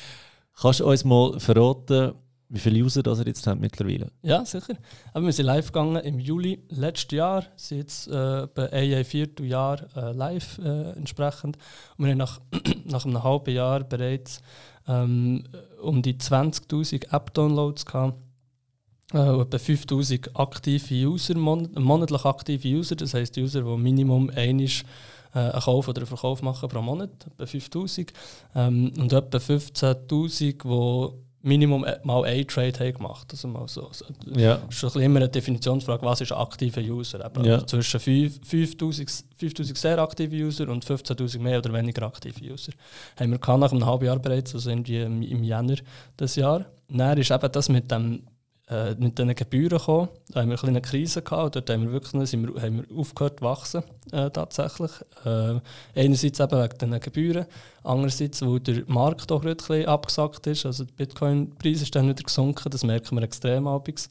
kannst 0.60 0.80
du 0.80 0.90
uns 0.90 1.06
mal 1.06 1.40
verraten, 1.40 2.14
wie 2.54 2.60
viele 2.60 2.84
User 2.84 3.02
das 3.02 3.20
ihr 3.20 3.26
jetzt 3.26 3.48
habt 3.48 3.60
mittlerweile? 3.60 4.12
Ja, 4.22 4.46
sicher. 4.46 4.76
Aber 5.12 5.26
wir 5.26 5.34
sind 5.34 5.48
live 5.48 5.72
gegangen 5.72 5.96
im 6.04 6.20
Juli 6.20 6.60
letzten 6.70 7.16
Jahr. 7.16 7.46
sind 7.56 7.80
jetzt 7.80 8.08
äh, 8.08 8.48
bei 8.54 8.72
ein 8.72 9.04
Vierteljahr 9.04 9.88
äh, 9.96 10.12
live 10.12 10.60
äh, 10.60 10.92
entsprechend. 10.92 11.58
Und 11.98 12.06
wir 12.06 12.12
haben 12.12 12.20
nach, 12.20 12.40
nach 12.86 13.06
einem 13.06 13.24
halben 13.24 13.56
Jahr 13.56 13.84
bereits 13.84 14.40
ähm, 14.88 15.46
um 15.82 16.04
die 16.04 16.14
20.000 16.14 17.12
App-Downloads 17.12 17.88
gehabt. 17.88 18.20
Äh, 19.14 19.42
etwa 19.42 19.58
5000 19.58 20.36
aktive 20.36 21.08
User, 21.08 21.36
mon 21.36 21.70
monatlich 21.74 22.24
aktive 22.24 22.68
User, 22.68 22.96
das 22.96 23.16
heisst 23.16 23.36
User, 23.36 23.64
die 23.64 23.78
Minimum 23.78 24.30
einisch 24.30 24.84
äh, 25.34 25.40
einen 25.40 25.60
Kauf 25.60 25.88
oder 25.88 26.02
einen 26.02 26.08
Verkauf 26.08 26.44
machen 26.44 26.70
pro 26.70 26.84
Monat, 26.84 27.10
etwa 27.26 27.48
5000. 27.48 28.14
Ähm, 28.54 28.92
und 28.96 29.12
etwa 29.12 29.38
15.000, 29.40 30.40
die 30.40 31.23
Minimum 31.46 31.84
äh, 31.84 32.00
mal 32.04 32.24
ein 32.24 32.48
Trade 32.48 32.80
haben 32.80 32.94
gemacht 32.94 33.28
also 33.32 33.48
mal 33.50 33.68
so. 33.68 33.88
Also, 33.88 34.06
ja. 34.36 34.62
Das 34.70 34.82
ist 34.82 34.96
immer 34.96 35.18
eine 35.18 35.30
Definitionsfrage, 35.30 36.06
was 36.06 36.22
ist 36.22 36.32
ein 36.32 36.38
aktiver 36.38 36.82
User? 36.82 37.24
Eben 37.24 37.44
ja. 37.44 37.66
Zwischen 37.68 38.00
5000 38.00 39.78
sehr 39.78 40.00
aktive 40.00 40.36
User 40.36 40.70
und 40.70 40.86
15.000 40.86 41.40
mehr 41.40 41.58
oder 41.58 41.74
weniger 41.74 42.04
aktive 42.04 42.54
User. 42.54 42.72
Haben 43.20 43.32
wir 43.32 43.58
nach 43.58 43.72
einem 43.72 43.86
halben 43.86 44.06
Jahr 44.06 44.20
bereits, 44.20 44.56
also 44.56 44.70
irgendwie 44.70 45.02
im 45.02 45.44
Januar 45.44 45.78
des 46.18 46.38
Jahres. 46.38 46.66
Dann 46.88 47.18
ist 47.18 47.32
eben 47.32 47.52
das 47.52 47.70
mit 47.70 47.92
dem 47.92 48.24
äh, 48.70 48.96
mit 48.96 49.18
diesen 49.18 49.36
Gebühren 49.36 49.78
gekommen. 49.78 50.10
Da 50.30 50.42
haben 50.42 50.50
wir 50.50 50.54
eine 50.54 50.58
kleine 50.58 50.82
Krise 50.82 51.22
gehabt. 51.22 51.56
Dort 51.56 51.70
haben 51.70 51.84
wir 51.84 51.92
wirklich 51.92 52.30
sind 52.30 52.48
wir, 52.48 52.62
haben 52.62 52.78
wir 52.78 52.98
aufgehört 52.98 53.40
zu 53.40 53.46
wachsen, 53.46 53.84
äh, 54.12 54.30
tatsächlich. 54.30 54.92
Äh, 55.26 55.60
einerseits 55.96 56.40
eben 56.40 56.62
wegen 56.62 56.78
diesen 56.78 57.00
Gebühren, 57.00 57.46
andererseits, 57.84 58.42
weil 58.42 58.60
der 58.62 58.84
Markt 58.88 59.32
auch 59.32 59.44
ein 59.44 59.56
bisschen 59.56 59.86
abgesackt 59.86 60.48
ist. 60.48 60.66
Also 60.66 60.86
der 60.86 60.94
Bitcoin-Preis 60.94 61.82
ist 61.82 61.94
dann 61.96 62.08
wieder 62.08 62.24
gesunken, 62.24 62.70
das 62.70 62.84
merken 62.84 63.18
wir 63.18 63.24
extrem 63.24 63.68
abends. 63.68 64.10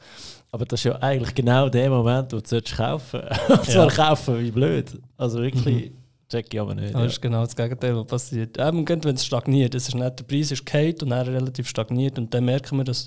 Aber 0.51 0.67
das 0.67 0.81
ist 0.81 0.85
ja 0.85 0.97
eigentlich 1.01 1.35
genau 1.35 1.71
der 1.71 1.89
Moment, 1.89 2.33
wo 2.33 2.41
du 2.41 2.63
kaufen 2.77 3.21
solltest. 3.21 3.49
Und 3.51 3.65
zwar 3.65 3.89
ja. 3.89 4.09
kaufen, 4.09 4.39
wie 4.39 4.51
blöd. 4.51 4.99
Also 5.17 5.41
wirklich... 5.41 5.93
Mhm. 5.93 6.02
Check 6.33 6.55
ich 6.55 6.59
aber 6.59 6.75
nicht. 6.75 6.95
Das 6.95 7.01
ja. 7.01 7.07
ist 7.07 7.21
genau 7.21 7.45
das 7.45 7.55
Gegenteil, 7.55 7.95
was 7.95 8.07
passiert. 8.07 8.59
Eben, 8.59 8.89
wenn 8.89 9.15
es 9.15 9.27
stagniert, 9.27 9.75
das 9.75 9.89
ist 9.89 9.95
nicht, 9.95 10.19
der 10.19 10.25
Preis 10.25 10.51
ist 10.51 10.65
gekehrt 10.65 11.03
und 11.03 11.11
dann 11.11 11.27
relativ 11.27 11.69
stagniert 11.69 12.19
und 12.19 12.33
dann 12.33 12.47
merken 12.47 12.79
wir, 12.79 12.85
dass 12.85 13.05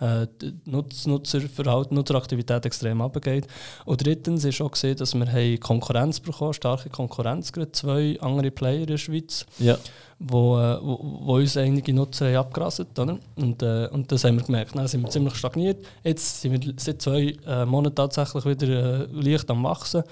äh, 0.00 0.26
Nutz, 0.64 1.06
Nutzerverhalten, 1.06 1.94
Nutzeraktivität 1.94 2.66
extrem 2.66 3.00
abgeht. 3.00 3.46
Und 3.84 4.04
drittens 4.04 4.44
ist 4.44 4.60
auch 4.60 4.72
gesehen, 4.72 4.96
dass 4.96 5.14
wir 5.14 5.30
haben 5.30 5.60
Konkurrenz 5.60 6.18
bekommen, 6.18 6.52
starke 6.52 6.90
Konkurrenz, 6.90 7.52
gerade 7.52 7.70
zwei 7.70 8.18
andere 8.20 8.50
Player 8.50 8.80
in 8.80 8.86
der 8.86 8.98
Schweiz. 8.98 9.46
Ja 9.60 9.78
wo, 10.18 10.58
äh, 10.58 10.78
wo, 10.80 11.18
wo 11.22 11.34
uns 11.36 11.56
einige 11.56 11.92
Nutzer 11.92 12.26
haben 12.28 12.36
abgerastet 12.36 12.88
haben. 12.98 13.20
Und, 13.36 13.62
äh, 13.62 13.88
und 13.90 14.10
das 14.10 14.24
haben 14.24 14.36
wir 14.36 14.44
gemerkt. 14.44 14.74
Dann 14.74 14.86
sind 14.86 15.02
wir 15.02 15.10
ziemlich 15.10 15.34
stagniert. 15.34 15.84
Jetzt 16.02 16.40
sind 16.40 16.52
wir 16.52 16.74
seit 16.76 17.02
zwei 17.02 17.36
äh, 17.46 17.64
Monaten 17.64 17.96
tatsächlich 17.96 18.44
wieder 18.44 18.68
äh, 18.68 19.06
leicht 19.10 19.50
am 19.50 19.64
Wachsen. 19.64 20.02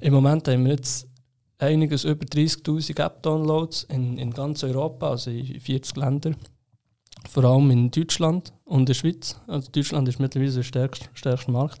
Im 0.00 0.14
Moment 0.14 0.46
haben 0.48 0.64
wir 0.64 0.72
jetzt 0.72 1.07
einiges 1.58 2.04
über 2.04 2.24
30.000 2.24 3.00
App-Downloads 3.00 3.84
in, 3.84 4.18
in 4.18 4.32
ganz 4.32 4.62
Europa, 4.64 5.10
also 5.10 5.30
in 5.30 5.60
40 5.60 5.96
Ländern 5.96 6.36
vor 7.28 7.44
allem 7.44 7.70
in 7.70 7.90
Deutschland 7.90 8.52
und 8.64 8.80
in 8.80 8.86
der 8.86 8.94
Schweiz, 8.94 9.36
also 9.46 9.70
Deutschland 9.70 10.08
ist 10.08 10.18
mittlerweile 10.18 10.52
der 10.52 10.62
stärkste, 10.62 11.08
stärkste 11.14 11.50
Markt, 11.50 11.80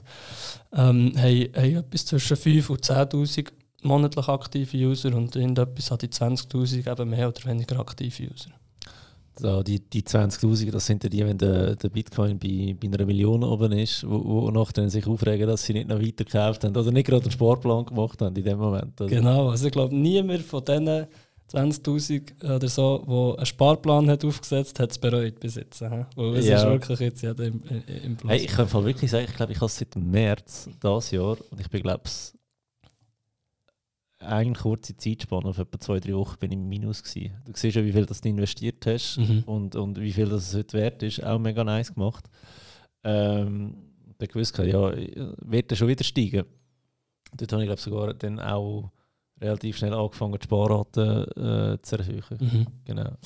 ähm, 0.72 1.12
haben, 1.16 1.52
haben 1.54 1.76
etwas 1.76 2.06
zwischen 2.06 2.36
5.000 2.36 2.70
und 2.70 2.84
10.000 2.84 3.52
monatlich 3.82 4.28
aktive 4.28 4.76
User 4.76 5.14
und 5.14 5.36
etwas 5.36 5.90
hat 5.90 6.02
die 6.02 6.08
20.000 6.08 6.90
eben 6.90 7.10
mehr 7.10 7.28
oder 7.28 7.44
weniger 7.44 7.78
aktive 7.78 8.24
User. 8.24 8.50
So, 9.40 9.62
die, 9.62 9.78
die 9.80 10.02
20.000, 10.02 10.70
das 10.70 10.86
sind 10.86 11.04
ja 11.04 11.10
die, 11.10 11.24
wenn 11.24 11.38
der, 11.38 11.76
der 11.76 11.88
Bitcoin 11.88 12.38
bei, 12.38 12.74
bei 12.80 12.88
einer 12.88 13.06
Million 13.06 13.44
oben 13.44 13.72
ist, 13.72 14.08
wo, 14.08 14.24
wo 14.24 14.50
nachher 14.50 14.88
sich 14.90 15.06
aufregen, 15.06 15.46
dass 15.46 15.62
sie 15.62 15.74
nicht 15.74 15.88
noch 15.88 16.00
weitergekauft 16.00 16.64
haben 16.64 16.76
oder 16.76 16.90
nicht 16.90 17.06
gerade 17.06 17.22
einen 17.22 17.30
Sportplan 17.30 17.84
gemacht 17.86 18.20
haben 18.20 18.34
in 18.34 18.44
dem 18.44 18.58
Moment. 18.58 19.00
Oder? 19.00 19.08
Genau, 19.10 19.50
also 19.50 19.66
ich 19.66 19.72
glaube, 19.72 19.94
niemand 19.94 20.42
von 20.42 20.64
denen 20.64 21.06
20.000 21.52 22.44
oder 22.56 22.68
so, 22.68 23.02
wo 23.06 23.32
einen 23.34 23.46
Sparplan 23.46 24.10
hat 24.10 24.24
aufgesetzt 24.24 24.78
hat, 24.80 24.90
es 24.90 24.98
bereut 24.98 25.40
bis 25.40 25.54
jetzt. 25.54 25.80
Weil 25.80 26.06
es 26.36 26.46
Ja. 26.46 26.56
ist 26.58 26.66
wirklich 26.66 27.00
jetzt 27.00 27.22
ja 27.22 27.30
im, 27.32 27.62
im 28.04 28.16
Plus. 28.16 28.30
Hey, 28.30 28.40
ich 28.40 28.48
kann 28.48 28.70
wirklich 28.84 29.10
sagen, 29.10 29.26
ich 29.28 29.34
glaube, 29.34 29.52
ich 29.52 29.58
habe 29.58 29.66
es 29.66 29.78
seit 29.78 29.96
März 29.96 30.68
dieses 30.82 31.10
Jahr 31.10 31.36
und 31.50 31.60
ich 31.60 31.70
bin, 31.70 31.82
glaube 31.82 32.02
ich, 32.04 32.37
eine 34.20 34.52
kurze 34.54 34.96
Zeitspanne, 34.96 35.46
auf 35.48 35.58
etwa 35.58 35.78
zwei, 35.78 36.00
drei 36.00 36.14
Wochen 36.14 36.38
bin 36.38 36.50
ich 36.50 36.58
im 36.58 36.68
Minus 36.68 37.02
gewesen. 37.02 37.34
Du 37.46 37.52
siehst 37.54 37.76
ja, 37.76 37.84
wie 37.84 37.92
viel 37.92 38.06
das 38.06 38.20
du 38.20 38.28
investiert 38.28 38.84
hast 38.86 39.18
Mhm. 39.18 39.42
und, 39.46 39.76
und 39.76 40.00
wie 40.00 40.12
viel 40.12 40.26
das 40.28 40.54
heute 40.54 40.76
wert 40.76 41.02
ist. 41.02 41.22
Auch 41.24 41.38
mega 41.38 41.62
nice 41.64 41.94
gemacht. 41.94 42.24
Ähm, 43.04 43.74
da 44.18 44.26
gewusst, 44.26 44.58
ja, 44.58 44.92
wird 45.42 45.70
er 45.70 45.76
schon 45.76 45.88
wieder 45.88 46.02
steigen. 46.04 46.44
Dort 47.36 47.52
habe 47.52 47.62
ich, 47.62 47.68
glaube 47.68 47.80
sogar 47.80 48.14
dann 48.14 48.40
auch 48.40 48.90
relativ 49.40 49.76
schnell 49.76 49.94
angefangen, 49.94 50.36
die 50.40 50.44
Sparrate 50.44 51.78
äh, 51.78 51.82
zu 51.86 51.96
erhöhen. 51.98 52.22
Mhm. 52.40 52.66
Genau. 52.84 53.02
Ja. 53.04 53.16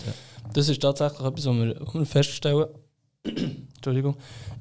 Das 0.53 0.69
ist 0.69 0.83
tatsächlich 0.83 1.21
etwas, 1.27 1.47
was 1.47 1.57
wir, 1.57 1.77
was 1.81 1.95
wir 1.95 2.07
feststellen, 2.07 2.67
Entschuldigung, 3.25 4.17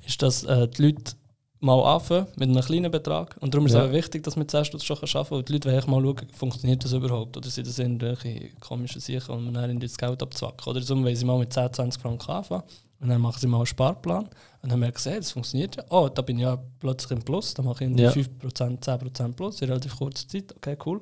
ist, 0.08 0.22
dass 0.22 0.44
äh, 0.46 0.68
die 0.70 0.84
Leute 0.84 1.14
mal 1.62 1.82
anfangen 1.96 2.28
mit 2.36 2.50
einem 2.50 2.62
kleinen 2.62 2.92
Betrag. 2.92 3.38
Und 3.40 3.54
darum 3.54 3.68
ist 3.68 3.74
Ja. 3.74 3.84
es 3.84 3.90
auch 3.90 3.94
wichtig, 3.94 4.24
dass 4.24 4.36
wir 4.36 4.48
10 4.48 4.66
Stunden 4.66 4.86
schon 4.86 4.98
arbeiten 4.98 5.14
können, 5.14 5.30
weil 5.32 5.44
die 5.44 5.54
Leute 5.54 5.88
wollen 5.88 6.04
mal 6.04 6.16
schauen, 6.16 6.28
funktioniert 6.34 6.84
das 6.84 6.92
überhaupt? 6.94 7.38
Oder 7.38 7.50
sind 7.50 7.68
das 7.68 7.80
irgendwelche 7.80 8.50
komischen 8.60 9.00
Sachen, 9.00 9.36
und 9.36 9.46
man 9.46 9.54
dann 9.54 9.80
das 9.80 9.98
Geld 9.98 10.22
abzwacken? 10.22 10.68
Oder 10.70 10.82
darum 10.82 11.04
wollen 11.04 11.16
sie 11.16 11.26
mal 11.26 11.38
mit 11.40 11.54
10, 11.54 11.72
20 11.72 12.02
Franken 12.02 12.30
anfangen. 12.32 12.64
Und 13.00 13.10
dann 13.10 13.22
machen 13.22 13.40
sie 13.40 13.48
mal 13.48 13.58
einen 13.58 13.66
Sparplan. 13.66 14.30
Und 14.62 14.72
dann 14.72 14.80
merken 14.80 15.00
sie, 15.00 15.10
hey, 15.12 15.18
das 15.20 15.32
funktioniert 15.32 15.76
ja. 15.78 15.84
Oh, 15.90 16.08
da 16.10 16.22
bin 16.22 16.38
ich 16.38 16.44
ja 16.44 16.58
plötzlich 16.80 17.12
im 17.18 17.24
Plus. 17.24 17.54
Dann 17.54 17.66
mache 17.66 17.86
ich 17.86 18.00
Ja. 18.00 18.12
5%, 18.12 18.84
10% 18.84 19.34
Plus 19.36 19.62
in 19.62 19.70
relativ 19.70 19.96
kurzer 19.96 20.28
Zeit. 20.28 20.54
Okay, 20.56 20.78
cool. 20.86 21.00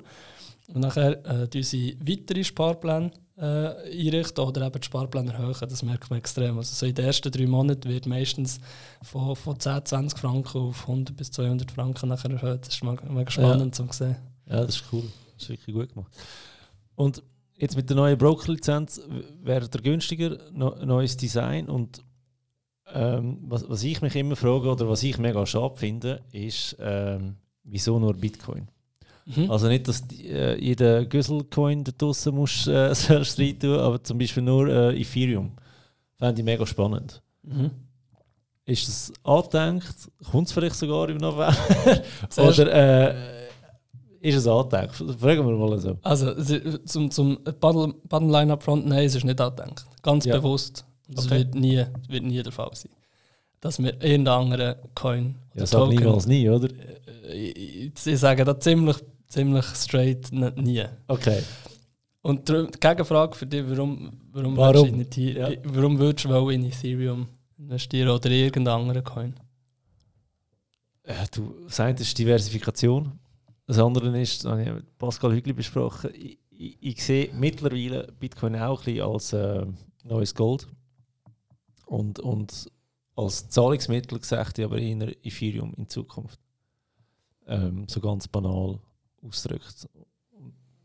Und 0.72 0.80
nachher 0.82 1.24
äh, 1.26 1.48
tun 1.48 1.62
sie 1.62 1.98
weitere 2.02 2.44
Sparpläne 2.44 3.10
äh, 3.40 3.74
einrichten 3.90 4.44
oder 4.44 4.66
eben 4.66 4.80
die 4.80 4.84
Sparpläne 4.84 5.32
erhöhen. 5.32 5.54
Das 5.60 5.82
merkt 5.82 6.10
man 6.10 6.18
extrem. 6.18 6.58
Also 6.58 6.74
so 6.74 6.86
in 6.86 6.94
den 6.94 7.06
ersten 7.06 7.32
drei 7.32 7.46
Monaten 7.46 7.88
wird 7.88 8.06
meistens 8.06 8.60
von, 9.02 9.34
von 9.34 9.58
10, 9.58 9.86
20 9.86 10.18
Franken 10.18 10.58
auf 10.58 10.82
100 10.82 11.16
bis 11.16 11.30
200 11.30 11.70
Franken 11.70 12.08
nachher 12.08 12.30
erhöht. 12.30 12.66
Das 12.66 12.74
ist 12.74 12.84
mega, 12.84 13.30
spannend 13.30 13.74
zu 13.74 13.86
sehen. 13.90 14.16
Ja, 14.46 14.64
das 14.64 14.76
ist 14.76 14.84
cool. 14.92 15.04
Das 15.34 15.44
ist 15.44 15.48
wirklich 15.48 15.74
gut 15.74 15.94
gemacht. 15.94 16.12
Und 16.96 17.22
jetzt 17.56 17.76
mit 17.76 17.88
der 17.88 17.96
neuen 17.96 18.18
Broker-Lizenz 18.18 19.00
wäre 19.42 19.68
der 19.68 19.80
günstiger, 19.80 20.36
no, 20.52 20.74
neues 20.84 21.16
Design 21.16 21.68
und 21.68 22.02
ähm, 22.92 23.38
was, 23.42 23.68
was 23.68 23.82
ich 23.84 24.02
mich 24.02 24.16
immer 24.16 24.36
frage 24.36 24.68
oder 24.68 24.88
was 24.88 25.02
ich 25.02 25.16
mega 25.18 25.46
schade 25.46 25.76
finde, 25.76 26.22
ist, 26.32 26.76
ähm, 26.80 27.36
wieso 27.62 27.98
nur 27.98 28.14
Bitcoin? 28.14 28.68
Mhm. 29.26 29.50
Also 29.50 29.68
nicht, 29.68 29.86
dass 29.86 30.06
die, 30.06 30.28
äh, 30.28 30.58
jeder 30.62 31.04
Güsselcoin 31.04 31.84
da 31.84 31.92
draussen 31.96 32.34
muss 32.34 32.66
äh, 32.66 32.94
selbst 32.94 33.38
rein 33.38 33.58
tun, 33.58 33.78
aber 33.78 34.02
zum 34.02 34.18
Beispiel 34.18 34.42
nur 34.42 34.68
äh, 34.68 35.00
Ethereum. 35.00 35.52
Fände 36.18 36.40
ich 36.40 36.44
mega 36.44 36.66
spannend. 36.66 37.22
Mhm. 37.42 37.70
Ist 38.66 38.86
das 38.88 39.12
angedenkt? 39.24 39.86
Kommt 40.30 40.46
es 40.48 40.52
vielleicht 40.52 40.76
sogar 40.76 41.08
im 41.08 41.16
November? 41.18 41.54
Oder 42.36 43.10
äh, 43.10 43.48
ist 44.20 44.36
es 44.36 44.46
angedenkt? 44.46 44.94
Fragen 44.96 45.46
wir 45.46 45.56
mal 45.56 45.78
so. 45.78 45.98
Also 46.02 46.34
zum, 46.84 47.10
zum 47.10 47.38
Bottom 47.60 47.94
Bottom 48.08 48.30
Line 48.30 48.52
up 48.52 48.62
front, 48.62 48.86
nein, 48.86 49.04
es 49.04 49.14
ist 49.14 49.24
nicht 49.24 49.40
angedenkt. 49.40 49.84
Ganz 50.02 50.24
Ja. 50.24 50.36
bewusst. 50.36 50.84
Das 51.08 51.26
Okay. 51.26 51.38
wird, 51.38 51.54
nie, 51.54 51.84
wird 52.08 52.22
nie 52.24 52.42
der 52.42 52.52
Fall 52.52 52.70
sein. 52.74 52.92
Dass 53.60 53.78
wir 53.78 53.92
irgendeinen 54.02 54.28
anderen 54.28 54.74
Coin 54.94 55.34
Ja, 55.54 55.66
sag 55.66 55.88
niemals 55.88 56.26
nie, 56.26 56.48
oder? 56.48 56.68
Äh, 57.28 57.36
Ich, 57.36 58.06
ich 58.06 58.18
sage 58.18 58.44
da 58.44 58.58
ziemlich, 58.58 58.96
ziemlich 59.28 59.64
straight 59.66 60.32
nie. 60.32 60.84
Okay. 61.08 61.42
Und 62.22 62.48
die 62.48 62.66
Gegenfrage 62.80 63.34
für 63.34 63.46
dich, 63.46 63.64
warum, 63.68 64.20
warum, 64.32 64.56
Warum? 64.56 64.98
Willst 64.98 65.16
du 65.16 65.20
Ja. 65.20 65.50
warum 65.64 65.98
würdest 65.98 66.24
du 66.26 66.48
in 66.50 66.64
Ethereum 66.64 67.28
investieren 67.58 68.08
oder 68.08 68.26
in 68.30 68.44
irgendeinen 68.44 68.80
anderen 68.80 69.04
Coin? 69.04 69.34
Äh, 71.04 71.26
du, 71.32 71.54
das 71.64 71.80
eine 71.80 71.98
ist 71.98 72.18
Diversifikation. 72.18 73.12
Das 73.66 73.78
andere 73.78 74.20
ist, 74.20 74.44
das 74.44 74.50
habe 74.50 74.62
ich 74.62 74.68
mit 74.72 74.98
Pascal 74.98 75.32
Hügli 75.32 75.52
besprochen, 75.52 76.10
ich, 76.14 76.38
ich, 76.50 76.76
ich 76.80 77.04
sehe 77.04 77.30
mittlerweile 77.34 78.08
Bitcoin 78.18 78.56
auch 78.56 78.80
ein 78.80 78.84
bisschen 78.84 79.02
als 79.02 79.32
äh, 79.32 79.66
neues 80.04 80.34
Gold. 80.34 80.66
Und, 81.86 82.18
und 82.18 82.68
als 83.20 83.48
Zahlungsmittel 83.48 84.18
gesagt 84.18 84.58
aber 84.60 84.78
eher 84.78 85.08
Ethereum 85.24 85.74
in 85.76 85.88
Zukunft. 85.88 86.38
Ähm, 87.46 87.86
so 87.88 88.00
ganz 88.00 88.28
banal 88.28 88.78
ausgedrückt. 89.22 89.88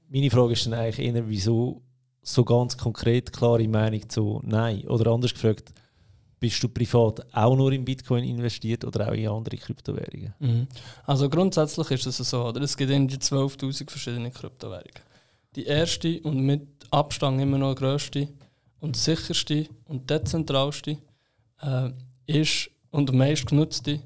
Meine 0.09 0.29
Frage 0.29 0.53
ist 0.53 0.65
dann 0.65 0.73
eigentlich 0.73 0.99
eher, 0.99 1.27
wieso 1.27 1.81
so 2.21 2.43
ganz 2.43 2.77
konkret 2.77 3.31
klare 3.31 3.67
Meinung 3.67 4.09
zu 4.09 4.41
Nein? 4.43 4.87
Oder 4.87 5.11
anders 5.11 5.33
gefragt, 5.33 5.71
bist 6.39 6.61
du 6.61 6.69
privat 6.69 7.25
auch 7.33 7.55
nur 7.55 7.71
in 7.71 7.85
Bitcoin 7.85 8.23
investiert 8.23 8.83
oder 8.83 9.07
auch 9.07 9.13
in 9.13 9.27
andere 9.27 9.57
Kryptowährungen? 9.57 10.33
Mhm. 10.39 10.67
Also 11.05 11.29
grundsätzlich 11.29 11.89
ist 11.91 12.05
es 12.19 12.29
so, 12.29 12.45
oder? 12.45 12.61
es 12.61 12.75
gibt 12.75 12.91
irgendwie 12.91 13.15
12'000 13.15 13.89
verschiedene 13.89 14.31
Kryptowährungen. 14.31 15.01
Die 15.55 15.65
erste 15.65 16.19
und 16.21 16.39
mit 16.41 16.67
Abstand 16.91 17.39
immer 17.39 17.57
noch 17.57 17.75
grösste 17.75 18.27
und 18.79 18.97
sicherste 18.97 19.67
und 19.85 20.09
dezentralste 20.09 20.97
äh, 21.61 21.91
ist 22.27 22.69
und 22.91 23.09
am 23.09 23.17
meisten 23.17 23.47
genutzte 23.47 24.01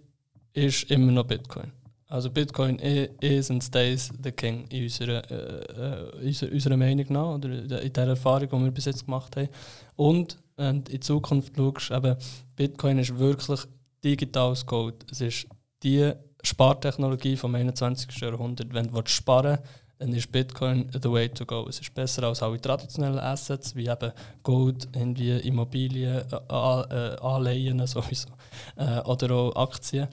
ist 0.53 0.89
immer 0.91 1.11
noch 1.11 1.25
Bitcoin. 1.25 1.71
Also 2.07 2.31
Bitcoin 2.31 2.79
i- 2.79 3.09
is 3.21 3.51
and 3.51 3.63
stays 3.63 4.09
the 4.23 4.31
king 4.31 4.65
in 4.69 4.83
unserer, 4.83 5.29
äh, 5.29 6.21
äh, 6.21 6.25
unserer, 6.27 6.51
unserer 6.51 6.77
Meinung 6.77 7.05
nach 7.09 7.35
oder 7.35 7.81
in 7.83 7.93
der 7.93 8.07
Erfahrung, 8.07 8.49
die 8.49 8.63
wir 8.65 8.71
bis 8.71 8.85
jetzt 8.85 9.05
gemacht 9.05 9.35
haben. 9.37 9.49
Und 9.95 10.37
wenn 10.57 10.83
du 10.83 10.91
in 10.91 11.01
Zukunft 11.01 11.53
schaust, 11.55 11.91
eben, 11.91 12.15
Bitcoin 12.55 12.97
ist 12.97 13.17
wirklich 13.17 13.59
digitales 14.03 14.65
Gold. 14.65 15.05
Es 15.11 15.21
ist 15.21 15.45
die 15.83 16.11
Spartechnologie 16.41 17.35
vom 17.37 17.53
21. 17.53 18.09
Jahrhundert. 18.21 18.73
Wenn 18.73 18.87
du 18.87 19.01
sparen 19.05 19.59
willst, 19.59 19.63
dann 19.99 20.13
ist 20.13 20.31
Bitcoin 20.31 20.89
the 20.93 21.11
way 21.11 21.27
to 21.27 21.45
go. 21.45 21.67
Es 21.67 21.79
ist 21.79 21.93
besser 21.93 22.23
als 22.23 22.41
alle 22.41 22.59
traditionellen 22.59 23.19
Assets, 23.19 23.75
wie 23.75 23.87
eben 23.87 24.11
Gold, 24.43 24.87
irgendwie 24.95 25.37
Immobilien, 25.39 26.23
äh, 26.31 26.35
äh, 26.35 27.17
Anleihen 27.21 27.85
sowieso, 27.87 28.29
äh, 28.77 29.01
oder 29.01 29.31
auch 29.35 29.55
Aktien. 29.55 30.07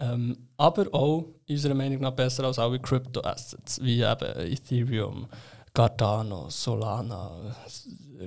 Ähm, 0.00 0.36
aber 0.56 0.86
auch, 0.92 1.24
unserer 1.48 1.74
Meinung 1.74 2.00
nach, 2.00 2.12
besser 2.12 2.44
als 2.44 2.58
alle 2.58 2.80
Crypto-Assets, 2.80 3.80
wie 3.82 4.00
eben 4.02 4.52
Ethereum, 4.52 5.26
Cardano, 5.72 6.46
Solana, 6.50 7.30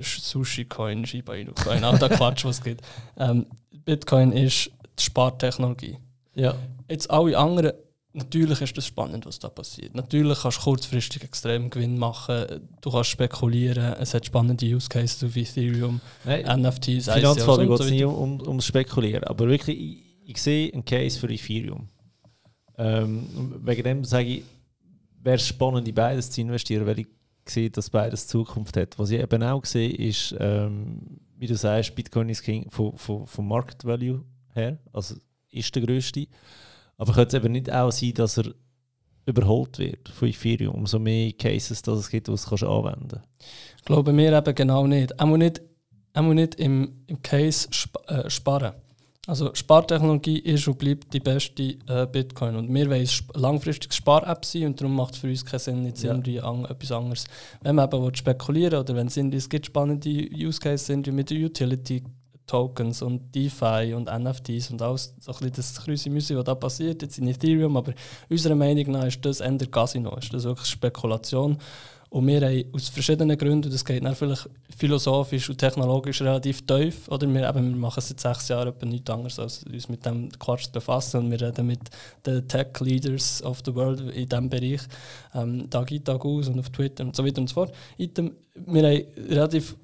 Sushi 0.00 0.64
Coin, 0.64 1.04
Shiba 1.04 1.34
Inu 1.34 1.52
Coin, 1.52 1.84
all 1.84 1.98
der 1.98 2.08
Quatsch, 2.16 2.44
was 2.46 2.58
es 2.58 2.64
gibt. 2.64 2.82
Ähm, 3.18 3.46
Bitcoin 3.84 4.32
ist 4.32 4.70
die 4.98 5.02
Spartechnologie. 5.02 5.98
Ja. 6.34 6.54
Jetzt 6.88 7.10
alle 7.10 7.36
anderen, 7.36 7.72
natürlich 8.12 8.60
ist 8.60 8.76
das 8.76 8.86
spannend, 8.86 9.26
was 9.26 9.38
da 9.38 9.48
passiert. 9.48 9.94
Natürlich 9.94 10.40
kannst 10.40 10.58
du 10.58 10.62
kurzfristig 10.62 11.22
extrem 11.22 11.70
Gewinn 11.70 11.98
machen, 11.98 12.68
du 12.80 12.90
kannst 12.90 13.10
spekulieren, 13.10 13.94
es 13.98 14.14
hat 14.14 14.26
spannende 14.26 14.66
Use 14.66 14.88
Cases 14.88 15.24
auf 15.24 15.36
Ethereum, 15.36 16.00
Nein, 16.24 16.62
NFTs, 16.62 17.10
Finanzfall 17.12 17.64
ICOs 17.64 17.80
geht 17.80 17.88
es 17.88 17.94
weiter. 17.94 18.16
um, 18.16 18.40
um, 18.40 18.60
Spekulieren. 18.60 19.24
Aber 19.24 19.48
wirklich, 19.48 19.78
ich, 19.78 20.30
ich 20.30 20.42
sehe 20.42 20.72
einen 20.72 20.84
Case 20.84 21.18
für 21.18 21.30
Ethereum. 21.30 21.88
Ähm, 22.78 23.60
wegen 23.64 23.82
dem 23.82 24.04
sage 24.04 24.28
ich, 24.28 24.44
wäre 25.22 25.36
es 25.36 25.46
spannend, 25.46 25.86
in 25.88 25.94
beides 25.94 26.30
zu 26.30 26.40
investieren, 26.40 26.86
weil 26.86 27.00
ich 27.00 27.06
sehe, 27.46 27.70
dass 27.70 27.90
beides 27.90 28.26
Zukunft 28.26 28.76
hat. 28.76 28.98
Was 28.98 29.10
ich 29.10 29.20
eben 29.20 29.42
auch 29.42 29.64
sehe, 29.64 29.90
ist, 29.90 30.34
ähm, 30.38 31.18
wie 31.36 31.46
du 31.46 31.56
sagst, 31.56 31.94
Bitcoin 31.94 32.28
ist 32.28 32.42
King 32.42 32.70
vom, 32.70 32.96
vom, 32.96 33.26
vom 33.26 33.48
Market 33.48 33.84
Value 33.84 34.24
her, 34.54 34.78
also 34.92 35.16
ist 35.50 35.74
der 35.74 35.82
größte. 35.82 36.26
Aber 37.02 37.14
könnte 37.14 37.36
es 37.36 37.42
eben 37.42 37.52
nicht 37.52 37.72
auch 37.72 37.90
sein, 37.90 38.14
dass 38.14 38.38
er 38.38 38.54
überholt 39.26 39.76
wird 39.80 40.08
von 40.08 40.28
Ethereum, 40.28 40.72
umso 40.76 41.00
mehr 41.00 41.32
Cases, 41.32 41.82
dass 41.82 41.98
es 41.98 42.08
gibt, 42.08 42.28
die 42.28 42.30
du 42.32 42.36
kannst 42.40 42.62
anwenden 42.62 43.08
kannst. 43.10 43.84
Glauben 43.84 44.16
wir 44.16 44.32
eben 44.32 44.54
genau 44.54 44.86
nicht. 44.86 45.18
Auch 45.18 45.36
nicht, 45.36 45.60
auch 46.14 46.22
nicht 46.22 46.54
im, 46.60 47.02
im 47.08 47.20
Case 47.20 47.66
sp 47.74 47.98
äh, 48.06 48.30
sparen. 48.30 48.74
Also 49.26 49.52
Spartechnologie 49.52 50.38
ist 50.38 50.68
und 50.68 50.78
bleibt 50.78 51.12
die 51.12 51.18
beste 51.18 51.76
äh, 51.88 52.06
Bitcoin. 52.06 52.54
Und 52.54 52.72
wir 52.72 52.88
wollen 52.88 53.02
sp 53.02 53.34
langfristiges 53.34 53.96
Spar-App 53.96 54.44
sein 54.44 54.66
und 54.66 54.80
darum 54.80 54.94
macht 54.94 55.14
es 55.14 55.20
für 55.20 55.28
uns 55.28 55.44
keinen 55.44 55.58
Sinn, 55.58 55.84
jetzt 55.84 56.04
Ja. 56.04 56.12
irgendwie 56.12 56.40
an, 56.40 56.64
etwas 56.66 56.92
anderes. 56.92 57.24
Wenn 57.62 57.74
man 57.74 57.88
eben 57.88 58.00
will 58.00 58.14
spekulieren 58.14 58.78
oder 58.78 58.94
wenn 58.94 59.08
es, 59.08 59.16
es 59.16 59.48
gibt 59.48 59.66
spannende 59.66 60.08
Use 60.08 60.60
Cases 60.60 60.86
sind 60.86 61.08
wie 61.08 61.10
mit 61.12 61.32
Utility 61.32 62.04
Tokens 62.52 63.00
und 63.00 63.34
DeFi 63.34 63.94
und 63.94 64.10
NFTs 64.12 64.70
und 64.70 64.82
alles 64.82 65.14
so 65.20 65.32
ein 65.32 65.38
bisschen 65.38 65.54
das 65.54 65.82
Krüsi-Müsi, 65.82 66.36
was 66.36 66.44
da 66.44 66.54
passiert, 66.54 67.00
jetzt 67.00 67.16
in 67.16 67.26
Ethereum, 67.26 67.78
aber 67.78 67.94
unserer 68.28 68.54
Meinung 68.54 68.92
nach 68.92 69.06
ist 69.06 69.24
das 69.24 69.40
eher 69.40 69.56
Casino, 69.70 70.14
ist 70.16 70.34
das 70.34 70.44
wirklich 70.44 70.68
Spekulation 70.68 71.56
Und 72.10 72.26
wir 72.26 72.42
haben 72.42 72.64
aus 72.74 72.90
verschiedenen 72.90 73.38
Gründen, 73.38 73.70
das 73.70 73.82
geht 73.82 74.06
vielleicht 74.18 74.50
philosophisch 74.76 75.48
und 75.48 75.56
technologisch 75.56 76.20
relativ 76.20 76.66
tief, 76.66 77.08
oder 77.08 77.26
wir, 77.26 77.48
eben, 77.48 77.70
wir 77.70 77.76
machen 77.76 78.02
seit 78.02 78.20
sechs 78.20 78.48
Jahren 78.48 78.68
etwa 78.68 78.84
nichts 78.84 79.10
anderes, 79.10 79.38
als 79.38 79.64
uns 79.64 79.88
mit 79.88 80.04
dem 80.04 80.28
Quatsch 80.38 80.64
zu 80.64 80.72
befassen 80.72 81.20
und 81.20 81.30
wir 81.30 81.40
reden 81.40 81.66
mit 81.66 81.80
den 82.26 82.46
Tech-Leaders 82.46 83.42
of 83.44 83.62
the 83.64 83.74
world 83.74 84.00
in 84.14 84.28
diesem 84.28 84.50
Bereich, 84.50 84.82
ähm, 85.34 85.70
Tag 85.70 85.90
ein, 85.90 86.04
Tag 86.04 86.22
aus 86.22 86.48
und 86.48 86.58
auf 86.58 86.68
Twitter 86.68 87.02
und 87.02 87.16
so 87.16 87.24
weiter 87.24 87.40
und 87.40 87.48
so 87.48 87.54
fort. 87.54 87.72
Wir 87.96 88.10
haben 88.82 89.06
relativ 89.30 89.74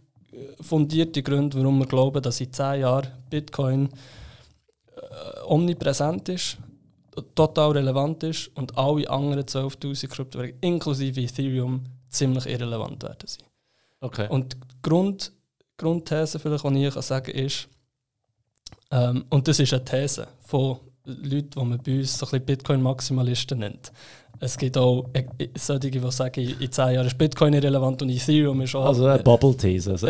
fundierte 0.60 1.22
Gründe, 1.22 1.58
warum 1.58 1.78
wir 1.78 1.86
glauben, 1.86 2.22
dass 2.22 2.40
in 2.40 2.52
zehn 2.52 2.80
Jahren 2.80 3.08
Bitcoin 3.30 3.88
äh, 4.96 5.40
omnipräsent 5.46 6.28
ist, 6.28 6.58
total 7.34 7.72
relevant 7.72 8.22
ist 8.22 8.48
und 8.56 8.76
alle 8.76 9.08
anderen 9.10 9.44
12.000 9.44 10.08
Kryptowährungen, 10.08 10.60
inklusive 10.60 11.20
Ethereum, 11.20 11.84
ziemlich 12.10 12.46
irrelevant 12.46 13.02
werden 13.02 13.26
sein. 13.26 13.44
Okay. 14.00 14.28
Und 14.28 14.54
die 14.54 14.82
Grund, 14.82 15.32
Grundthese, 15.76 16.38
vielleicht, 16.38 16.64
die 16.64 16.86
ich 16.86 16.94
sagen 16.94 17.32
kann, 17.32 17.44
ist, 17.44 17.68
ähm, 18.90 19.24
und 19.30 19.48
das 19.48 19.58
ist 19.58 19.72
eine 19.72 19.84
These 19.84 20.28
von 20.40 20.78
Leuten, 21.04 21.50
die 21.50 21.64
man 21.64 21.78
bei 21.82 21.98
uns 21.98 22.18
so 22.18 22.26
ein 22.26 22.30
bisschen 22.30 22.46
Bitcoin-Maximalisten 22.46 23.58
nennt. 23.58 23.92
Es 24.40 24.56
gibt 24.56 24.76
auch 24.78 25.08
äh, 25.12 25.24
äh, 25.38 25.48
solche, 25.56 25.90
die 25.90 26.10
sagen, 26.10 26.54
in 26.60 26.70
10 26.70 26.94
Jahren 26.94 27.06
ist 27.06 27.18
Bitcoin 27.18 27.54
irrelevant 27.54 28.02
und 28.02 28.10
Ethereum 28.10 28.60
ist 28.60 28.74
auch. 28.74 28.86
Also 28.86 29.06
eine 29.06 29.22
Bubble-These. 29.22 29.92
Also 29.92 30.06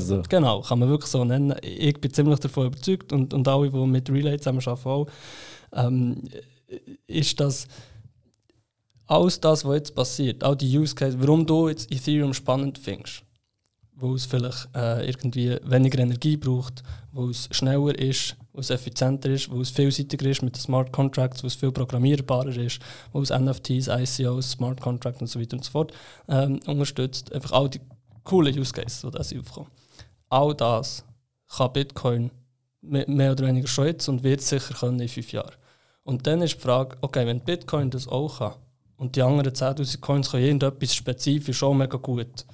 so. 0.00 0.22
Genau, 0.28 0.60
kann 0.60 0.78
man 0.78 0.88
wirklich 0.88 1.10
so 1.10 1.24
nennen. 1.24 1.54
Ich 1.62 1.98
bin 2.00 2.12
ziemlich 2.12 2.38
davon 2.40 2.66
überzeugt 2.66 3.12
und, 3.12 3.32
und 3.32 3.48
alle, 3.48 3.70
die 3.70 3.76
mit 3.86 4.10
Relay 4.10 4.38
zusammenarbeiten, 4.38 4.88
auch, 4.88 5.06
ähm, 5.72 6.22
ist 7.06 7.40
das 7.40 7.66
alles 9.06 9.40
das, 9.40 9.64
was 9.64 9.74
jetzt 9.74 9.94
passiert, 9.94 10.44
auch 10.44 10.54
die 10.54 10.78
Use 10.78 10.94
Case, 10.94 11.20
warum 11.20 11.46
du 11.46 11.68
jetzt 11.68 11.90
Ethereum 11.92 12.32
spannend 12.32 12.78
findest, 12.78 13.22
wo 13.94 14.14
es 14.14 14.26
vielleicht 14.26 14.68
äh, 14.74 15.06
irgendwie 15.06 15.56
weniger 15.64 15.98
Energie 15.98 16.36
braucht, 16.36 16.82
wo 17.12 17.28
es 17.28 17.48
schneller 17.52 17.98
ist, 17.98 18.36
wo 18.52 18.60
es 18.60 18.70
effizienter 18.70 19.30
ist, 19.30 19.50
wo 19.50 19.60
es 19.60 19.70
vielseitiger 19.70 20.26
ist 20.28 20.42
mit 20.42 20.56
den 20.56 20.60
Smart 20.60 20.92
Contracts, 20.92 21.42
wo 21.42 21.46
es 21.46 21.54
viel 21.54 21.72
programmierbarer 21.72 22.56
ist, 22.56 22.80
wo 23.12 23.22
es 23.22 23.30
NFTs, 23.30 23.88
ICOs, 23.88 24.52
Smart 24.52 24.80
Contracts 24.80 25.20
und 25.20 25.26
so 25.26 25.40
weiter 25.40 25.56
und 25.56 25.64
so 25.64 25.70
fort 25.70 25.92
ähm, 26.28 26.60
unterstützt. 26.66 27.32
Einfach 27.32 27.52
all 27.52 27.70
die 27.70 27.80
coolen 28.24 28.58
Use 28.58 28.72
Cases, 28.72 29.00
die 29.00 29.10
da 29.10 29.20
aufkommen. 29.40 29.70
All 30.28 30.54
das 30.54 31.04
kann 31.48 31.72
Bitcoin 31.72 32.30
mehr 32.82 33.32
oder 33.32 33.46
weniger 33.46 33.68
schon 33.68 33.86
jetzt 33.86 34.08
und 34.08 34.22
wird 34.22 34.40
sicher 34.40 34.74
können 34.74 35.00
in 35.00 35.08
fünf 35.08 35.32
Jahren. 35.32 35.54
Und 36.04 36.26
dann 36.26 36.42
ist 36.42 36.56
die 36.56 36.60
Frage, 36.60 36.96
okay, 37.00 37.26
wenn 37.26 37.40
Bitcoin 37.40 37.90
das 37.90 38.08
auch 38.08 38.38
kann 38.38 38.54
und 38.96 39.16
die 39.16 39.22
anderen 39.22 39.52
10.000 39.52 40.00
Coins 40.00 40.30
können 40.30 40.44
irgendetwas 40.44 40.94
spezifisch 40.94 41.62
auch 41.62 41.74
mega 41.74 41.96
gut, 41.96 42.44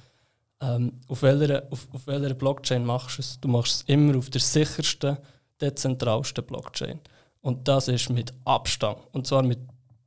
ähm, 0.61 0.99
auf, 1.07 1.21
welcher, 1.23 1.63
auf, 1.71 1.87
auf 1.93 2.05
welcher 2.07 2.33
Blockchain 2.33 2.85
machst 2.85 3.17
du 3.17 3.21
es? 3.21 3.39
Du 3.39 3.47
machst 3.47 3.75
es 3.75 3.81
immer 3.83 4.17
auf 4.17 4.29
der 4.29 4.41
sichersten, 4.41 5.17
dezentralsten 5.61 6.45
Blockchain. 6.45 6.99
Und 7.41 7.67
das 7.67 7.87
ist 7.87 8.09
mit 8.09 8.33
Abstand. 8.45 8.99
Und 9.11 9.27
zwar 9.27 9.43
mit 9.43 9.59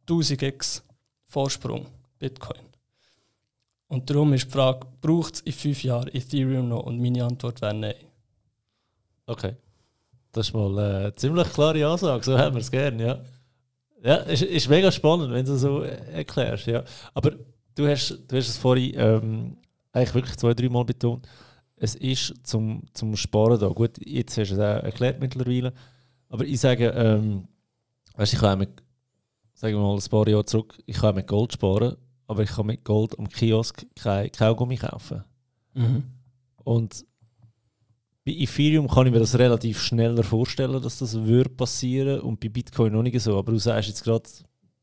1000x 0.08 0.82
Vorsprung 1.24 1.86
Bitcoin. 2.18 2.60
Und 3.88 4.08
darum 4.08 4.32
ist 4.32 4.46
die 4.46 4.50
Frage, 4.50 4.86
braucht 5.00 5.34
es 5.34 5.40
in 5.40 5.52
fünf 5.52 5.82
Jahren 5.84 6.08
Ethereum 6.08 6.68
noch? 6.68 6.84
Und 6.84 7.00
meine 7.00 7.24
Antwort 7.24 7.60
wäre 7.60 7.74
nein. 7.74 7.94
Okay. 9.26 9.54
Das 10.32 10.48
ist 10.48 10.54
mal 10.54 10.78
eine 10.78 11.14
ziemlich 11.14 11.52
klare 11.52 11.86
Ansage, 11.86 12.24
so 12.24 12.38
haben 12.38 12.54
wir 12.54 12.60
es 12.60 12.70
gerne, 12.70 13.04
ja. 13.04 13.20
Ja, 14.02 14.16
ist, 14.16 14.42
ist 14.42 14.68
mega 14.68 14.90
spannend, 14.90 15.32
wenn 15.32 15.44
du 15.44 15.56
so 15.56 15.82
erklärst, 15.82 16.66
ja. 16.66 16.82
Aber 17.12 17.32
du 17.74 17.86
hast, 17.86 18.18
du 18.28 18.36
hast 18.36 18.48
es 18.48 18.56
vorhin 18.56 18.94
ähm, 18.96 19.56
eigentlich 19.92 20.14
wirklich 20.14 20.36
zwei, 20.38 20.54
drei 20.54 20.68
Mal 20.68 20.84
betont. 20.84 21.28
Es 21.82 21.96
ist 21.96 22.34
zum, 22.44 22.84
zum 22.94 23.16
Sparen 23.16 23.58
da. 23.58 23.66
Gut, 23.66 23.98
jetzt 24.06 24.38
hast 24.38 24.50
du 24.50 24.54
es 24.54 24.60
auch 24.60 24.84
erklärt 24.84 25.18
mittlerweile. 25.18 25.72
Aber 26.28 26.44
ich 26.44 26.60
sage, 26.60 26.90
ähm, 26.90 27.48
weißt, 28.14 28.34
ich 28.34 28.38
kann 28.38 28.60
mit, 28.60 28.70
sagen 29.52 29.74
wir 29.74 29.80
mal 29.80 29.96
ein 29.96 30.08
paar 30.08 30.28
Jahre 30.28 30.44
zurück, 30.44 30.80
ich 30.86 30.98
kann 30.98 31.16
mit 31.16 31.26
Gold 31.26 31.54
sparen, 31.54 31.96
aber 32.28 32.44
ich 32.44 32.50
kann 32.50 32.66
mit 32.66 32.84
Gold 32.84 33.18
am 33.18 33.28
Kiosk 33.28 33.84
kein 33.96 34.30
Kaugummi 34.30 34.76
kaufen. 34.76 35.24
Mhm. 35.74 36.04
Und 36.58 37.04
bei 38.24 38.30
Ethereum 38.30 38.86
kann 38.86 39.08
ich 39.08 39.12
mir 39.12 39.18
das 39.18 39.36
relativ 39.36 39.80
schneller 39.82 40.22
vorstellen, 40.22 40.80
dass 40.80 41.00
das 41.00 41.16
würde 41.16 41.50
passieren 41.50 42.20
und 42.20 42.38
bei 42.38 42.48
Bitcoin 42.48 42.92
noch 42.92 43.02
nicht 43.02 43.18
so. 43.20 43.36
Aber 43.36 43.50
du 43.50 43.58
sagst 43.58 43.88
jetzt 43.88 44.04
gerade, 44.04 44.28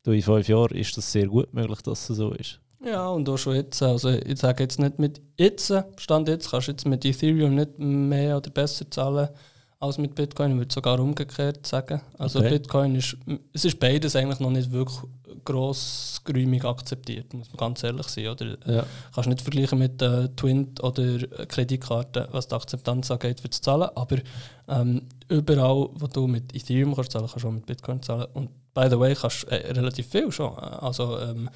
in 0.04 0.20
fünf 0.20 0.48
Jahren 0.48 0.76
ist 0.76 0.94
das 0.98 1.10
sehr 1.10 1.28
gut 1.28 1.54
möglich, 1.54 1.80
dass 1.80 2.10
es 2.10 2.18
so 2.18 2.32
ist. 2.32 2.60
Ja, 2.84 3.08
und 3.08 3.28
auch 3.28 3.36
schon 3.36 3.56
jetzt. 3.56 3.82
Also 3.82 4.10
ich 4.10 4.38
sage 4.38 4.62
jetzt 4.62 4.78
nicht 4.78 4.98
mit 4.98 5.20
jetzt, 5.38 5.72
Stand 5.98 6.28
jetzt, 6.28 6.50
kannst 6.50 6.68
du 6.68 6.72
jetzt 6.72 6.86
mit 6.86 7.04
Ethereum 7.04 7.54
nicht 7.54 7.78
mehr 7.78 8.38
oder 8.38 8.50
besser 8.50 8.90
zahlen 8.90 9.28
als 9.80 9.98
mit 9.98 10.14
Bitcoin. 10.14 10.52
Ich 10.52 10.58
würde 10.58 10.74
sogar 10.74 11.00
umgekehrt 11.00 11.66
sagen. 11.66 12.00
Also 12.18 12.38
okay. 12.38 12.50
Bitcoin 12.50 12.94
ist, 12.94 13.16
es 13.52 13.64
ist 13.64 13.80
beides 13.80 14.16
eigentlich 14.16 14.40
noch 14.40 14.50
nicht 14.50 14.70
wirklich 14.72 14.98
grossgeräumig 15.44 16.64
akzeptiert, 16.64 17.32
muss 17.32 17.48
man 17.48 17.56
ganz 17.56 17.82
ehrlich 17.82 18.06
sein. 18.08 18.28
Oder? 18.28 18.56
Ja. 18.66 18.84
Kannst 19.14 19.28
nicht 19.28 19.40
vergleichen 19.42 19.78
mit 19.78 20.00
äh, 20.02 20.28
Twint 20.36 20.82
oder 20.82 21.18
Kreditkarten, 21.46 22.26
was 22.30 22.48
die 22.48 22.54
Akzeptanz 22.54 23.10
angeht 23.10 23.40
für 23.40 23.48
das 23.48 23.60
Zahlen. 23.60 23.88
Aber 23.94 24.16
ähm, 24.68 25.08
überall, 25.28 25.88
wo 25.94 26.06
du 26.06 26.26
mit 26.26 26.54
Ethereum 26.54 26.94
kannst 26.94 27.12
zahlen, 27.12 27.28
kannst 27.28 27.44
du 27.44 27.48
auch 27.48 27.52
mit 27.52 27.66
Bitcoin 27.66 28.02
zahlen. 28.02 28.26
Und 28.34 28.50
by 28.74 28.86
the 28.90 28.98
way, 28.98 29.14
kannst 29.14 29.44
du 29.44 29.46
äh, 29.48 29.72
relativ 29.72 30.08
viel 30.08 30.30
schon. 30.30 30.54
Also 30.58 31.18
ähm, 31.18 31.48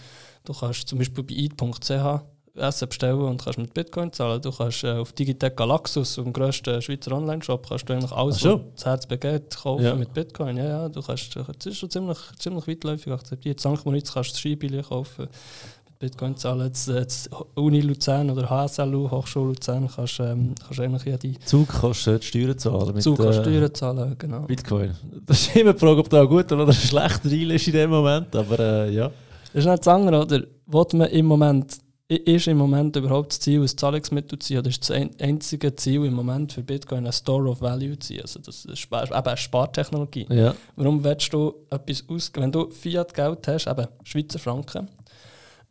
du 0.45 0.53
kannst 0.53 0.89
zum 0.89 0.99
Beispiel 0.99 1.25
bei 1.25 1.35
eat.ch 1.35 2.25
Essen 2.57 2.89
bestellen 2.89 3.21
und 3.21 3.43
kannst 3.43 3.59
mit 3.59 3.75
Bitcoin 3.75 4.13
zahlen. 4.13 4.41
Du 4.41 4.53
kannst 4.53 4.85
äh, 4.85 4.93
auf 4.93 5.13
Digitec 5.13 5.57
Galaxus, 5.57 6.15
dem 6.15 6.33
grössten 6.33 6.81
Schweizer 6.81 7.13
Online-Shop, 7.13 7.69
kannst 7.69 7.89
du 7.89 7.93
eigentlich 7.93 8.13
alles, 8.13 8.45
was 8.45 8.61
das 8.77 8.85
Herz 8.85 9.07
begeht, 9.07 9.57
kaufen 9.57 9.85
ja. 9.85 9.95
mit 9.95 10.15
Bitcoin. 10.15 10.57
Ja, 10.57 10.65
ja, 10.65 10.89
du 10.89 11.03
kannst, 11.03 11.35
das 11.37 11.67
ist 11.67 11.79
schon 11.79 11.91
ziemlich, 11.91 12.19
ziemlich 12.39 12.67
weitläufig 12.69 13.13
akzeptiert. 13.13 13.59
St. 13.59 13.85
Moritz 13.85 14.13
kannst 14.13 14.31
du 14.31 14.35
das 14.35 14.41
Skibillett 14.41 14.89
kaufen, 14.89 15.23
mit 15.23 15.99
Bitcoin 15.99 16.37
zahlen. 16.37 16.71
Das, 16.71 16.85
das 16.87 17.29
Uni 17.57 17.81
Luzern 17.81 18.31
oder 18.31 18.49
HSLU, 18.49 19.11
Hochschule 19.11 19.49
Luzern, 19.49 19.89
kannst, 19.93 20.21
ähm, 20.21 20.55
kannst 20.65 20.79
eigentlich 20.79 21.05
ja 21.07 21.17
die... 21.17 21.37
Zug 21.41 21.69
kannst 21.69 22.07
du 22.07 22.23
Steuern 22.23 22.57
zahlen. 22.57 22.95
Mit, 22.95 23.03
Zug 23.03 23.17
kannst 23.17 23.39
du 23.39 23.43
äh, 23.43 23.45
Steuern 23.57 23.75
zahlen, 23.75 24.17
genau. 24.17 24.43
Bitcoin. 24.43 24.95
Das 25.27 25.41
ist 25.41 25.57
immer 25.57 25.73
die 25.73 25.81
Frage, 25.81 25.99
ob 25.99 26.09
da 26.09 26.21
ein 26.21 26.29
guter 26.29 26.55
oder 26.55 26.69
ein 26.69 26.73
schlechter 26.73 27.29
Deal 27.29 27.51
ist 27.51 27.67
in 27.67 27.73
dem 27.73 27.91
Moment, 27.91 28.37
aber 28.37 28.61
äh, 28.61 28.95
ja. 28.95 29.11
Das 29.55 29.65
ist 29.65 29.71
nicht 29.71 29.87
das 29.87 29.89
andere, 29.89 30.21
oder? 30.21 30.43
Will 30.67 30.99
man 30.99 31.09
im 31.11 31.27
Moment 31.27 31.79
ist 32.09 32.49
im 32.49 32.59
Moment 32.59 32.97
überhaupt 32.97 33.31
das 33.31 33.39
Ziel, 33.39 33.61
ein 33.63 33.69
Zahlungsmittel 33.69 34.37
zu 34.41 34.49
ziehen? 34.49 34.59
Oder 34.59 34.69
ist 34.69 34.81
das 34.83 34.91
einzige 34.91 35.77
Ziel 35.77 36.05
im 36.05 36.15
Moment 36.15 36.53
für 36.53 36.65
Bitcoin 36.65 37.07
ein 37.07 37.13
Store 37.13 37.49
of 37.49 37.61
Value 37.61 37.93
zu 37.93 38.09
ziehen? 38.09 38.23
Also 38.23 38.41
das 38.41 38.65
ist 38.65 38.87
eben 38.87 39.11
eine 39.13 39.37
Spartechnologie. 39.37 40.27
Ja. 40.29 40.57
Warum 40.75 41.05
willst 41.05 41.33
du 41.33 41.55
etwas 41.71 42.05
ausgeben? 42.09 42.45
Wenn 42.45 42.53
du 42.53 42.69
Fiat-Geld 42.69 43.47
hast, 43.47 43.69
eben 43.69 43.87
Schweizer 44.03 44.41
Franken, 44.41 44.89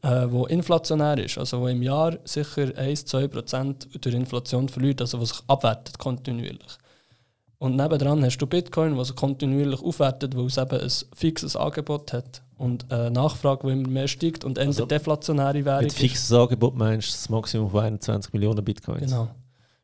äh, 0.01 0.27
wo 0.29 0.45
inflationär 0.45 1.17
ist, 1.17 1.37
also 1.37 1.59
wo 1.59 1.67
im 1.67 1.83
Jahr 1.83 2.17
sicher 2.23 2.67
1-2% 2.77 3.99
durch 3.99 4.15
Inflation 4.15 4.69
verliert, 4.69 5.01
also 5.01 5.19
was 5.19 5.29
sich 5.29 5.41
abwertet 5.47 5.99
kontinuierlich. 5.99 6.77
Und 7.63 7.77
nebendran 7.77 8.21
hast 8.25 8.39
du 8.39 8.45
Bitcoin, 8.45 8.97
was 8.97 9.15
kontinuierlich 9.15 9.81
aufwertet, 9.81 10.35
weil 10.35 10.47
es 10.47 10.57
eben 10.57 10.81
ein 10.81 10.91
fixes 11.15 11.55
Angebot 11.55 12.11
hat 12.11 12.41
und 12.57 12.91
eine 12.91 13.09
Nachfrage, 13.09 13.65
die 13.65 13.71
immer 13.71 13.87
mehr 13.87 14.09
steigt 14.09 14.43
und 14.43 14.59
also, 14.59 14.85
deflationäre 14.85 15.63
Währung. 15.63 15.83
Mit 15.83 15.93
fixes 15.93 16.33
Angebot 16.33 16.75
meinst 16.75 17.07
du 17.07 17.11
das 17.13 17.29
Maximum 17.29 17.69
von 17.69 17.79
21 17.79 18.33
Millionen 18.33 18.65
Bitcoins? 18.65 19.03
Genau. 19.03 19.29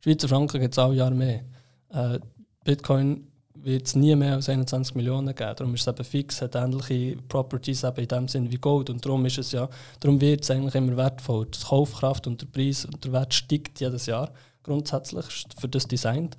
Schweizer 0.03 0.27
Franken 0.27 0.59
gibt 0.59 0.73
es 0.73 0.77
auch 0.77 0.91
Jahr 0.91 1.11
mehr. 1.11 1.45
Äh, 1.93 2.19
Bitcoin 2.65 3.25
wird 3.55 3.87
es 3.87 3.95
nie 3.95 4.13
mehr 4.13 4.33
als 4.33 4.49
21 4.49 4.95
Millionen 4.95 5.33
geben. 5.33 5.53
Darum 5.55 5.73
ist 5.73 5.87
es 5.87 5.87
eben 5.87 6.03
fix, 6.03 6.41
hat 6.41 6.55
ähnliche 6.55 7.15
Properties 7.29 7.85
eben 7.85 8.01
in 8.01 8.07
dem 8.09 8.27
Sinn 8.27 8.51
wie 8.51 8.57
Gold. 8.57 8.89
Und 8.89 9.05
darum 9.05 9.25
ist 9.25 9.37
es 9.37 9.53
ja, 9.53 9.69
darum 10.01 10.19
wird 10.19 10.43
es 10.43 10.51
eigentlich 10.51 10.75
immer 10.75 10.97
wertvoll. 10.97 11.45
Die 11.45 11.65
Kaufkraft 11.65 12.27
und 12.27 12.41
der 12.41 12.47
Preis 12.47 12.83
und 12.83 13.05
der 13.05 13.13
Wert 13.13 13.33
steigt 13.33 13.79
jedes 13.79 14.05
Jahr 14.05 14.33
grundsätzlich 14.63 15.25
für 15.57 15.69
das 15.69 15.87
Design. 15.87 16.31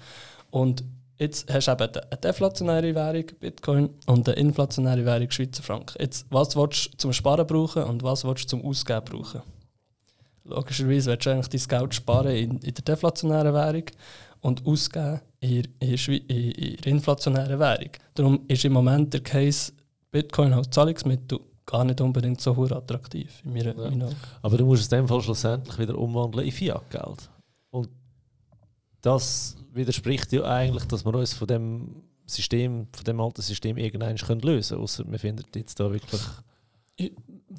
Und 0.51 0.85
Jetzt 1.21 1.53
hast 1.53 1.67
du 1.67 1.73
eben 1.73 1.83
eine 1.83 2.21
deflationäre 2.23 2.95
Währung, 2.95 3.27
Bitcoin, 3.39 3.91
und 4.07 4.27
eine 4.27 4.39
inflationäre 4.39 5.05
Währung, 5.05 5.31
Schweizer 5.31 5.63
Franken. 5.63 6.01
Jetzt, 6.01 6.25
was 6.31 6.57
willst 6.57 6.95
du 6.95 6.97
zum 6.97 7.13
Sparen 7.13 7.47
brauchen 7.47 7.83
und 7.83 8.03
was 8.03 8.25
willst 8.25 8.45
du 8.45 8.49
zum 8.49 8.65
Ausgeben 8.65 9.05
brauchen? 9.05 9.43
Logischerweise 10.45 11.11
willst 11.11 11.27
du 11.27 11.31
eigentlich 11.31 11.67
dein 11.67 11.79
Geld 11.79 11.95
sparen 11.95 12.31
in, 12.35 12.59
in 12.61 12.73
der 12.73 12.85
deflationären 12.85 13.53
Währung 13.53 13.85
und 14.41 14.67
ausgeben 14.67 15.21
in, 15.41 15.69
in, 15.79 15.95
in, 15.95 16.51
in 16.53 16.77
der 16.77 16.87
inflationären 16.87 17.59
Währung. 17.59 17.91
Darum 18.15 18.41
ist 18.49 18.65
im 18.65 18.73
Moment 18.73 19.13
der 19.13 19.21
Case 19.21 19.73
Bitcoin 20.11 20.55
als 20.55 20.71
Zahlungsmittel 20.71 21.39
gar 21.67 21.85
nicht 21.85 22.01
unbedingt 22.01 22.41
so 22.41 22.53
attraktiv 22.65 23.43
in 23.45 23.53
meiner, 23.53 23.77
ja. 23.77 23.91
meiner 23.91 24.09
Aber 24.41 24.57
du 24.57 24.65
musst 24.65 24.85
es 24.85 24.93
in 24.93 25.05
dem 25.05 25.09
Fall 25.09 25.21
schlussendlich 25.21 25.79
wieder 25.79 25.99
umwandeln 25.99 26.47
in 26.47 26.53
Fiat-Geld. 26.53 27.29
Das 29.03 29.57
widerspricht 29.73 30.33
ja 30.33 30.45
eigentlich, 30.45 30.85
dass 30.85 31.05
wir 31.05 31.15
uns 31.15 31.33
von 31.33 31.49
dem 31.49 32.03
System, 32.27 32.87
von 32.93 33.05
dem 33.05 33.21
alten 33.21 33.43
System 33.43 33.77
irgendwann 33.77 34.17
können 34.17 34.41
lösen. 34.41 34.79
Außer 34.79 35.05
wir 35.07 35.19
finden 35.19 35.45
jetzt 35.55 35.81
da 35.81 35.91
wirklich. 35.91 36.21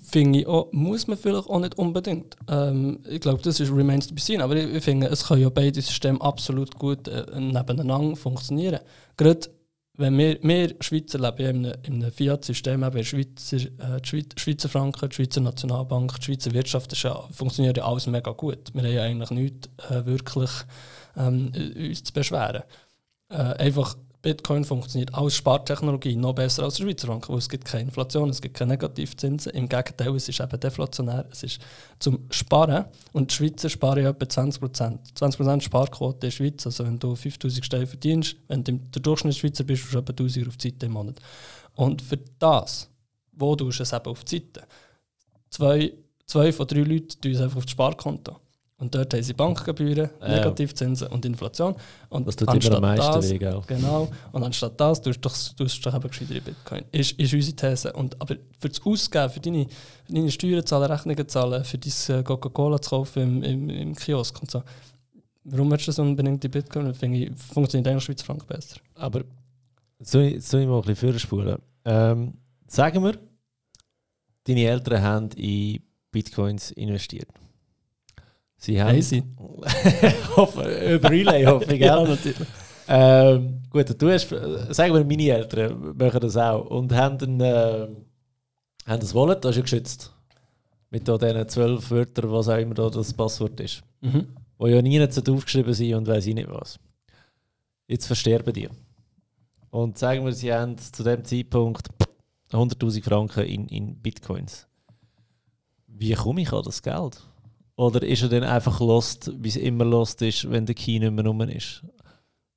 finde 0.04 0.39
ich 0.39 0.48
auch, 0.48 0.72
muss 0.72 1.08
man 1.08 1.18
vielleicht 1.18 1.50
auch 1.50 1.60
nicht 1.60 1.78
unbedingt. 1.78 2.36
Ähm, 2.48 3.00
ich 3.10 3.20
glaube, 3.20 3.42
das 3.42 3.60
ist 3.60 3.72
remains 3.72 4.08
to 4.08 4.14
be 4.14 4.22
seen, 4.22 4.42
aber 4.42 4.56
ich, 4.56 4.74
ich 4.74 4.84
finde, 4.84 5.08
es 5.08 5.26
können 5.26 5.42
ja 5.42 5.50
beide 5.50 5.82
Systeme 5.82 6.22
absolut 6.22 6.76
gut 6.78 7.08
äh, 7.08 7.26
nebeneinander 7.39 8.16
funktionieren. 8.16 8.80
Gerade 9.18 9.50
wenn 9.98 10.18
wir, 10.18 10.39
wir 10.42 10.76
Schweizer 10.80 11.20
leben 11.20 11.66
einem, 11.66 11.74
in 11.84 11.96
einem 11.96 12.12
Fiat-System, 12.12 12.84
eben 12.84 13.04
Schweizer, 13.04 13.58
äh, 13.58 14.02
die 14.02 14.26
Schweizer 14.38 14.70
Franken, 14.70 15.10
die 15.10 15.16
Schweizer 15.16 15.42
Nationalbank, 15.42 16.20
die 16.20 16.26
Schweizer 16.26 16.54
Wirtschaft, 16.54 16.92
das 16.92 17.04
ja, 17.04 17.14
funktioniert 17.32 17.78
ja 17.78 17.86
alles 17.86 18.08
mega 18.08 18.32
gut. 18.32 18.74
Wir 18.74 18.84
haben 18.84 18.94
ja 18.94 19.04
eigentlich 19.04 19.32
nichts 19.32 19.70
äh, 19.89 20.06
wirklich 20.06 20.50
ähm, 21.16 21.51
uns 21.76 22.03
zu 22.03 22.14
beschweren. 22.14 22.64
Äh, 23.30 23.36
einfach 23.36 23.95
Bitcoin 24.22 24.64
funktioniert 24.64 25.14
als 25.16 25.36
Spartechnologie 25.36 26.16
noch 26.16 26.34
besser 26.34 26.64
als 26.64 26.76
der 26.76 26.84
Schweizer 26.84 27.07
Franken, 27.07 27.30
weil 27.32 27.39
es 27.39 27.49
gibt 27.49 27.66
keine 27.66 27.84
Inflation, 27.84 28.30
es 28.30 28.41
gibt 28.41 28.55
keine 28.55 28.74
Negativzinsen. 28.74 29.51
Im 29.53 29.68
Gegenteil, 29.68 30.16
es 30.16 30.30
ist 30.30 30.39
eben 30.39 30.59
deflationär. 30.59 31.26
Es 31.32 31.41
ist 31.43 31.59
zum 31.97 32.28
Sparen 32.30 32.86
und 33.14 33.32
die 33.32 33.36
Schweizer 33.36 33.70
sparen 33.70 34.03
ja 34.03 34.12
etwa 34.12 34.26
20%. 34.26 34.99
20% 35.16 35.62
Sparquote 35.62 36.18
in 36.18 36.20
der 36.20 36.32
Schweiz, 36.32 36.66
also 36.66 36.86
wenn 36.86 36.99
du 36.99 37.16
5000 37.16 37.66
Stellen 37.66 37.88
verdienst, 37.88 38.36
wenn 38.47 38.64
du 38.64 38.74
der 38.74 39.01
Durchschnittsschweizer 39.01 39.64
bist, 39.64 39.84
bist 39.84 39.93
du 39.93 39.99
etwa 39.99 40.12
1000 40.12 40.47
auf 40.47 40.57
die 40.57 40.70
Seite 40.70 40.86
im 40.86 40.91
Monat. 40.91 41.16
Und 41.74 42.01
für 42.01 42.20
das, 42.38 42.89
wo 43.32 43.55
du 43.55 43.70
es 43.70 43.80
eben 43.80 44.05
auf 44.05 44.24
die 44.24 44.38
Seite, 44.38 44.68
zwei, 45.49 45.93
zwei 46.28 46.51
von 46.51 46.68
drei 46.68 46.82
Leuten 46.82 47.20
tun 47.20 47.32
es 47.32 47.41
einfach 47.41 47.57
auf 47.57 47.66
das 47.66 47.72
Sparkonto. 47.72 48.39
Und 48.82 48.96
dort 48.96 49.14
haben 49.14 49.22
sie 49.22 49.34
Bankgebühren, 49.34 50.10
Negativzinsen 50.22 51.08
und 51.10 51.24
Inflation. 51.24 51.76
Und 52.10 52.28
das 52.28 52.36
tut 52.36 52.52
immer 52.52 52.78
am 52.78 52.82
meisten 52.82 53.14
das, 53.14 53.30
weh, 53.30 53.38
gell? 53.38 53.62
Genau. 53.68 54.10
Und 54.32 54.44
anstatt 54.44 54.82
das 54.82 55.00
tust 55.00 55.24
du 55.24 55.30
doch, 55.30 55.38
tust 55.56 55.86
doch 55.86 55.94
eben 55.94 56.10
gescheiter 56.10 56.36
in 56.36 56.44
Bitcoin. 56.44 56.84
Ist, 56.92 57.12
ist 57.12 57.32
unsere 57.32 57.56
These. 57.56 57.94
Und, 57.94 58.20
aber 58.20 58.38
für 58.58 58.70
das 58.70 58.84
Ausgeben, 58.84 59.30
für 59.30 59.40
deine, 59.40 59.68
für 60.06 60.14
deine 60.14 60.32
Steuern 60.32 60.66
zahlen, 60.66 60.92
Rechnungen 60.92 61.28
zahlen, 61.28 61.64
für 61.64 61.78
dein 61.78 62.24
Coca-Cola 62.24 62.82
zu 62.82 62.90
kaufen 62.90 63.22
im, 63.22 63.44
im, 63.44 63.70
im 63.70 63.96
Kiosk 63.96 64.42
und 64.42 64.50
so. 64.50 64.64
Warum 65.44 65.70
willst 65.70 65.86
du 65.86 65.90
das 65.90 66.00
unbedingt 66.00 66.44
in 66.44 66.50
Bitcoin? 66.50 66.92
Finde 66.96 67.20
ich, 67.20 67.32
funktioniert 67.38 67.88
eigentlich 67.88 68.04
Schweizer 68.04 68.26
Franken 68.26 68.48
besser. 68.48 68.78
Aber 68.96 69.22
soll 70.00 70.24
ich, 70.24 70.44
soll 70.44 70.62
ich 70.62 70.68
mal 70.68 70.78
ein 70.78 70.82
bisschen 70.82 71.12
vorspulen? 71.12 71.60
Ähm, 71.86 72.34
sagen 72.66 73.04
wir, 73.04 73.14
deine 74.46 74.66
Eltern 74.66 75.02
haben 75.04 75.30
in 75.34 75.84
Bitcoins 76.12 76.72
investiert. 76.72 77.30
Sie 78.62 78.80
haben. 78.80 79.01
Sie. 79.01 79.18
über 80.38 81.09
Relay 81.09 81.45
hoffe 81.45 81.74
ich, 81.74 81.82
ja, 81.82 82.03
natürlich. 82.03 82.47
Ähm, 82.88 83.64
gut, 83.72 83.99
du 83.99 84.12
hast, 84.12 84.30
sagen 84.30 84.93
wir, 84.93 85.03
meine 85.03 85.30
Eltern 85.30 85.97
machen 85.97 86.20
das 86.20 86.38
auch 86.38 86.68
und 86.68 86.93
haben 86.93 87.18
ein, 87.22 87.41
äh, 87.41 87.88
haben 88.86 88.99
das 88.99 89.16
Wallet, 89.16 89.43
das 89.43 89.51
ist 89.51 89.57
ja 89.57 89.62
geschützt. 89.64 90.14
Mit 90.91 91.07
da 91.07 91.18
diesen 91.18 91.49
zwölf 91.49 91.89
Wörtern, 91.89 92.32
was 92.32 92.49
auch 92.49 92.57
immer 92.57 92.76
da 92.76 92.89
das 92.89 93.14
Passwort 93.14 93.59
ist. 93.62 93.82
Mhm. 94.01 94.28
Wo 94.59 94.68
ja 94.68 94.80
nie 94.82 94.99
nicht 94.99 95.30
aufgeschrieben 95.30 95.74
sind 95.74 95.95
und 95.95 96.07
weiß 96.07 96.28
ich 96.28 96.36
nicht 96.36 96.51
was. 96.51 96.78
Jetzt 97.88 98.05
versterben 98.05 98.53
die. 98.53 98.70
Und 99.72 99.97
sagen 99.97 100.24
wir, 100.24 100.34
sie 100.34 100.53
haben 100.53 100.78
zu 100.78 101.01
dem 101.03 101.26
Zeitpunkt 101.26 101.89
100.000 102.51 103.03
Franken 103.03 103.43
in, 103.45 103.68
in 103.70 103.95
Bitcoins. 103.95 104.68
Wie 105.88 106.14
komme 106.14 106.41
ich 106.41 106.53
an 106.53 106.64
das 106.64 106.84
Geld? 106.84 107.22
Oder 107.82 108.04
ist 108.04 108.22
er 108.22 108.30
dann 108.30 108.44
einfach 108.44 108.80
lost, 108.80 109.32
wie 109.42 109.48
es 109.50 109.56
immer 109.56 109.86
lost 109.86 110.22
ist, 110.22 110.50
wenn 110.52 110.68
der 110.68 110.76
Key 110.76 111.00
nicht 111.00 111.12
mehr 111.12 111.26
rum 111.26 111.42
ist? 111.42 111.84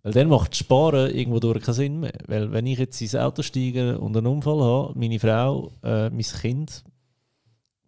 Weil 0.02 0.12
dann 0.12 0.28
macht 0.28 0.54
Sparen 0.54 1.10
irgendwo 1.14 1.40
durch 1.40 1.62
keinen 1.62 1.74
Sinn 1.74 2.00
mehr. 2.00 2.12
Weil 2.26 2.52
wenn 2.52 2.66
ich 2.66 2.78
jetzt 2.78 3.00
ins 3.00 3.14
Auto 3.16 3.40
steige 3.42 3.98
und 3.98 4.14
einen 4.14 4.26
Unfall 4.26 4.60
habe, 4.60 4.98
meine 4.98 5.18
Frau, 5.18 5.72
äh, 5.82 6.10
mein 6.10 6.20
Kind, 6.20 6.84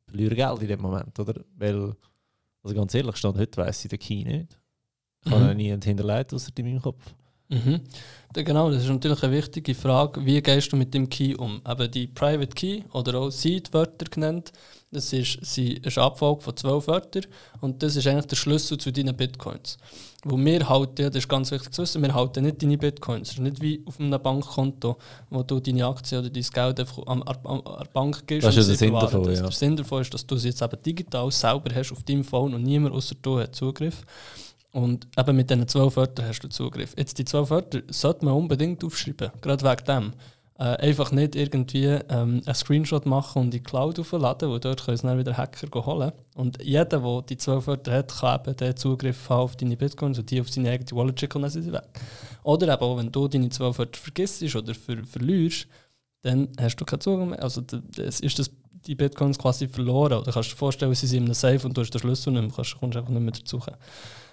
verliere 0.06 0.34
Geld 0.34 0.62
in 0.62 0.68
dem 0.68 0.80
Moment, 0.80 1.18
oder? 1.18 1.34
Weil, 1.58 1.94
also 2.62 2.74
ganz 2.74 2.94
ehrlich, 2.94 3.16
stand 3.16 3.36
heute 3.36 3.58
weiss 3.60 3.84
ich 3.84 3.90
den 3.90 3.98
Key 3.98 4.24
nicht. 4.24 4.58
Ich 5.26 5.30
habe 5.30 5.44
Mhm. 5.44 5.50
ihn 5.50 5.56
nie 5.58 5.70
hinterlegt, 5.84 6.32
außer 6.32 6.52
in 6.56 6.64
meinem 6.64 6.80
Kopf. 6.80 7.04
Mhm. 7.48 7.80
Da, 8.32 8.42
genau, 8.42 8.70
das 8.70 8.82
ist 8.82 8.88
natürlich 8.88 9.22
eine 9.22 9.32
wichtige 9.32 9.74
Frage. 9.74 10.24
Wie 10.24 10.42
gehst 10.42 10.72
du 10.72 10.76
mit 10.76 10.92
dem 10.92 11.08
Key 11.08 11.34
um? 11.34 11.62
Eben 11.66 11.90
die 11.90 12.06
Private 12.08 12.54
Key 12.54 12.82
oder 12.92 13.18
auch 13.18 13.30
Seed-Wörter 13.30 14.06
genannt. 14.10 14.52
Das 14.92 15.12
ist, 15.12 15.38
sie 15.42 15.74
ist 15.74 15.98
eine 15.98 16.06
Abfolge 16.06 16.42
von 16.42 16.56
zwölf 16.56 16.86
Wörtern 16.86 17.26
und 17.60 17.82
das 17.82 17.96
ist 17.96 18.06
eigentlich 18.06 18.26
der 18.26 18.36
Schlüssel 18.36 18.78
zu 18.78 18.92
deinen 18.92 19.16
Bitcoins. 19.16 19.78
Wo 20.24 20.38
wir 20.38 20.68
halten, 20.68 21.06
das 21.06 21.16
ist 21.16 21.28
ganz 21.28 21.50
wichtig 21.50 21.72
zu 21.72 21.82
wissen, 21.82 22.02
wir 22.02 22.14
halten 22.14 22.44
nicht 22.44 22.62
deine 22.62 22.78
Bitcoins. 22.78 23.28
Es 23.28 23.34
ist 23.34 23.40
nicht 23.40 23.60
wie 23.60 23.82
auf 23.84 23.98
einem 23.98 24.20
Bankkonto, 24.22 24.96
wo 25.28 25.42
du 25.42 25.60
deine 25.60 25.86
Aktie 25.86 26.18
oder 26.18 26.30
dein 26.30 26.42
Geld 26.42 26.80
einfach 26.80 27.06
an, 27.06 27.22
an, 27.22 27.62
Bank 27.92 28.26
gibst. 28.26 28.46
Das 28.46 28.56
ist 28.56 28.64
sie 28.64 28.70
der 28.70 28.78
Sinn 28.78 28.92
davon, 28.92 29.22
das. 29.24 29.38
ja. 29.38 29.42
Der 29.42 29.52
Sinn 29.52 29.76
davon 29.76 30.02
ist, 30.02 30.14
dass 30.14 30.26
du 30.26 30.36
es 30.36 30.44
jetzt 30.44 30.62
eben 30.62 30.82
digital 30.82 31.30
selber 31.32 31.74
hast 31.74 31.92
auf 31.92 32.02
deinem 32.04 32.24
Phone 32.24 32.54
und 32.54 32.62
niemand 32.62 32.94
außer 32.94 33.16
du 33.20 33.40
hat 33.40 33.54
Zugriff. 33.56 34.04
Und 34.76 35.08
eben 35.16 35.36
mit 35.36 35.48
diesen 35.48 35.66
zwölf 35.66 35.96
Wörtern 35.96 36.26
hast 36.26 36.40
du 36.40 36.48
Zugriff. 36.48 36.92
Jetzt 36.98 37.16
die 37.16 37.24
zwölf 37.24 37.48
Wörter 37.48 37.80
sollte 37.88 38.26
man 38.26 38.34
unbedingt 38.34 38.84
aufschreiben, 38.84 39.30
gerade 39.40 39.64
wegen 39.64 39.84
dem. 39.86 40.12
Äh, 40.58 40.88
einfach 40.88 41.12
nicht 41.12 41.34
irgendwie 41.34 41.86
ähm, 41.86 42.42
einen 42.44 42.54
Screenshot 42.54 43.06
machen 43.06 43.38
und 43.38 43.44
in 43.46 43.50
die 43.52 43.62
Cloud 43.62 43.98
aufladen, 43.98 44.50
weil 44.50 44.60
dort 44.60 44.84
können 44.84 44.96
es 44.96 45.00
dann 45.00 45.18
wieder 45.18 45.34
Hacker 45.34 45.86
holen. 45.86 46.12
Und 46.34 46.62
jeder, 46.62 46.84
der 47.00 47.22
die 47.22 47.38
zwölf 47.38 47.66
Wörter 47.66 47.90
hat, 47.90 48.20
kann 48.20 48.40
eben 48.40 48.54
den 48.54 48.76
Zugriff 48.76 49.30
haben 49.30 49.40
auf 49.40 49.56
deine 49.56 49.78
Bitcoins 49.78 50.18
und 50.18 50.30
die 50.30 50.42
auf 50.42 50.50
seine 50.50 50.70
eigene 50.70 50.90
Wallet 50.92 51.20
schicken 51.20 51.38
und 51.38 51.42
dann 51.42 51.50
sind 51.50 51.62
sie 51.62 51.72
weg. 51.72 51.88
Oder 52.42 52.74
eben 52.74 52.82
auch, 52.82 52.98
wenn 52.98 53.10
du 53.10 53.28
deine 53.28 53.48
zwölf 53.48 53.78
Wörter 53.78 53.98
vergisst 53.98 54.42
oder 54.54 54.74
ver 54.74 55.02
verlierst, 55.06 55.68
dann 56.20 56.48
hast 56.60 56.76
du 56.76 56.84
keinen 56.84 57.00
Zugang 57.00 57.30
mehr. 57.30 57.42
Also 57.42 57.62
das 57.62 58.20
ist 58.20 58.38
das, 58.38 58.50
die 58.86 58.94
Bitcoins 58.94 59.38
quasi 59.38 59.68
verloren. 59.68 60.18
Oder 60.18 60.32
kannst 60.32 60.50
du 60.50 60.54
dir 60.54 60.58
vorstellen, 60.58 60.94
sie 60.94 61.06
sind 61.06 61.18
in 61.18 61.24
einem 61.24 61.34
Safe 61.34 61.66
und 61.66 61.76
du 61.76 61.80
hast 61.80 61.90
den 61.90 62.00
Schlüssel 62.00 62.32
nicht 62.32 62.42
mehr, 62.42 62.52
kannst, 62.54 62.78
kommst 62.78 62.96
einfach 62.96 63.10
nicht 63.10 63.22
mehr 63.22 63.32
dazu. 63.32 63.60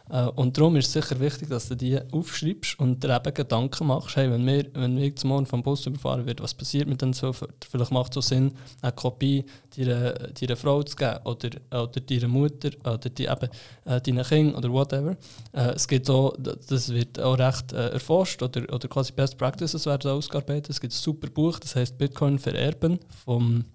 Äh, 0.10 0.26
und 0.36 0.58
darum 0.58 0.76
ist 0.76 0.88
es 0.88 0.94
sicher 0.94 1.20
wichtig, 1.20 1.50
dass 1.50 1.70
du 1.70 1.76
die 1.76 2.00
aufschreibst 2.12 2.80
und 2.80 3.04
dir 3.04 3.16
eben 3.16 3.34
Gedanken 3.34 3.88
machst, 3.88 4.16
hey, 4.16 4.30
wenn, 4.30 4.46
wir, 4.46 4.66
wenn 4.74 4.98
wir 4.98 5.16
zum 5.16 5.30
Morgen 5.30 5.46
vom 5.46 5.64
Bus 5.64 5.86
überfahren 5.86 6.26
wird, 6.26 6.42
was 6.42 6.54
passiert 6.54 6.88
mit 6.88 7.02
den 7.02 7.14
zwölf? 7.14 7.46
Vielleicht 7.70 7.92
macht 7.92 8.12
es 8.12 8.16
so 8.16 8.22
Sinn, 8.22 8.54
eine 8.82 8.92
Kopie 8.92 9.46
deiner, 9.78 10.14
deiner 10.14 10.56
Frau 10.56 10.84
zu 10.84 10.96
geben 10.96 11.20
oder, 11.24 11.50
oder 11.72 12.02
deiner 12.02 12.28
Mutter 12.28 12.70
oder 12.84 13.10
die, 13.10 13.26
eben, 13.26 13.50
äh, 13.86 14.02
deinen 14.02 14.24
Kind 14.24 14.56
oder 14.56 14.72
whatever. 14.72 15.16
Äh, 15.54 15.72
es 15.76 15.88
gibt 15.88 16.10
auch, 16.10 16.36
das 16.38 16.94
wird 16.94 17.20
auch 17.20 17.38
recht 17.38 17.72
äh, 17.72 17.90
erforscht 17.90 18.42
oder, 18.44 18.62
oder 18.74 18.88
quasi 18.88 19.14
Best 19.14 19.38
Practices 19.38 19.86
werden 19.86 20.12
ausgearbeitet. 20.12 20.70
Es 20.70 20.82
gibt 20.82 20.94
ein 20.94 20.98
super 20.98 21.30
Buch, 21.30 21.60
das 21.60 21.76
heißt 21.76 21.98
Bitcoin 21.98 22.40
vererben 22.40 23.00
vom 23.24 23.66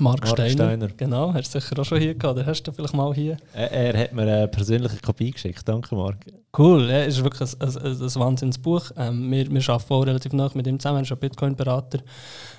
Mark, 0.00 0.24
Mark 0.24 0.28
Steiner. 0.28 0.50
Steiner. 0.50 0.88
Genau, 0.96 1.32
hast 1.32 1.54
du 1.54 1.60
sicher 1.60 1.78
auch 1.78 1.84
schon 1.84 2.00
hier 2.00 2.14
gehabt. 2.14 2.38
Oder 2.38 2.46
hast 2.46 2.62
du 2.62 2.72
vielleicht 2.72 2.94
mal 2.94 3.14
hier? 3.14 3.36
Er, 3.52 3.70
er 3.70 4.02
hat 4.02 4.12
mir 4.12 4.22
eine 4.22 4.48
persönliche 4.48 4.98
Kopie 4.98 5.30
geschickt. 5.30 5.68
Danke, 5.68 5.94
Marc. 5.94 6.16
Cool, 6.56 6.88
ja, 6.88 7.02
ist 7.02 7.22
wirklich 7.22 7.52
ein, 7.60 7.68
ein, 7.68 8.02
ein 8.02 8.14
Wahnsinnsbuch. 8.14 8.90
Ähm, 8.96 9.30
wir, 9.30 9.50
wir 9.50 9.68
arbeiten 9.68 9.94
auch 9.94 10.06
relativ 10.06 10.32
nah 10.32 10.50
mit 10.54 10.66
ihm 10.66 10.78
zusammen, 10.78 10.98
er 10.98 11.02
ist 11.02 11.12
ein 11.12 11.18
Bitcoin-Berater 11.18 12.00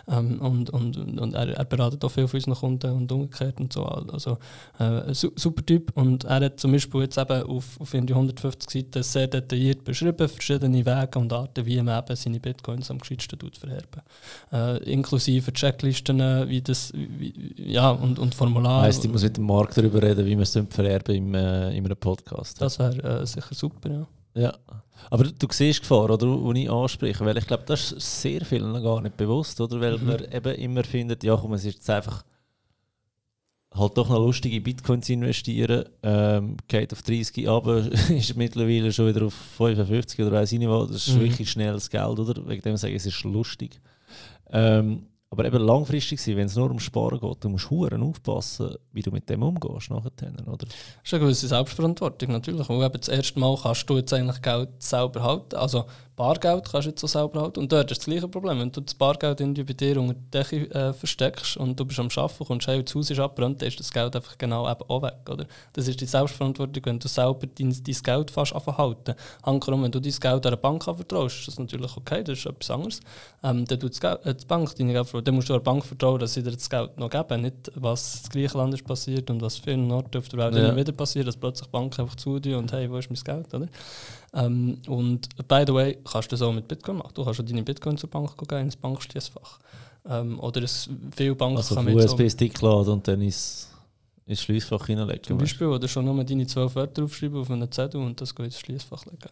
ähm, 0.08 0.39
und, 0.39 0.70
und, 0.70 0.97
und 0.97 1.34
er, 1.34 1.49
er 1.49 1.66
beratet 1.66 2.03
auch 2.03 2.10
viel 2.10 2.28
von 2.28 2.38
unseren 2.38 2.56
Kunden 2.56 2.91
und 2.91 3.12
umgekehrt 3.12 3.60
und 3.60 3.74
so. 3.74 3.84
Also 3.86 4.38
äh, 4.80 5.14
su 5.14 5.32
super 5.36 5.66
Typ 5.66 5.91
und 5.95 6.26
er 6.26 6.45
hat 6.45 6.60
zum 6.60 6.72
Beispiel 6.72 7.01
jetzt 7.01 7.18
eben 7.18 7.43
auf, 7.43 7.80
auf 7.80 7.93
irgendwie 7.93 8.14
150 8.14 8.70
Seiten 8.72 9.03
sehr 9.03 9.28
detailliert 9.28 9.84
beschrieben, 9.84 10.28
verschiedene 10.28 10.86
Wege 10.86 11.20
und 11.20 11.34
Arten, 11.34 11.66
wie 11.66 11.82
man 11.82 11.99
eben 11.99 12.16
seine 12.16 12.39
Bitcoins 12.39 12.91
am 12.91 12.99
gescheitsten 12.99 13.39
tut 13.39 13.58
vererben. 13.58 14.01
Äh, 14.51 14.78
inklusive 14.91 15.51
Checklisten, 15.53 16.20
wie 16.49 16.62
das, 16.62 16.91
wie, 16.93 17.53
ja, 17.58 17.91
und, 17.91 18.20
und 18.20 18.36
Formulare. 18.36 18.84
Heisst, 18.84 19.03
ich 19.06 19.12
muss 19.12 19.24
mit 19.24 19.38
dem 19.38 19.45
Marc 19.45 19.74
darüber 19.74 20.01
reden, 20.01 20.26
wie 20.26 20.36
wir 20.36 20.43
es 20.43 20.60
vererben 20.70 21.16
im, 21.16 21.34
äh, 21.34 21.76
in 21.76 21.86
einem 21.86 21.97
Podcast. 21.97 22.62
das 22.62 22.80
wäre 22.80 23.22
äh, 23.22 23.26
sicher 23.26 23.53
super, 23.56 23.89
ja. 23.89 24.08
Ja. 24.36 24.54
Aber 25.10 25.24
du, 25.24 25.32
du 25.34 25.48
siehst 25.52 25.82
Gefahr, 25.82 26.10
oder, 26.10 26.18
die 26.54 26.64
ich 26.64 26.70
anspreche, 26.70 27.24
weil 27.26 27.38
ich 27.38 27.48
glaube, 27.48 27.64
das 27.68 27.92
ist 27.94 28.22
sehr 28.22 28.44
vielen 28.44 28.72
noch 28.72 28.82
gar 28.84 29.02
nicht 29.02 29.18
bewusst, 29.18 29.60
oder? 29.62 29.80
Weil 29.80 29.98
Mhm. 29.98 30.06
man 30.08 30.26
eben 30.32 30.56
immer 30.56 30.84
findet, 30.84 31.24
ja 31.24 31.36
komm, 31.38 31.54
es 31.54 31.66
ist 31.66 31.76
jetzt 31.76 31.90
einfach 31.90 32.24
halt 33.74 33.98
doch 33.98 34.08
noch 34.10 34.20
lustig 34.20 34.54
in 34.54 34.64
Bitcoin 34.64 35.02
zu 35.02 35.14
investieren, 35.14 35.84
ähm, 36.02 36.56
geht 36.68 36.94
auf 36.94 37.02
30 37.04 37.48
aber 37.50 37.80
ist 38.10 38.36
mittlerweile 38.38 38.92
schon 38.92 39.08
wieder 39.08 39.26
auf 39.26 39.34
55 39.34 40.22
oder 40.22 40.32
weiß 40.32 40.52
ich 40.54 40.60
nicht 40.60 40.70
was, 40.70 40.88
das 40.92 41.08
ist 41.08 41.16
Mhm. 41.16 41.22
wirklich 41.22 41.52
schnelles 41.52 41.90
Geld, 41.90 42.18
oder? 42.20 42.48
Wegen 42.48 42.62
dem 42.62 42.78
sage 42.78 42.94
ich, 42.94 42.98
es 43.02 43.06
ist 43.08 43.24
lustig. 43.24 43.82
Ähm, 44.50 45.08
aber 45.36 45.46
eben 45.46 45.66
langfristig 45.66 46.26
wenn 46.28 46.46
es 46.46 46.56
nur 46.56 46.72
um 46.72 46.80
Sparen 46.80 47.20
geht, 47.20 47.44
du 47.44 47.50
musst 47.50 47.70
hure 47.70 48.00
aufpassen, 48.00 48.76
wie 48.94 49.02
du 49.02 49.12
mit 49.12 49.30
dem 49.30 49.44
umgehst 49.44 49.90
nachher, 49.90 50.12
oder? 50.48 50.66
Das 50.66 50.76
ist 51.04 51.14
eine 51.14 51.24
gewisse 51.24 51.48
Selbstverantwortung 51.48 52.32
natürlich. 52.32 52.70
Weil 52.70 52.86
eben 52.86 53.00
das 53.00 53.10
erste 53.10 53.40
Mal 53.40 53.58
kannst 53.62 53.90
du 53.90 53.98
jetzt 53.98 54.14
eigentlich 54.14 54.42
Geld 54.42 54.70
selber 54.80 55.24
halten. 55.24 55.56
Also 55.58 55.86
Bargeld 56.16 56.70
kannst 56.72 56.86
du 56.86 56.89
jetzt 56.91 57.01
so 57.01 57.07
selber 57.07 57.41
halten. 57.41 57.59
Und 57.59 57.72
dort 57.72 57.91
ist 57.91 57.97
das 57.99 58.05
gleiche 58.05 58.28
Problem. 58.28 58.59
Wenn 58.59 58.72
du 58.72 58.80
das 58.80 58.95
Bargeld 58.95 59.41
irgendwie 59.41 59.63
bei 59.63 59.74
dir 59.74 59.99
unter 59.99 60.13
der 60.13 60.43
Decke 60.43 60.72
äh, 60.74 60.93
versteckst 60.93 61.57
und 61.57 61.78
du 61.78 61.84
bist 61.86 61.99
am 61.99 62.07
Arbeiten, 62.16 62.45
kommst 62.45 62.68
heim, 62.68 62.86
das 62.86 62.95
Haus 62.95 63.09
ist 63.09 63.20
abbrannt, 63.20 63.61
dann 63.61 63.68
ist 63.68 63.80
das 63.80 63.91
Geld 63.91 64.16
einfach 64.16 64.38
genau 64.38 64.70
eben 64.70 64.82
auch 64.88 65.01
weg. 65.01 65.18
Oder? 65.30 65.45
Das 65.74 65.88
ist 65.88 65.99
die 65.99 66.05
Selbstverantwortung, 66.05 66.86
wenn 66.86 66.99
du 66.99 67.07
selber 67.07 67.45
dein, 67.47 67.76
dein 67.84 67.95
Geld 68.03 68.32
fast 68.32 68.53
halten. 68.55 69.16
Hankerum, 69.43 69.84
wenn 69.84 69.91
du 69.91 69.99
dein 69.99 70.13
Geld 70.13 70.45
einer 70.45 70.57
Bank 70.57 70.88
anvertraust, 70.88 71.39
ist 71.39 71.47
das 71.49 71.59
natürlich 71.59 71.97
okay, 71.97 72.24
das 72.24 72.39
ist 72.39 72.45
etwas 72.45 72.72
anderes. 72.72 72.99
Ähm, 73.43 73.66
dann 73.66 73.80
tut 73.80 73.91
das 73.91 73.99
Geld, 73.99 74.26
äh, 74.26 74.34
die 74.34 74.45
Bank 74.45 74.74
deine 74.76 74.93
Geld 74.93 75.28
dann 75.28 75.36
musst 75.36 75.49
du 75.49 75.53
der 75.53 75.59
Bank 75.59 75.84
vertrauen, 75.86 76.20
dass 76.20 76.34
sie 76.34 76.43
dir 76.43 76.51
das 76.51 76.70
Geld 76.70 76.97
noch 76.97 77.09
geben, 77.09 77.41
nicht 77.41 77.72
was 77.76 78.24
in 78.24 78.30
Griechenland 78.30 78.74
ist 78.74 78.86
passiert 78.86 79.30
und 79.30 79.41
was 79.41 79.57
vielen 79.57 79.91
Orten 79.91 80.18
auf 80.18 80.30
der 80.30 80.39
Welt 80.39 80.55
Ja. 80.55 80.70
immer 80.70 80.78
wieder 80.78 80.93
passiert, 80.93 81.28
dass 81.28 81.36
plötzlich 81.36 81.70
Banken 81.70 82.01
einfach 82.01 82.16
zutun 82.16 82.55
und 82.55 82.72
hey, 82.72 82.89
wo 82.89 82.97
ist 82.97 83.09
mein 83.09 83.20
Geld, 83.22 83.53
oder? 83.53 83.68
Ähm, 84.36 84.78
und 84.88 85.30
by 85.48 85.64
the 85.66 85.74
way, 85.74 85.98
kannst 86.04 86.32
du 86.32 86.34
das 86.36 86.42
auch 86.42 86.54
mit 86.54 86.68
Bitcoin 86.68 86.98
machen. 86.98 87.12
Du 87.14 87.24
kannst 87.24 87.40
auch 87.40 87.46
deine 87.46 87.64
Bitcoin 87.64 87.98
zur 87.98 88.10
Bank 88.10 88.38
gehen, 88.48 88.60
ins 88.60 88.76
Bankschließfach. 88.76 89.60
Ähm, 90.08 90.40
oder 90.40 90.62
es, 90.62 90.90
viele 91.16 91.36
Banken 91.36 91.58
Also 91.58 91.76
kommen 91.76 91.98
jetzt 91.98 92.14
USB-Stick 92.14 92.62
laden 92.62 92.94
und 92.94 93.08
dann 93.08 93.22
ins, 93.22 93.70
ins 94.26 94.42
Schliessfach 94.42 94.86
hineinlegen. 94.86 95.24
Zum 95.24 95.38
Beispiel, 95.38 95.68
oder 95.68 95.88
schon 95.88 96.06
nur 96.06 96.24
deine 96.24 96.46
zwölf 96.46 96.76
Wörter 96.76 97.04
aufschreiben 97.04 97.40
auf 97.40 97.50
einen 97.50 97.72
Zettel 97.72 98.02
und 98.02 98.20
das 98.20 98.36
geht 98.36 98.46
ins 98.48 98.60
Schließfach 98.60 99.06
legen. 99.06 99.30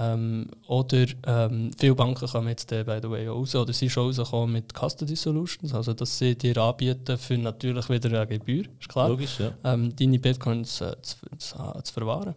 Ähm, 0.00 0.46
oder 0.68 1.06
ähm, 1.26 1.72
viele 1.76 1.96
Banken 1.96 2.28
kommen 2.28 2.48
jetzt 2.48 2.70
äh, 2.70 2.84
by 2.84 3.00
the 3.02 3.10
way 3.10 3.28
auch 3.28 3.34
raus, 3.34 3.56
oder 3.56 3.72
sie 3.72 3.90
schon 3.90 4.06
rausgekommen 4.06 4.52
mit 4.52 4.72
Custody 4.72 5.16
Solutions, 5.16 5.74
also 5.74 5.92
dass 5.92 6.16
sie 6.16 6.36
dir 6.36 6.56
anbieten 6.58 7.18
für 7.18 7.36
natürlich 7.36 7.88
wieder 7.88 8.20
eine 8.20 8.26
Gebühr, 8.28 8.66
ist 8.78 8.88
klar, 8.88 9.08
Logisch, 9.08 9.40
ja. 9.40 9.52
ähm, 9.64 9.96
deine 9.96 10.20
Bitcoins 10.20 10.80
äh, 10.82 10.94
zu, 11.02 11.16
zu, 11.38 11.56
zu 11.82 11.92
verwahren. 11.92 12.36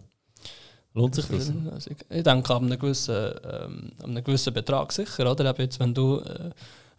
Lohnt 0.94 1.16
sich 1.16 1.26
das? 1.26 1.52
Also 1.72 1.92
ich, 1.92 2.24
denke, 2.24 2.54
ab 2.54 2.62
einem 2.62 2.78
gewissen, 2.78 3.16
ähm, 3.16 3.92
ab 4.00 4.06
einem 4.06 4.24
gewissen 4.24 4.54
Betrag 4.54 4.92
sicher. 4.92 5.32
Oder? 5.32 5.50
Eben 5.50 5.62
jetzt, 5.62 5.80
wenn 5.80 5.94
du 5.94 6.20
äh, 6.20 6.50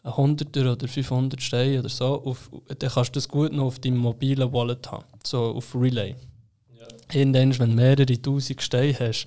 ein 0.05 0.12
100er 0.12 0.72
oder 0.72 0.88
500 0.88 1.40
Steine 1.40 1.80
oder 1.80 1.88
so, 1.88 2.22
auf, 2.24 2.51
dann 2.66 2.90
kannst 2.90 3.11
du 3.11 3.18
das 3.18 3.28
gut 3.28 3.53
noch 3.53 3.66
auf 3.66 3.78
deinem 3.78 3.99
mobilen 3.99 4.53
Wallet 4.53 4.90
haben, 4.90 5.05
so 5.24 5.55
auf 5.55 5.74
Relay. 5.74 6.16
Irgendwann, 7.12 7.59
wenn 7.59 7.70
du 7.70 7.76
mehrere 7.76 8.22
tausend 8.22 8.62
Steine 8.62 8.97
hast, 8.99 9.26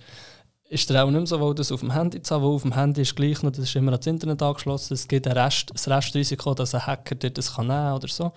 ist 0.68 0.90
dir 0.90 1.04
auch 1.04 1.12
nicht 1.12 1.20
mehr 1.20 1.28
so 1.28 1.40
wohl, 1.40 1.54
das 1.54 1.72
auf 1.72 1.82
dem 1.82 1.94
Handy 1.94 2.22
zu 2.22 2.34
haben, 2.34 2.44
weil 2.44 2.50
auf 2.50 2.64
dem 2.64 2.74
Handy 2.74 3.02
ist 3.02 3.16
gleich 3.16 3.44
noch, 3.44 3.52
das 3.52 3.66
ist 3.66 3.76
immer 3.76 3.92
ans 3.92 4.08
Internet 4.08 4.42
angeschlossen, 4.42 4.96
es 4.96 5.08
gibt 5.08 5.28
ein 5.28 5.38
Rest, 5.38 5.70
das 5.72 5.88
Restrisiko, 5.88 6.56
dass 6.56 6.74
ein 6.74 6.86
Hacker 6.86 7.16
dir 7.16 7.30
das 7.30 7.54
kann 7.54 7.68
nehmen 7.68 7.94
oder 7.94 8.08
so. 8.08 8.32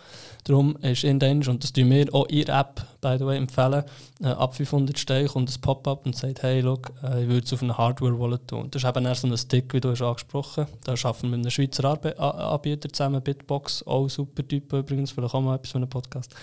Darum 0.44 0.76
ist 0.78 1.04
irgendwann, 1.04 1.46
und 1.46 1.62
das 1.62 1.72
tun 1.72 1.90
wir 1.90 2.12
auch 2.14 2.26
in 2.26 2.44
der 2.44 2.60
App, 2.60 2.86
by 3.00 3.16
the 3.18 3.26
way, 3.26 3.36
empfehlen, 3.36 3.84
äh, 4.22 4.28
ab 4.28 4.54
500 4.54 4.98
Steine 4.98 5.28
kommt 5.28 5.50
ein 5.50 5.60
Pop-up 5.60 6.06
und 6.06 6.16
sagt, 6.16 6.42
hey, 6.42 6.60
look, 6.60 6.92
äh, 7.02 7.22
ich 7.22 7.28
würde 7.28 7.44
es 7.44 7.52
auf 7.52 7.62
eine 7.62 7.76
Hardware-Wallet 7.76 8.48
tun. 8.48 8.68
Das 8.70 8.82
ist 8.82 8.88
eben 8.88 9.04
eher 9.04 9.14
so 9.14 9.26
ein 9.26 9.36
Stick, 9.36 9.72
wie 9.74 9.80
du 9.80 9.90
hast 9.90 10.02
angesprochen 10.02 10.66
Da 10.84 10.92
arbeiten 10.92 11.22
wir 11.22 11.28
mit 11.30 11.40
einem 11.40 11.50
Schweizer 11.50 11.84
Arbe 11.84 12.18
Anbieter 12.18 12.88
zusammen, 12.88 13.22
Bitbox, 13.22 13.86
auch 13.86 14.08
super 14.08 14.46
Typ 14.46 14.72
übrigens, 14.72 15.10
vielleicht 15.10 15.34
auch 15.34 15.40
mal 15.40 15.56
etwas 15.56 15.72
für 15.72 15.78
einen 15.78 15.88
Podcast. 15.88 16.34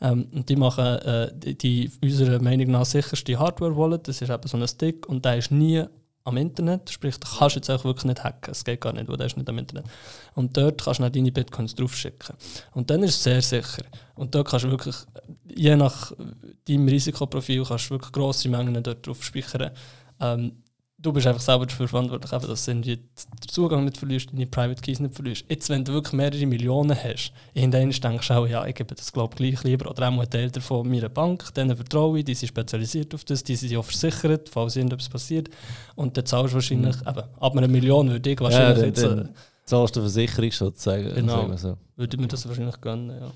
Ähm, 0.00 0.28
und 0.32 0.48
die 0.48 0.56
machen 0.56 0.84
äh, 0.84 1.32
die, 1.34 1.56
die 1.56 1.90
unserer 2.02 2.40
Meinung 2.40 2.70
nach 2.70 2.84
sicherste 2.84 3.38
Hardware-Wallet, 3.38 4.08
das 4.08 4.22
ist 4.22 4.30
eben 4.30 4.48
so 4.48 4.56
ein 4.56 4.68
Stick 4.68 5.08
und 5.08 5.24
der 5.24 5.36
ist 5.38 5.50
nie 5.50 5.84
am 6.24 6.36
Internet, 6.36 6.90
sprich, 6.90 7.18
da 7.18 7.28
kannst 7.38 7.56
du 7.56 7.60
jetzt 7.60 7.70
auch 7.70 7.84
wirklich 7.84 8.04
nicht 8.04 8.22
hacken, 8.22 8.52
es 8.52 8.64
geht 8.64 8.80
gar 8.80 8.92
nicht, 8.92 9.08
weil 9.08 9.16
der 9.16 9.26
ist 9.26 9.36
nicht 9.36 9.48
am 9.48 9.58
Internet. 9.58 9.86
Und 10.34 10.56
dort 10.56 10.82
kannst 10.82 11.00
du 11.00 11.04
dann 11.04 11.12
deine 11.12 11.32
Bitcoins 11.32 11.74
draufschicken. 11.74 12.36
Und 12.72 12.90
dann 12.90 13.02
ist 13.02 13.16
es 13.16 13.22
sehr 13.22 13.42
sicher. 13.42 13.84
Und 14.14 14.34
dort 14.34 14.48
kannst 14.48 14.64
du 14.64 14.70
wirklich, 14.70 14.96
je 15.46 15.76
nach 15.76 16.12
deinem 16.68 16.88
Risikoprofil, 16.88 17.64
kannst 17.64 17.86
du 17.86 17.94
wirklich 17.94 18.12
grosse 18.12 18.48
Mengen 18.48 18.82
dort 18.82 19.06
drauf 19.06 19.24
speichern. 19.24 19.70
Ähm, 20.20 20.62
du 21.02 21.12
bist 21.12 21.26
einfach 21.26 21.40
selber 21.40 21.66
dafür 21.66 21.88
verantwortlich, 21.88 22.30
dass 22.30 22.64
du 22.64 22.74
den 22.74 22.98
Zugang 23.48 23.84
nicht 23.84 23.96
verlierst, 23.96 24.32
deine 24.32 24.46
Private 24.46 24.80
Keys 24.80 25.00
nicht 25.00 25.14
verlierst. 25.14 25.44
Jetzt, 25.48 25.68
wenn 25.70 25.84
du 25.84 25.92
wirklich 25.92 26.12
mehrere 26.12 26.46
Millionen 26.46 26.96
hast, 26.96 27.32
irgendwann 27.54 27.90
denkst 27.90 28.28
du 28.28 28.34
auch, 28.34 28.46
ja, 28.46 28.66
ich 28.66 28.74
gebe 28.74 28.94
das 28.94 29.12
glaube 29.12 29.34
gleich 29.36 29.62
lieber 29.64 29.90
oder 29.90 30.08
auch 30.08 30.12
einen 30.12 30.30
Teil 30.30 30.50
davon 30.50 30.88
meiner 30.88 31.08
Bank, 31.08 31.52
denen 31.54 31.76
vertraue 31.76 32.18
ich, 32.18 32.24
die 32.24 32.34
sind 32.34 32.48
spezialisiert 32.48 33.14
auf 33.14 33.24
das, 33.24 33.42
die 33.42 33.56
sind 33.56 33.76
auch 33.76 33.84
versichert, 33.84 34.48
falls 34.48 34.76
irgendetwas 34.76 35.08
passiert. 35.08 35.48
Und 35.96 36.16
dann 36.16 36.26
zahlst 36.26 36.52
du 36.52 36.56
wahrscheinlich, 36.56 36.96
eben, 36.96 37.22
ab 37.40 37.56
einer 37.56 37.68
Million 37.68 38.10
würde 38.10 38.30
ich 38.30 38.40
wahrscheinlich 38.40 38.94
dann- 38.94 39.18
jetzt, 39.18 39.30
äh, 39.30 39.32
zahlst 39.64 39.96
du 39.96 40.00
eine 40.00 40.10
Versicherung 40.10 40.52
sozusagen. 40.52 41.14
Genau. 41.14 41.56
So. 41.56 41.76
würde 41.96 42.16
mir 42.16 42.28
das 42.28 42.46
wahrscheinlich 42.46 42.80
gönnen, 42.80 43.10
ja. 43.20 43.30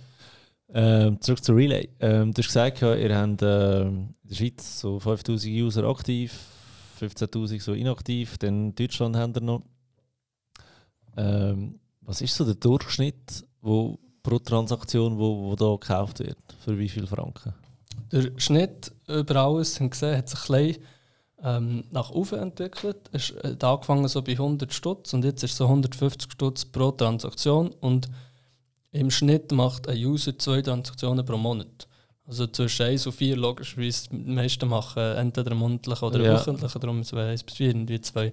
Ähm, 0.77 1.21
zurück 1.21 1.45
zu 1.45 1.53
Relay. 1.53 1.89
Ähm, 2.01 2.33
du 2.35 2.39
hast 2.43 2.49
gesagt, 2.49 2.81
ja, 2.81 2.95
ihr 2.95 3.17
habt 3.17 3.43
ähm, 3.43 4.15
in 4.23 4.29
der 4.29 4.35
Schweiz 4.35 4.81
so 4.81 4.99
5000 4.99 5.55
User 5.55 5.85
aktiv, 5.85 6.33
15.000 7.01 7.61
so 7.61 7.72
inaktiv, 7.72 8.38
dann 8.38 8.74
Deutschland 8.74 9.16
haben 9.16 9.34
wir 9.34 9.42
noch. 9.42 9.62
Ähm, 11.16 11.80
was 12.01 12.20
ist 12.20 12.34
so 12.34 12.45
der 12.45 12.55
Durchschnitt 12.55 13.45
wo, 13.61 13.99
pro 14.22 14.38
Transaktion, 14.38 15.18
wo, 15.18 15.45
wo 15.45 15.57
da 15.57 15.72
gekauft 15.72 16.18
wird? 16.20 16.38
Für 16.61 16.78
wie 16.78 16.88
viel 16.88 17.07
Franken? 17.07 17.55
Der 18.12 18.30
Schnitt 18.38 18.92
über 19.09 19.36
alles 19.36 19.80
haben 19.80 19.90
gesehen, 19.90 20.18
hat 20.18 20.28
sich 20.28 20.51
ein 20.51 20.66
bisschen, 20.66 20.84
ähm, 21.42 21.84
nach 21.90 22.11
oben 22.11 22.38
entwickelt. 22.40 23.09
Es 23.12 23.34
hat 23.42 23.62
angefangen 23.62 24.09
so 24.09 24.22
bei 24.22 24.32
100 24.32 24.72
Stutz 24.72 25.12
und 25.12 25.24
jetzt 25.24 25.42
ist 25.42 25.53
es 25.53 25.57
so 25.59 25.64
150 25.64 26.32
Stutz 26.32 26.64
pro 26.64 26.90
Transaktion 26.90 27.70
und 27.80 28.09
im 28.92 29.11
Schnitt 29.11 29.53
macht 29.53 29.88
ein 29.88 29.99
User 29.99 30.38
zwei 30.38 30.62
Transaktionen 30.62 31.24
pro 31.24 31.36
Monat. 31.36 31.88
Also 32.27 32.47
zwischen 32.47 32.87
1 32.87 33.07
und 33.07 33.12
4 33.12 33.37
logischerweise. 33.37 34.09
Die 34.11 34.16
meisten 34.16 34.66
machen 34.68 35.03
entweder 35.16 35.55
monatlich 35.55 36.01
oder 36.01 36.20
Ja. 36.22 36.33
wöchentlich, 36.35 36.72
darum 36.72 37.05
so 37.05 37.16
1 37.18 37.43
bis 37.43 37.55
4, 37.57 37.66
irgendwie 37.68 38.01
2. 38.01 38.33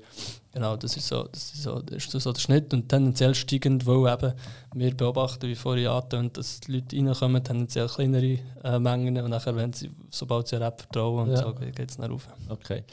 Genau, 0.54 0.78
das 0.78 0.96
ist 0.96 1.08
so, 1.10 1.24
das 1.30 1.54
ist 1.54 1.64
so, 1.64 1.80
das 1.82 2.06
ist 2.06 2.12
so 2.24 2.32
der 2.32 2.40
Schnitt 2.40 2.74
und 2.74 2.88
tendenziell 2.88 3.36
steigend, 3.36 3.86
weil 3.86 4.14
eben 4.14 4.34
wir 4.76 4.96
beobachten, 4.96 5.46
wie 5.50 5.56
vorhin 5.56 5.88
angetönt, 5.88 6.38
dass 6.38 6.62
die 6.62 6.72
Leute 6.74 6.96
reinkommen, 6.96 7.44
tendenziell 7.44 7.88
kleinere 7.88 8.40
äh, 8.64 8.80
Mengen 8.80 9.18
und 9.22 9.30
nachher, 9.30 9.56
wenn 9.58 9.74
sie, 9.74 9.92
sobald 10.10 10.48
sie 10.48 10.56
App 10.56 10.80
vertrauen 10.82 11.28
und 11.28 11.36
Ja. 11.36 11.42
so, 11.44 11.54
geht 11.54 11.92
es 11.92 11.98
nach 11.98 12.10
rauf. 12.10 12.28
Okay. 12.48 12.84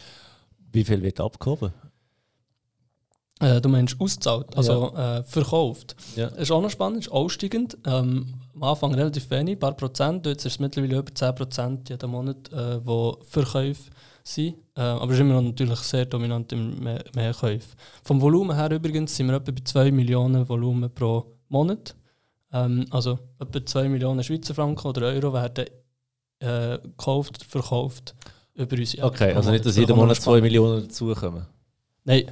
Wie 0.73 0.83
viel 0.85 1.01
wird 1.01 1.21
abgehoben? 1.21 1.73
Äh, 3.41 3.61
du 3.61 3.69
meinst 3.69 4.01
ausgezahlt, 4.01 4.57
also 4.57 4.93
äh, 4.97 5.23
verkauft. 5.23 5.95
Ja. 6.17 6.29
Das 6.31 6.41
ist 6.41 6.51
auch 6.51 6.61
noch 6.61 6.71
spannend, 6.71 6.99
ist 7.07 7.13
auch 7.13 7.29
steigend. 7.29 7.79
Ähm, 7.87 8.35
am 8.61 8.69
Anfang 8.69 8.95
relativ 8.95 9.31
wenig, 9.31 9.57
ein 9.57 9.59
paar 9.59 9.75
Prozent, 9.75 10.27
jetzt 10.27 10.45
ist 10.45 10.55
es 10.55 10.59
mittlerweile 10.59 10.99
über 10.99 11.15
10 11.15 11.35
Prozent 11.35 11.89
jeden 11.89 12.11
Monat, 12.11 12.53
äh, 12.53 12.85
wo 12.85 13.19
Verkäufe 13.23 13.91
sind. 14.25 14.57
Äh, 14.77 14.81
aber 14.81 15.07
es 15.07 15.13
ist 15.13 15.21
immer 15.21 15.35
noch 15.35 15.43
natürlich 15.43 15.79
sehr 15.81 16.07
dominant 16.07 16.53
im 16.53 16.79
Mehr 16.81 17.05
Mehrkäufe. 17.15 17.77
Vom 18.03 18.21
Volumen 18.21 18.57
her 18.57 18.71
übrigens 18.71 19.17
sind 19.17 19.29
wir 19.29 19.37
etwa 19.37 19.53
bei 19.53 19.63
2 19.65 19.91
Millionen 19.93 20.49
Volumen 20.49 20.93
pro 20.93 21.25
Monat. 21.49 21.95
Ähm, 22.53 22.85
also 22.91 23.19
etwa 23.39 23.65
2 23.65 23.89
Millionen 23.89 24.23
Schweizer 24.25 24.55
Franken 24.55 24.89
oder 24.89 25.07
Euro 25.07 25.33
werden 25.33 25.67
äh, 26.41 26.79
gekauft 26.79 27.37
oder 27.41 27.49
verkauft 27.49 28.15
über 28.55 28.77
unsere 28.77 29.07
App 29.07 29.13
Okay, 29.15 29.33
also 29.33 29.51
nicht, 29.51 29.65
dass 29.65 29.75
Das 29.75 29.81
jeden 29.81 29.97
Monat 29.97 30.17
2 30.17 30.23
spannend. 30.23 30.43
Millionen 30.43 30.83
dazukommen. 30.83 31.47
Nein, 32.09 32.25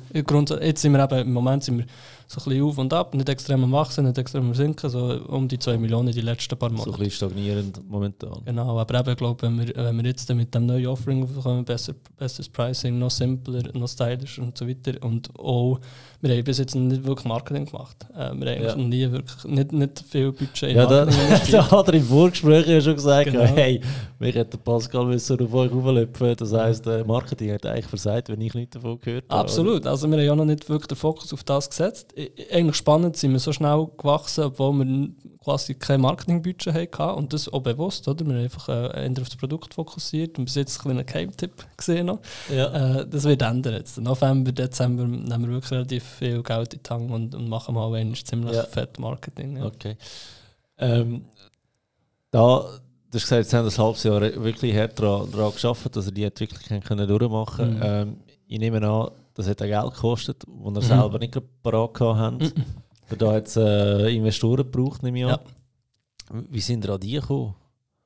jetzt 0.63 0.81
sind 0.83 0.93
wir 0.93 1.05
eben, 1.05 1.19
im 1.21 1.33
Moment 1.33 1.63
sind 1.63 1.79
wir 1.79 1.85
so 2.29 2.41
ein 2.41 2.45
bisschen 2.49 2.63
auf 2.65 2.79
und 2.79 2.93
ab, 2.93 3.15
nicht 3.15 3.29
extrem 3.29 3.63
am 3.63 3.71
Wachsen, 3.71 4.05
nicht 4.05 4.19
extrem 4.19 4.47
am 4.47 4.55
Sinken, 4.55 4.91
so 4.91 5.21
um 5.29 5.47
die 5.47 5.61
2 5.61 5.79
Millionen 5.79 6.11
die 6.11 6.23
letzten 6.23 6.57
paar 6.59 6.71
So 6.71 6.75
ein 6.75 6.79
Monate. 6.79 6.99
bisschen 7.05 7.29
stagnierend 7.31 7.89
momentan. 7.89 8.41
Genau, 8.45 8.81
aber 8.81 8.99
eben, 8.99 9.11
ich 9.11 9.17
glaube, 9.17 9.43
wenn 9.43 9.59
wir, 9.65 9.73
wenn 9.77 9.97
wir 9.99 10.05
jetzt 10.07 10.29
mit 10.35 10.53
dem 10.53 10.67
neuen 10.67 10.87
Offering 10.89 11.23
aufkommen, 11.23 11.65
besser, 11.65 11.93
besseres 12.17 12.49
Pricing, 12.49 12.99
noch 12.99 13.13
simpler, 13.13 13.63
noch 13.75 13.87
stylischer 13.87 14.43
und 14.43 14.59
so 14.59 14.67
weiter 14.67 14.95
und 15.05 15.29
auch, 15.39 15.79
wir 16.21 16.35
haben 16.35 16.43
bis 16.43 16.59
jetzt 16.59 16.75
nicht 16.75 17.05
wirklich 17.05 17.27
Marketing 17.27 17.67
gemacht. 17.67 17.97
Äh, 18.17 18.33
wir 18.35 18.51
haben 18.57 18.63
Ja. 18.65 18.75
noch 18.75 18.85
nie 18.89 19.09
wirklich, 19.13 19.45
nicht, 19.45 19.73
nicht 19.73 20.05
viel 20.09 20.33
Budget 20.33 20.63
in 20.71 20.77
Ja, 20.79 20.89
Marketing 20.89 21.21
investiert. 21.29 21.53
da 21.63 21.71
hat 21.71 21.89
er 21.89 21.95
im 21.95 22.03
Vorgespräch 22.05 22.67
ja 22.67 22.81
schon 22.81 22.95
gesagt, 22.95 23.27
Genau. 23.31 23.45
hey, 23.45 23.81
mich 24.19 24.35
hätte 24.35 24.57
Pascal 24.59 25.05
müssen 25.05 25.39
auf 25.41 25.53
euch 25.55 25.71
auflöpfen. 25.71 26.35
Das 26.37 26.53
heisst, 26.53 26.87
äh, 26.89 27.05
Marketing 27.05 27.53
hat 27.53 27.65
eigentlich 27.67 27.87
versagt, 27.87 28.31
wenn 28.31 28.41
ich 28.41 28.55
nichts 28.55 28.75
davon 28.75 28.99
gehört 29.01 29.27
habe. 29.29 29.41
Absolut. 29.43 29.66
Also 29.87 30.09
wir 30.11 30.17
haben 30.19 30.25
ja 30.25 30.35
noch 30.37 30.45
nicht 30.45 30.69
wirklich 30.69 30.89
den 30.89 30.97
Fokus 30.97 31.33
auf 31.33 31.45
das 31.45 31.69
gesetzt. 31.69 32.15
Eigentlich 32.53 32.77
spannend 32.77 33.17
sind 33.17 33.33
wir 33.33 33.39
so 33.39 33.53
schnell 33.53 33.87
gewachsen, 33.97 34.45
obwohl 34.45 34.73
wir 34.75 35.09
quasi 35.43 35.75
kein 35.75 36.01
Marketingbudget 36.01 36.75
hatten 36.75 37.19
und 37.19 37.33
das 37.33 37.49
auch 37.53 37.61
bewusst, 37.63 38.07
oder? 38.09 38.25
Wir 38.27 38.35
haben 38.35 38.43
einfach 38.45 38.69
äh, 38.69 39.09
auf 39.21 39.29
das 39.29 39.37
Produkt 39.37 39.75
fokussiert 39.75 40.39
und 40.39 40.47
bis 40.47 40.55
jetzt 40.57 40.79
ein 40.79 40.83
kleiner 40.83 41.05
Geheimtipp 41.05 41.67
gesehen 41.77 42.07
noch. 42.07 42.21
Ja. 42.53 43.01
Äh, 43.01 43.07
das 43.09 43.25
wird 43.25 43.43
ändern 43.43 43.75
jetzt. 43.75 43.99
November, 44.01 44.53
Dezember 44.53 45.05
nehmen 45.05 45.47
wir 45.47 45.53
wirklich 45.55 45.73
relativ 45.73 46.05
viel 46.05 46.43
Geld 46.43 46.75
in 46.75 46.81
die 46.83 46.91
Hand 46.91 47.11
und, 47.11 47.35
und 47.35 47.49
machen 47.49 47.75
mal 47.75 47.93
ein 47.95 48.15
ziemlich 48.15 48.55
Ja. 48.55 48.65
fett 48.65 48.99
Marketing. 48.99 49.57
Ja. 49.59 49.67
Okay. 49.67 49.97
Ähm, 50.79 51.25
da, 52.31 52.61
du 53.11 53.15
hast 53.15 53.23
gesagt, 53.23 53.45
jetzt 53.45 53.55
haben 53.55 53.65
das 53.65 53.79
ein 53.79 53.85
halbes 53.85 54.03
Jahr 54.03 54.21
wirklich 54.21 54.75
hart 54.77 54.99
daran, 54.99 55.31
daran 55.31 55.53
geschafft, 55.53 55.95
dass 55.97 56.07
er 56.07 56.13
die 56.13 56.25
Entwicklung 56.25 56.61
haben 56.71 56.83
können 56.83 57.09
durchmachen 57.09 57.77
Mhm. 57.77 57.83
ähm, 57.83 58.17
Ich 58.49 58.59
nehme 58.59 58.87
an, 58.87 59.11
das 59.37 59.49
hat 59.49 59.63
auch 59.63 59.67
Geld 59.67 59.95
gekostet, 59.95 60.43
das 60.47 60.89
er 60.89 60.97
Mhm. 60.97 61.01
selber 61.01 61.19
nicht 61.19 61.39
parat 61.63 62.01
haben. 62.01 62.39
Mhm. 62.39 63.17
Da 63.19 63.35
jetzt 63.37 63.57
äh, 63.57 64.09
Investoren 64.09 64.69
gebraucht, 64.71 65.03
nehme 65.03 65.19
ich 65.19 65.25
an. 65.27 65.31
Ja. 65.31 66.43
Wie 66.51 66.61
sind 66.61 66.89
an 66.89 66.99
die 66.99 67.13
gekommen? 67.13 67.55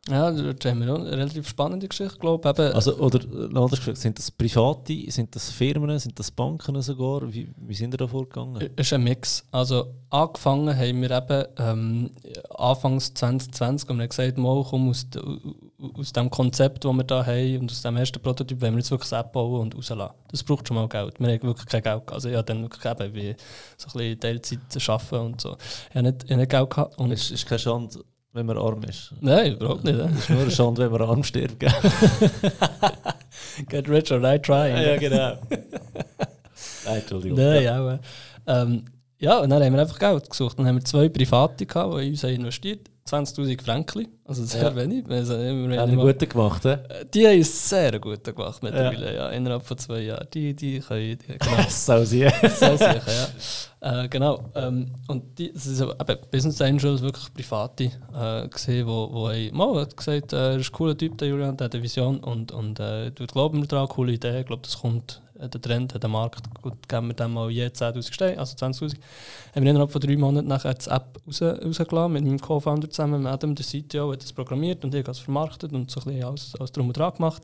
Ja, 0.08 0.30
da 0.32 0.70
haben 0.70 0.80
wir 0.80 0.94
eine 0.94 1.10
relativ 1.10 1.46
spannende 1.48 1.86
Geschichte, 1.86 2.18
glaube 2.18 2.50
ich. 2.50 2.74
Also, 2.74 2.96
oder 2.96 3.20
äh, 3.22 3.44
anders 3.46 3.78
gesagt, 3.78 3.98
sind 3.98 4.18
das 4.18 4.30
Private, 4.30 5.10
sind 5.10 5.34
das 5.36 5.50
Firmen, 5.50 5.98
sind 5.98 6.18
das 6.18 6.30
Banken 6.30 6.80
sogar? 6.82 7.32
Wie, 7.32 7.48
wie 7.56 7.74
sind 7.74 7.94
ihr 7.94 7.98
da 7.98 8.06
vorgegangen? 8.08 8.70
Es 8.76 8.86
ist 8.86 8.92
ein 8.94 9.04
Mix. 9.04 9.44
Also 9.52 9.94
angefangen 10.08 10.74
haben 10.76 11.02
wir 11.02 11.10
eben 11.10 11.44
ähm, 11.58 12.10
Anfangs 12.50 13.12
2020 13.14 13.90
und 13.90 13.98
wir 13.98 14.02
haben 14.04 14.08
gesagt, 14.08 14.38
mal 14.38 14.64
komm 14.68 14.88
aus, 14.88 15.08
de, 15.10 15.22
aus 15.94 16.12
dem 16.12 16.30
Konzept, 16.30 16.84
das 16.84 16.92
wir 16.92 17.04
da 17.04 17.24
haben 17.24 17.58
und 17.60 17.70
aus 17.70 17.82
dem 17.82 17.96
ersten 17.96 18.20
Prototyp, 18.20 18.60
wenn 18.60 18.74
wir 18.74 18.78
jetzt 18.78 18.90
wirklich 18.90 19.12
eine 19.12 19.22
App 19.22 19.32
bauen 19.32 19.60
und 19.60 19.74
rauslassen. 19.74 20.14
Das 20.30 20.42
braucht 20.42 20.68
schon 20.68 20.76
mal 20.76 20.88
Geld. 20.88 21.18
Wir 21.18 21.28
haben 21.28 21.42
wirklich 21.42 21.66
kein 21.66 21.82
Geld. 21.82 22.10
Also 22.12 22.28
ich 22.28 22.34
habe 22.36 22.44
dann 22.44 22.62
wirklich 22.62 22.84
eben 22.84 23.14
wie 23.14 23.36
so 23.76 23.88
ein 23.88 23.92
bisschen 23.92 24.20
Teilzeit 24.20 24.88
arbeiten 24.88 25.26
und 25.26 25.40
so. 25.40 25.56
Ich 25.90 25.96
habe 25.96 26.08
nicht, 26.08 26.24
ich 26.24 26.30
habe 26.30 26.40
nicht 26.40 26.50
Geld 26.50 26.70
gehabt. 26.70 26.98
Und 26.98 27.12
Es 27.12 27.30
ist 27.30 27.46
keine 27.46 27.58
Schande, 27.58 28.00
wenn 28.32 28.46
man 28.46 28.58
arm 28.58 28.82
ist. 28.84 29.12
Nein, 29.20 29.54
überhaupt 29.54 29.84
nicht. 29.84 29.98
Es 29.98 30.18
ist 30.18 30.30
nur 30.30 30.42
eine 30.42 30.50
Schande, 30.50 30.82
wenn 30.82 30.92
man 30.92 31.02
arm 31.08 31.22
stirbt. 31.22 31.60
Get 33.68 33.88
rich 33.88 34.12
or 34.12 34.20
die 34.20 34.38
trying. 34.40 34.98
genau. 34.98 35.36
Nein, 36.84 37.00
Entschuldigung. 37.00 37.38
Nein, 37.38 37.62
ja. 37.62 37.98
Ähm, 38.46 38.84
ja, 39.18 39.38
und 39.38 39.50
dann 39.50 39.62
haben 39.62 39.72
wir 39.74 39.80
einfach 39.80 39.98
Geld 39.98 40.28
gesucht. 40.28 40.58
Dann 40.58 40.66
haben 40.66 40.76
wir 40.76 40.84
zwei 40.84 41.08
Private 41.08 41.66
gehabt, 41.66 41.94
die 41.98 42.04
in 42.06 42.10
uns 42.10 42.22
haben 42.22 42.34
investiert 42.34 42.89
20.000 43.08 43.62
Franken, 43.62 44.06
also 44.24 44.44
sehr 44.44 44.62
Ja. 44.62 44.76
wenig. 44.76 45.04
Also, 45.08 45.34
haben 45.34 45.64
immer- 45.64 45.82
einen 45.82 45.96
guten 45.96 46.28
gemacht, 46.28 46.62
he? 46.62 46.76
die 47.12 47.26
haben 47.26 47.42
sehr 47.42 47.98
gut 47.98 48.22
gemacht 48.22 48.62
mittlerweile, 48.62 49.14
ja. 49.14 49.30
innerhalb 49.30 49.64
von 49.64 49.76
zwei 49.78 50.00
Jahren. 50.00 50.26
Die, 50.32 50.54
die 50.54 50.78
können, 50.80 51.18
die, 51.18 51.38
genau. 51.38 51.62
So 51.68 52.04
sie. 52.04 52.28
so 52.42 52.76
sicher, 52.76 53.02
ja. 53.80 54.02
Äh, 54.04 54.08
genau. 54.08 54.40
Ähm, 54.54 54.92
und 55.08 55.38
die, 55.38 55.52
das 55.52 55.66
ist 55.66 55.80
eben 55.80 56.18
Business 56.30 56.60
Angels, 56.60 57.00
wirklich 57.02 57.32
Private, 57.34 57.90
äh, 58.14 58.48
gesehen, 58.48 58.86
wo, 58.86 59.08
wo 59.10 59.28
haben, 59.30 59.56
mal 59.56 59.80
hat 59.80 59.96
gesagt, 59.96 60.32
äh, 60.32 60.52
er 60.52 60.56
ist 60.58 60.68
ein 60.68 60.72
cooler 60.72 60.96
Typ, 60.96 61.16
der 61.18 61.28
Julian, 61.28 61.56
der 61.56 61.64
hat 61.64 61.74
eine 61.74 61.82
Vision 61.82 62.18
und, 62.20 62.52
und 62.52 62.78
äh, 62.78 63.10
wir 63.16 63.26
glauben 63.26 63.66
daran, 63.66 63.88
coole 63.88 64.12
Idee, 64.12 64.40
ich 64.40 64.46
glaube, 64.46 64.62
das 64.62 64.78
kommt, 64.78 65.20
äh, 65.29 65.29
der 65.48 65.60
Trend, 65.60 66.02
der 66.02 66.10
Markt, 66.10 66.42
gut, 66.62 66.88
geben 66.88 67.08
wir 67.08 67.14
dem 67.14 67.32
mal 67.32 67.50
je 67.50 67.66
10'000 67.66 68.12
Steine, 68.12 68.38
also 68.38 68.56
20'000. 68.56 68.94
Haben 69.54 69.64
wir 69.64 69.70
innerhalb 69.70 69.90
von 69.90 70.00
drei 70.00 70.16
Monaten 70.16 70.48
nachher 70.48 70.74
die 70.74 70.90
App 70.90 71.20
raus, 71.26 71.42
rausgelassen, 71.42 72.12
mit 72.12 72.24
meinem 72.24 72.40
Co-Founder 72.40 72.90
zusammen, 72.90 73.22
mit 73.22 73.32
Adam, 73.32 73.54
der 73.54 73.64
CTO, 73.64 74.12
hat 74.12 74.22
das 74.22 74.32
programmiert 74.32 74.84
und 74.84 74.94
ich 74.94 75.02
habe 75.02 75.12
es 75.12 75.18
vermarktet 75.18 75.72
und 75.72 75.90
so 75.90 76.00
ein 76.00 76.06
bisschen 76.06 76.24
alles, 76.24 76.54
alles 76.58 76.72
drum 76.72 76.88
und 76.88 76.96
dran 76.96 77.14
gemacht. 77.14 77.42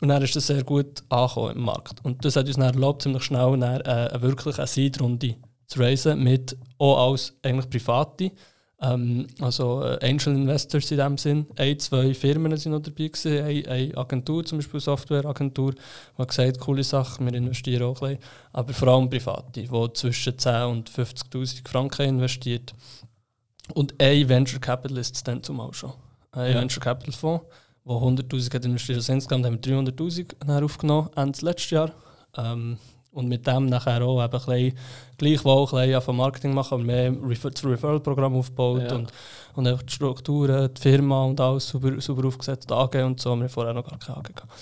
Und 0.00 0.08
dann 0.08 0.22
ist 0.22 0.36
das 0.36 0.46
sehr 0.46 0.64
gut 0.64 1.02
angekommen 1.08 1.56
im 1.56 1.62
Markt. 1.62 2.04
Und 2.04 2.24
das 2.24 2.36
hat 2.36 2.46
uns 2.46 2.56
dann 2.56 2.74
erlaubt, 2.74 3.02
ziemlich 3.02 3.22
schnell 3.22 3.58
dann, 3.58 3.80
äh, 3.82 4.22
wirklich 4.22 4.58
eine 4.58 4.66
Seed-Runde 4.66 5.36
zu 5.66 5.80
raisen, 5.80 6.22
mit 6.22 6.56
auch 6.78 7.10
als 7.10 7.34
eigentlich 7.42 7.68
Private. 7.70 8.32
Ähm, 8.80 9.26
also 9.40 9.82
äh, 9.82 9.98
Angel 10.08 10.34
Investors 10.36 10.90
in 10.90 10.98
dem 10.98 11.18
Sinn. 11.18 11.46
Ein, 11.56 11.78
zwei 11.80 12.14
Firmen 12.14 12.56
sind 12.56 12.72
noch 12.72 12.80
dabei 12.80 13.08
gewesen. 13.08 13.42
Eine, 13.42 13.68
eine 13.68 13.96
Agentur, 13.96 14.44
zum 14.44 14.58
Beispiel 14.58 14.78
Softwareagentur, 14.80 15.72
die 15.72 15.78
hat 16.18 16.28
gesagt, 16.28 16.60
coole 16.60 16.84
Sache, 16.84 17.24
wir 17.24 17.34
investieren 17.34 17.82
auch 17.82 18.00
ein 18.02 18.16
bisschen. 18.16 18.30
Aber 18.52 18.72
vor 18.72 18.88
allem 18.88 19.10
Private, 19.10 19.62
die 19.62 19.92
zwischen 19.94 20.38
10 20.38 20.62
und 20.64 20.90
50'000 20.90 21.68
Franken 21.68 22.02
investiert. 22.08 22.72
Und 23.74 23.94
ein 24.00 24.28
Venture 24.28 24.60
Capitalist 24.60 25.26
dann 25.26 25.42
zumal 25.42 25.72
schon. 25.74 25.92
Ein 26.32 26.52
Ja. 26.52 26.60
Venture 26.60 26.80
Capital 26.82 27.12
Fonds, 27.12 27.44
der 27.84 27.94
100'000 27.96 28.54
hat 28.54 28.64
investiert. 28.64 28.98
Also 28.98 29.12
insgesamt 29.12 29.44
haben 29.44 29.58
wir 29.62 29.72
300'000 29.72 30.46
nachher 30.46 30.64
aufgenommen, 30.64 31.10
Ende 31.16 31.38
letztes 31.42 31.70
Jahr. 31.70 31.92
Ähm, 32.36 32.78
und 33.12 33.28
mit 33.28 33.46
dem 33.46 33.66
nachher 33.66 34.02
auch 34.02 34.22
eben 34.22 34.32
ein 34.32 34.40
bisschen, 34.40 34.78
gleichwohl 35.16 35.66
ein 35.66 35.86
bisschen 35.86 36.02
von 36.02 36.16
Marketing 36.16 36.54
machen, 36.54 36.84
mehr 36.86 37.12
das 37.12 37.64
Referral-Programm 37.64 38.36
aufgebaut 38.36 38.82
Ja. 38.88 38.94
und, 38.96 39.12
und 39.54 39.66
einfach 39.66 39.82
die 39.82 39.92
Strukturen, 39.92 40.72
die 40.74 40.80
Firma 40.80 41.24
und 41.24 41.40
alles 41.40 41.68
super, 41.68 42.00
super 42.00 42.26
aufgesetzt, 42.26 42.70
AG 42.70 42.94
und 43.04 43.20
so. 43.20 43.34
Wir 43.36 43.42
haben 43.44 43.48
vorher 43.48 43.74
noch 43.74 43.88
gar 43.88 43.98
keine 43.98 44.18
AG 44.18 44.34
gehabt. 44.34 44.52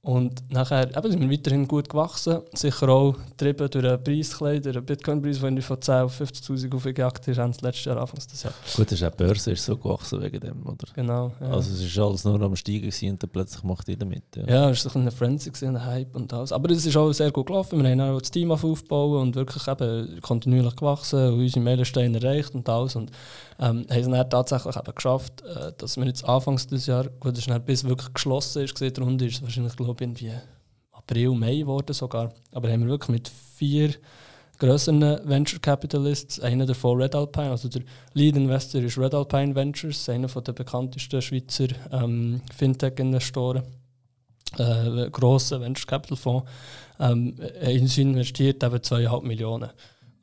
Und 0.00 0.42
nachher 0.50 0.96
eben, 0.96 1.10
sind 1.10 1.20
wir 1.20 1.30
weiterhin 1.30 1.66
gut 1.66 1.88
gewachsen, 1.88 2.38
sicher 2.54 2.88
auch 2.88 3.16
getrieben 3.30 3.68
durch 3.68 3.84
einen 3.84 4.02
Preis, 4.02 4.38
durch 4.38 4.76
einen 4.76 4.84
Bitcoin-Preis, 4.84 5.40
der 5.40 5.62
von 5.62 5.82
10 5.82 5.94
auf 5.94 6.20
50'000 6.20 6.74
aufgejagt 6.74 7.26
ist, 7.28 7.38
Ende 7.38 7.58
letztes 7.62 7.84
Jahr, 7.84 7.98
Anfangs 7.98 8.26
des 8.26 8.42
Jahres. 8.42 8.56
Gut, 8.76 8.86
das 8.86 8.92
ist 8.92 9.04
auch 9.04 9.10
die 9.10 9.24
Börse 9.24 9.50
ist 9.50 9.64
so 9.64 9.76
gewachsen 9.76 10.22
wegen 10.22 10.40
dem, 10.40 10.66
oder? 10.66 10.86
Genau. 10.94 11.32
Ja. 11.40 11.50
Also 11.50 11.72
es 11.72 11.82
ist 11.82 11.98
alles 11.98 12.24
nur 12.24 12.40
am 12.40 12.54
Steigen 12.54 12.90
und 13.10 13.22
dann 13.22 13.30
plötzlich 13.30 13.62
macht 13.64 13.88
jeder 13.88 14.06
mit. 14.06 14.24
Ja. 14.36 14.46
Ja, 14.46 14.70
es 14.70 14.84
war 14.86 14.96
ein 14.96 15.10
Frenzy, 15.10 15.50
gewesen, 15.50 15.76
ein 15.76 15.84
Hype 15.84 16.14
und 16.14 16.32
alles. 16.32 16.52
Aber 16.52 16.70
es 16.70 16.86
ist 16.86 16.96
auch 16.96 17.12
sehr 17.12 17.32
gut 17.32 17.46
gelaufen. 17.46 17.82
Wir 17.82 17.90
haben 17.90 18.00
auch 18.00 18.20
das 18.20 18.30
Team 18.30 18.52
aufgebaut 18.52 19.20
und 19.20 19.34
wirklich 19.34 19.66
eben 19.66 20.20
kontinuierlich 20.20 20.76
gewachsen 20.76 21.32
und 21.32 21.40
unsere 21.40 21.60
Meilensteine 21.60 22.18
erreicht 22.18 22.54
und 22.54 22.68
alles. 22.68 22.94
Und 22.94 23.10
ähm, 23.60 23.84
haben 23.90 24.00
es 24.00 24.08
dann 24.08 24.30
tatsächlich 24.30 24.76
eben 24.76 24.94
geschafft, 24.94 25.42
äh, 25.42 25.72
dass 25.76 25.96
wir 25.96 26.06
jetzt 26.06 26.24
anfangs 26.24 26.66
des 26.66 26.86
Jahres, 26.86 27.10
gut, 27.18 27.32
das 27.32 27.40
ist 27.40 27.50
dann 27.50 27.64
bis 27.64 27.84
wirklich 27.84 28.12
geschlossen 28.14 28.62
ist, 28.62 28.74
gesehen, 28.74 28.94
die 28.94 29.00
Runde 29.00 29.26
ist 29.26 29.36
es 29.36 29.42
wahrscheinlich, 29.42 29.76
glaube 29.76 29.87
ich, 29.92 30.00
irgendwie 30.00 30.32
April, 30.92 31.30
Mai 31.30 31.56
geworden 31.58 31.92
sogar. 31.92 32.32
Aber 32.52 32.70
haben 32.70 32.82
wir 32.82 32.90
wirklich 32.90 33.10
mit 33.10 33.28
vier 33.28 33.94
grösseren 34.58 35.00
Venture 35.28 35.60
Capitalists, 35.60 36.40
einer 36.40 36.66
davon 36.66 37.00
Red 37.00 37.14
Alpine, 37.14 37.50
also 37.50 37.68
der 37.68 37.82
Lead 38.14 38.36
Investor 38.36 38.82
ist 38.82 38.98
Red 38.98 39.14
Alpine 39.14 39.54
Ventures, 39.54 40.08
einer 40.08 40.26
der 40.26 40.52
bekanntesten 40.52 41.22
Schweizer 41.22 41.68
ähm, 41.92 42.40
Fintech-Investoren 42.56 43.62
äh, 44.58 45.10
grossen 45.10 45.60
Venture 45.60 45.86
Capital 45.86 46.16
Fonds, 46.16 46.50
ähm, 46.98 47.36
in 47.60 47.82
uns 47.82 47.98
investiert 47.98 48.62
eben 48.64 48.76
2,5 48.76 49.22
Millionen. 49.24 49.70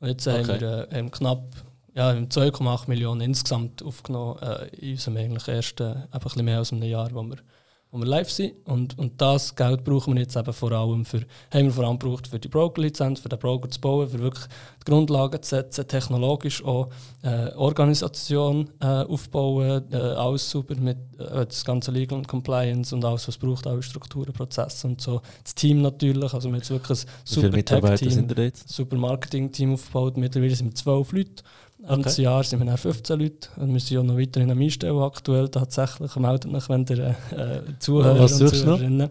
Und 0.00 0.08
jetzt 0.08 0.26
haben 0.26 0.40
Okay. 0.40 0.60
wir 0.60 0.88
äh, 0.92 0.98
haben 0.98 1.10
knapp 1.10 1.44
ja, 1.94 2.12
wir 2.12 2.20
haben 2.20 2.28
2,8 2.28 2.88
Millionen 2.88 3.22
insgesamt 3.22 3.82
aufgenommen 3.82 4.38
äh, 4.42 4.66
in 4.76 4.92
unserem 4.92 5.16
eigentlich 5.16 5.48
ersten, 5.48 5.92
eben 5.92 6.02
ein 6.10 6.20
bisschen 6.20 6.44
mehr 6.44 6.58
als 6.58 6.70
einem 6.70 6.82
Jahr, 6.82 7.08
wo 7.14 7.22
wir, 7.22 7.38
wo 7.96 8.00
wir 8.00 8.06
live 8.06 8.30
sind. 8.30 8.54
Und, 8.64 8.98
und 8.98 9.20
das 9.20 9.54
Geld 9.54 9.84
brauchen 9.84 10.14
wir 10.14 10.22
jetzt 10.22 10.36
eben 10.36 10.52
vor 10.52 10.72
allem 10.72 11.04
für, 11.04 11.20
haben 11.50 11.64
wir 11.64 11.70
vor 11.70 11.84
allem 11.84 11.98
gebraucht 11.98 12.28
für 12.28 12.38
die 12.38 12.48
Broker-Lizenz, 12.48 13.20
für 13.20 13.28
den 13.28 13.38
Broker 13.38 13.70
zu 13.70 13.80
bauen, 13.80 14.08
für 14.08 14.18
wirklich 14.18 14.44
die 14.80 14.90
Grundlagen 14.90 15.42
zu 15.42 15.50
setzen, 15.50 15.88
technologisch 15.88 16.64
auch 16.64 16.88
äh, 17.22 17.52
Organisation 17.54 18.70
äh, 18.80 18.86
aufbauen, 18.86 19.84
äh, 19.90 19.96
alles 19.96 20.48
super 20.50 20.74
mit 20.76 20.98
äh, 21.18 21.46
das 21.46 21.64
ganze 21.64 21.90
Legal 21.90 22.18
und 22.18 22.28
Compliance 22.28 22.94
und 22.94 23.04
alles, 23.04 23.26
was 23.28 23.36
es 23.36 23.38
braucht, 23.38 23.66
alle 23.66 23.82
Strukturen, 23.82 24.32
Prozesse 24.32 24.86
und 24.86 25.00
so. 25.00 25.20
Das 25.42 25.54
Team 25.54 25.82
natürlich, 25.82 26.32
also 26.32 26.48
wir 26.48 26.52
haben 26.52 26.58
jetzt 26.58 26.70
wirklich 26.70 27.00
ein 27.00 27.08
super 27.24 27.64
Tech-Team 27.64 28.52
super 28.66 28.96
Marketing-Team 28.96 29.74
aufgebaut. 29.74 30.16
Mittlerweile 30.16 30.54
sind 30.54 30.68
wir 30.68 30.74
zwölf 30.74 31.12
Leute. 31.12 31.42
Ende 31.86 32.00
Okay. 32.00 32.10
okay. 32.10 32.22
Jahr 32.22 32.42
sind 32.42 32.58
wir 32.58 32.66
dann 32.66 32.76
15 32.76 33.18
Leute. 33.20 33.48
Und 33.56 33.72
wir 33.72 33.80
sind 33.80 33.96
ja 33.96 34.02
noch 34.02 34.18
weiterhin 34.18 34.50
am 34.50 34.60
Einstellen 34.60 34.98
aktuell 34.98 35.48
tatsächlich. 35.48 36.14
Meldet 36.16 36.52
euch, 36.52 36.68
wenn 36.68 36.84
ihr 36.86 37.16
äh, 37.30 37.60
Zuhörer 37.78 38.20
Was 38.20 38.40
und? 38.40 38.48
Zuhörerinnen. 38.48 39.08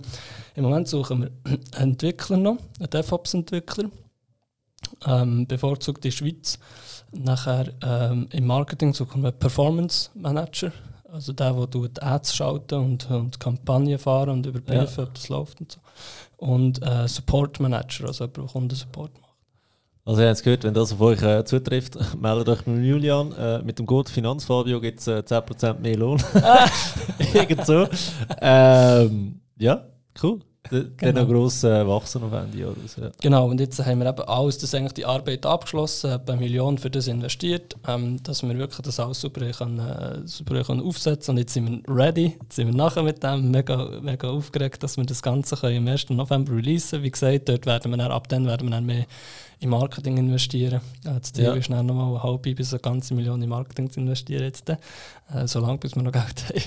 Im 0.55 0.63
Moment 0.63 0.88
suchen 0.88 1.21
wir 1.21 1.32
einen 1.43 1.91
Entwickler 1.91 2.38
noch, 2.38 2.57
einen 2.80 2.89
DevOps-Entwickler. 2.89 3.89
Ähm, 5.07 5.47
bevorzugt 5.47 6.03
die 6.03 6.11
Schweiz. 6.11 6.59
Nachher 7.11 7.67
ähm, 7.82 8.28
im 8.32 8.45
Marketing 8.45 8.93
suchen 8.93 9.21
wir 9.21 9.30
einen 9.30 9.39
Performance 9.39 10.09
Manager. 10.13 10.71
Also 11.11 11.32
der, 11.32 11.53
der 11.67 12.03
Ads 12.03 12.36
schalten 12.36 12.76
und, 12.76 13.09
und 13.09 13.39
Kampagnen 13.39 13.97
fahren 13.97 14.30
und 14.30 14.45
überprüfen, 14.45 15.05
ob 15.05 15.13
das 15.13 15.30
läuft 15.30 15.61
und 15.61 15.71
so. 15.71 15.80
Und 16.38 16.82
äh, 16.86 17.07
Support 17.07 17.61
Manager, 17.61 18.07
also 18.07 18.26
jemand, 18.26 18.38
der 18.38 18.43
Kundensupport 18.45 19.11
macht. 19.21 19.24
Also 20.08 20.22
ihr 20.22 20.28
habt 20.28 20.38
es 20.38 20.43
gehört, 20.43 20.64
wenn 20.64 20.76
das 20.76 20.93
auf 20.93 21.01
euch 21.01 21.22
äh, 21.24 21.43
zutrifft, 21.45 21.97
meldet 22.22 22.47
euch 22.47 22.66
mit 22.68 22.86
Julian. 22.86 23.32
Äh, 23.32 23.64
mit 23.64 23.80
dem 23.80 23.88
Code 23.88 24.12
Finanzfabio 24.12 24.80
gibt 24.80 24.99
es 24.99 25.08
äh, 25.08 25.24
10% 25.26 25.80
mehr 25.80 25.97
Lohn. 25.97 26.22
Irgend 27.34 27.66
so. 27.66 27.88
Ähm, 28.39 29.39
ja, 29.58 29.84
cool. 30.22 30.39
Dann 30.70 30.93
Genau. 30.97 31.22
noch 31.22 31.28
gross 31.30 31.64
äh, 31.64 31.88
wachsen 31.88 32.24
auf 32.24 32.34
Ende. 32.34 32.68
Oder 32.68 32.76
so. 32.88 33.01
ja. 33.01 33.12
Genau, 33.22 33.47
und 33.49 33.60
jetzt 33.60 33.84
haben 33.84 33.99
wir 33.99 34.08
eben 34.08 34.22
alles, 34.24 34.58
das 34.58 34.74
eigentlich 34.74 34.93
die 34.93 35.06
Arbeit 35.06 35.45
abgeschlossen, 35.45 36.12
etwa 36.12 36.34
eine 36.34 36.41
Million 36.41 36.78
für 36.78 36.89
das 36.89 37.08
investiert, 37.08 37.76
ähm, 37.88 38.22
dass 38.24 38.41
wir 38.43 38.58
wirklich 38.58 38.82
das 38.82 38.99
alles 38.99 39.22
super, 39.22 39.41
können, 39.51 39.80
äh, 39.80 40.22
super 40.28 40.64
können 40.64 40.82
aufsetzen 40.82 41.34
und 41.34 41.38
jetzt 41.38 41.53
sind 41.53 41.84
wir 41.88 41.95
ready, 41.95 42.36
jetzt 42.41 42.56
sind 42.56 42.68
wir 42.68 42.76
nachher 42.76 43.03
mit 43.03 43.22
dem 43.22 43.51
mega, 43.51 43.99
mega 44.01 44.30
aufgeregt, 44.30 44.82
dass 44.82 44.97
wir 44.97 45.06
das 45.06 45.22
Ganze 45.22 45.56
können 45.56 45.78
im 45.78 45.88
1. 45.88 46.10
November 46.10 46.53
releasen 46.53 47.03
Wie 47.03 47.12
gesagt, 47.12 47.47
dort 47.49 47.66
werden 47.68 47.91
wir 47.91 47.97
dann, 47.97 48.12
ab 48.12 48.28
dann 48.30 48.47
werden 48.47 48.68
wir 48.68 48.72
dann 48.72 48.86
mehr 48.86 49.06
in 49.66 49.70
Marketing 49.72 50.18
investieren. 50.18 50.80
Das 51.03 51.34
Ziel 51.34 51.45
Ja. 51.45 51.53
ist 51.53 51.70
dann 51.70 51.86
nochmal 51.86 52.09
eine 52.11 52.24
halbe 52.24 52.55
bis 52.55 52.72
eine 52.74 52.80
ganze 52.80 53.13
Million 53.13 53.41
in 53.41 53.49
Marketing 53.49 53.89
zu 53.91 53.99
investieren 53.99 54.43
jetzt, 54.43 54.70
äh, 54.70 54.78
solange 55.45 55.78
bis 55.80 55.95
wir 55.95 56.03
noch 56.03 56.11
Geld 56.11 56.45
haben. 56.49 56.61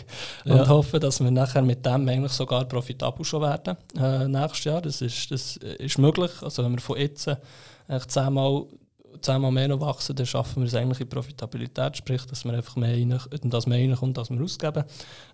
Ja. 0.45 0.55
Und 0.63 0.69
hoffen, 0.69 1.01
dass 1.01 1.21
wir 1.21 1.31
nachher 1.31 1.63
mit 1.63 1.85
dem 1.87 2.09
eigentlich 2.09 2.33
sogar 2.33 2.65
profitabel 2.67 3.25
schon 3.25 3.43
werden 3.43 3.77
äh, 3.97 4.29
nächstes 4.29 4.65
Jahr. 4.65 4.83
Das 4.83 5.01
ist, 5.01 5.31
das 5.31 5.57
ist 5.57 5.99
möglich. 5.99 6.31
Also 6.43 6.63
wenn 6.65 6.73
wir 6.73 6.81
von 6.81 6.99
jetzt 6.99 7.29
äh, 7.29 7.37
zehnmal, 8.07 8.65
zehnmal 9.21 9.53
mehr 9.53 9.69
noch 9.69 9.81
wachsen, 9.81 10.17
dann 10.17 10.27
schaffen 10.27 10.63
wir 10.63 10.67
es 10.67 10.75
eigentlich 10.75 11.01
in 11.01 11.09
Profitabilität, 11.09 11.97
sprich, 11.97 12.25
dass 12.27 12.45
wir 12.45 12.53
einfach 12.53 12.77
mehr, 12.77 12.91
rein, 12.95 13.19
dass 13.45 13.67
mehr 13.67 13.79
reinkommt, 13.79 14.19
als 14.19 14.31
wir 14.31 14.41
ausgeben. 14.43 14.85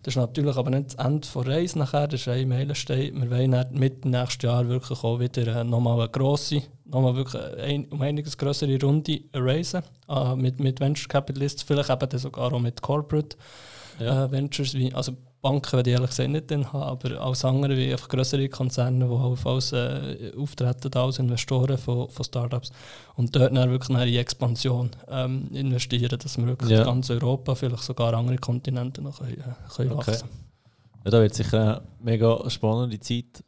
Das 0.03 0.14
ist 0.14 0.16
natürlich 0.16 0.57
aber 0.57 0.70
nicht 0.70 0.95
das 0.95 1.05
Ende 1.07 1.26
der 1.35 1.47
Reise 1.47 1.78
nachher, 1.78 2.09
das 2.09 2.20
ist 2.20 2.28
ein 2.28 2.49
Meilenstein. 2.49 3.20
Wir 3.20 3.30
wollen 3.30 3.53
dann 3.53 3.72
mit 3.72 4.05
nächstes 4.05 4.43
Jahr 4.43 4.68
wirklich 4.68 5.03
auch 5.03 5.20
wieder 5.20 5.61
äh, 5.61 5.64
nochmal 5.64 6.01
eine 6.01 6.09
grosse, 6.09 6.62
nochmal 6.85 7.16
wirklich 7.16 7.43
ein, 7.59 7.87
um 7.87 8.01
einiges 8.03 8.37
größere 8.37 8.80
Runde 8.80 9.20
raisen 9.32 9.82
äh, 10.09 10.35
mit, 10.37 10.61
mit 10.61 10.80
Venture 10.80 11.09
Capitalists, 11.09 11.62
vielleicht 11.62 11.91
eben 11.91 12.09
dann 12.09 12.20
sogar 12.20 12.53
auch 12.53 12.61
mit 12.61 12.80
Corporate 12.82 13.37
Ja. 13.99 14.24
äh, 14.24 14.30
Ventures, 14.32 14.74
wie, 14.74 14.93
also 14.93 15.12
Banken 15.45 15.72
würde 15.72 15.90
ich 15.90 15.95
ehrlich 15.95 16.11
gesagt 16.11 16.30
nicht 16.30 16.51
drin 16.51 16.72
haben, 16.72 16.82
aber 16.82 17.20
als 17.20 17.45
andere, 17.45 17.76
wie 17.76 17.92
einfach 17.92 18.09
größere 18.09 18.49
Konzerne, 18.49 19.05
die 19.05 19.11
auf 19.11 19.47
alles 19.47 19.72
äh, 19.72 20.32
auftreten 20.36 20.90
als 20.95 21.18
Investoren 21.18 21.76
von, 21.76 22.09
von 22.09 22.24
Startups 22.24 22.70
und 23.16 23.36
dort 23.36 23.55
dann 23.55 23.70
wirklich 23.70 23.90
in 23.97 24.07
die 24.07 24.16
Expansion 24.16 24.90
ähm, 25.09 25.49
investieren, 25.53 26.18
dass 26.18 26.38
wir 26.38 26.47
wirklich 26.47 26.70
Ja. 26.70 26.84
ganz 26.84 27.11
Europa, 27.11 27.55
vielleicht 27.55 27.82
sogar 27.82 28.14
andere 28.14 28.38
Kontinente 28.38 29.03
noch 29.03 29.18
können, 29.18 29.32
äh, 29.38 29.74
können 29.76 29.92
Okay. 29.92 30.11
wachsen 30.12 30.28
Ja, 31.05 31.11
da 31.11 31.20
wird 31.20 31.34
sicher 31.34 31.61
eine 31.61 31.82
mega 32.01 32.49
spannende 32.49 32.99
Zeit, 32.99 33.45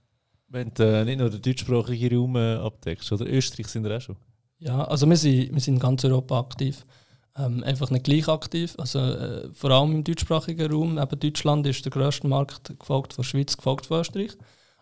wenn 0.49 0.70
du 0.74 0.82
äh, 0.84 1.05
nicht 1.07 1.18
nur 1.18 1.30
den 1.30 1.40
deutschsprachigen 1.40 2.18
Raum 2.18 2.36
äh, 2.36 2.57
abdeckst. 2.57 3.11
Oder 3.11 3.26
Österreich 3.26 3.68
sind 3.68 3.84
wir 3.84 3.97
auch 3.97 4.01
schon. 4.03 4.16
Ja, 4.59 4.84
also 4.84 5.09
wir 5.09 5.16
sind, 5.16 5.53
wir 5.55 5.61
sind 5.61 5.74
in 5.74 5.80
ganz 5.80 6.05
Europa 6.05 6.38
aktiv. 6.40 6.84
Ähm, 7.39 7.62
einfach 7.64 7.91
nicht 7.91 8.05
gleich 8.05 8.28
aktiv. 8.28 8.74
Also, 8.78 8.99
äh, 8.99 9.49
vor 9.53 9.70
allem 9.70 9.93
im 9.93 10.05
deutschsprachigen 10.05 10.72
Raum. 10.72 10.99
Eben 10.99 11.20
Deutschland 11.20 11.66
ist 11.66 11.84
der 11.84 11.93
grösste 11.93 12.26
Markt, 12.26 12.78
gefolgt 12.78 13.12
von 13.12 13.24
Schweiz, 13.24 13.57
gefolgt 13.57 13.87
von 13.87 14.01
Österreich. 14.01 14.32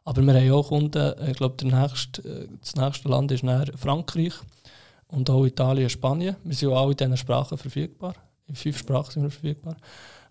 Aber 0.04 0.22
wir 0.22 0.34
haben 0.34 0.50
auch 0.52 0.68
Kunden, 0.68 1.14
ich 1.28 1.36
glaube, 1.36 1.66
nächste, 1.66 2.48
das 2.60 2.76
nächste 2.76 3.08
Land 3.08 3.32
ist 3.32 3.44
Frankreich 3.76 4.34
und 5.08 5.30
auch 5.30 5.46
Italien, 5.46 5.88
Spanien. 5.88 6.36
Wir 6.44 6.54
sind 6.54 6.68
auch 6.70 6.82
alle 6.82 6.92
in 6.92 6.96
diesen 6.96 7.16
Sprachen 7.16 7.56
verfügbar. 7.56 8.14
In 8.46 8.54
fünf 8.54 8.78
Sprachen 8.78 9.10
sind 9.10 9.22
wir 9.22 9.30
verfügbar. 9.30 9.76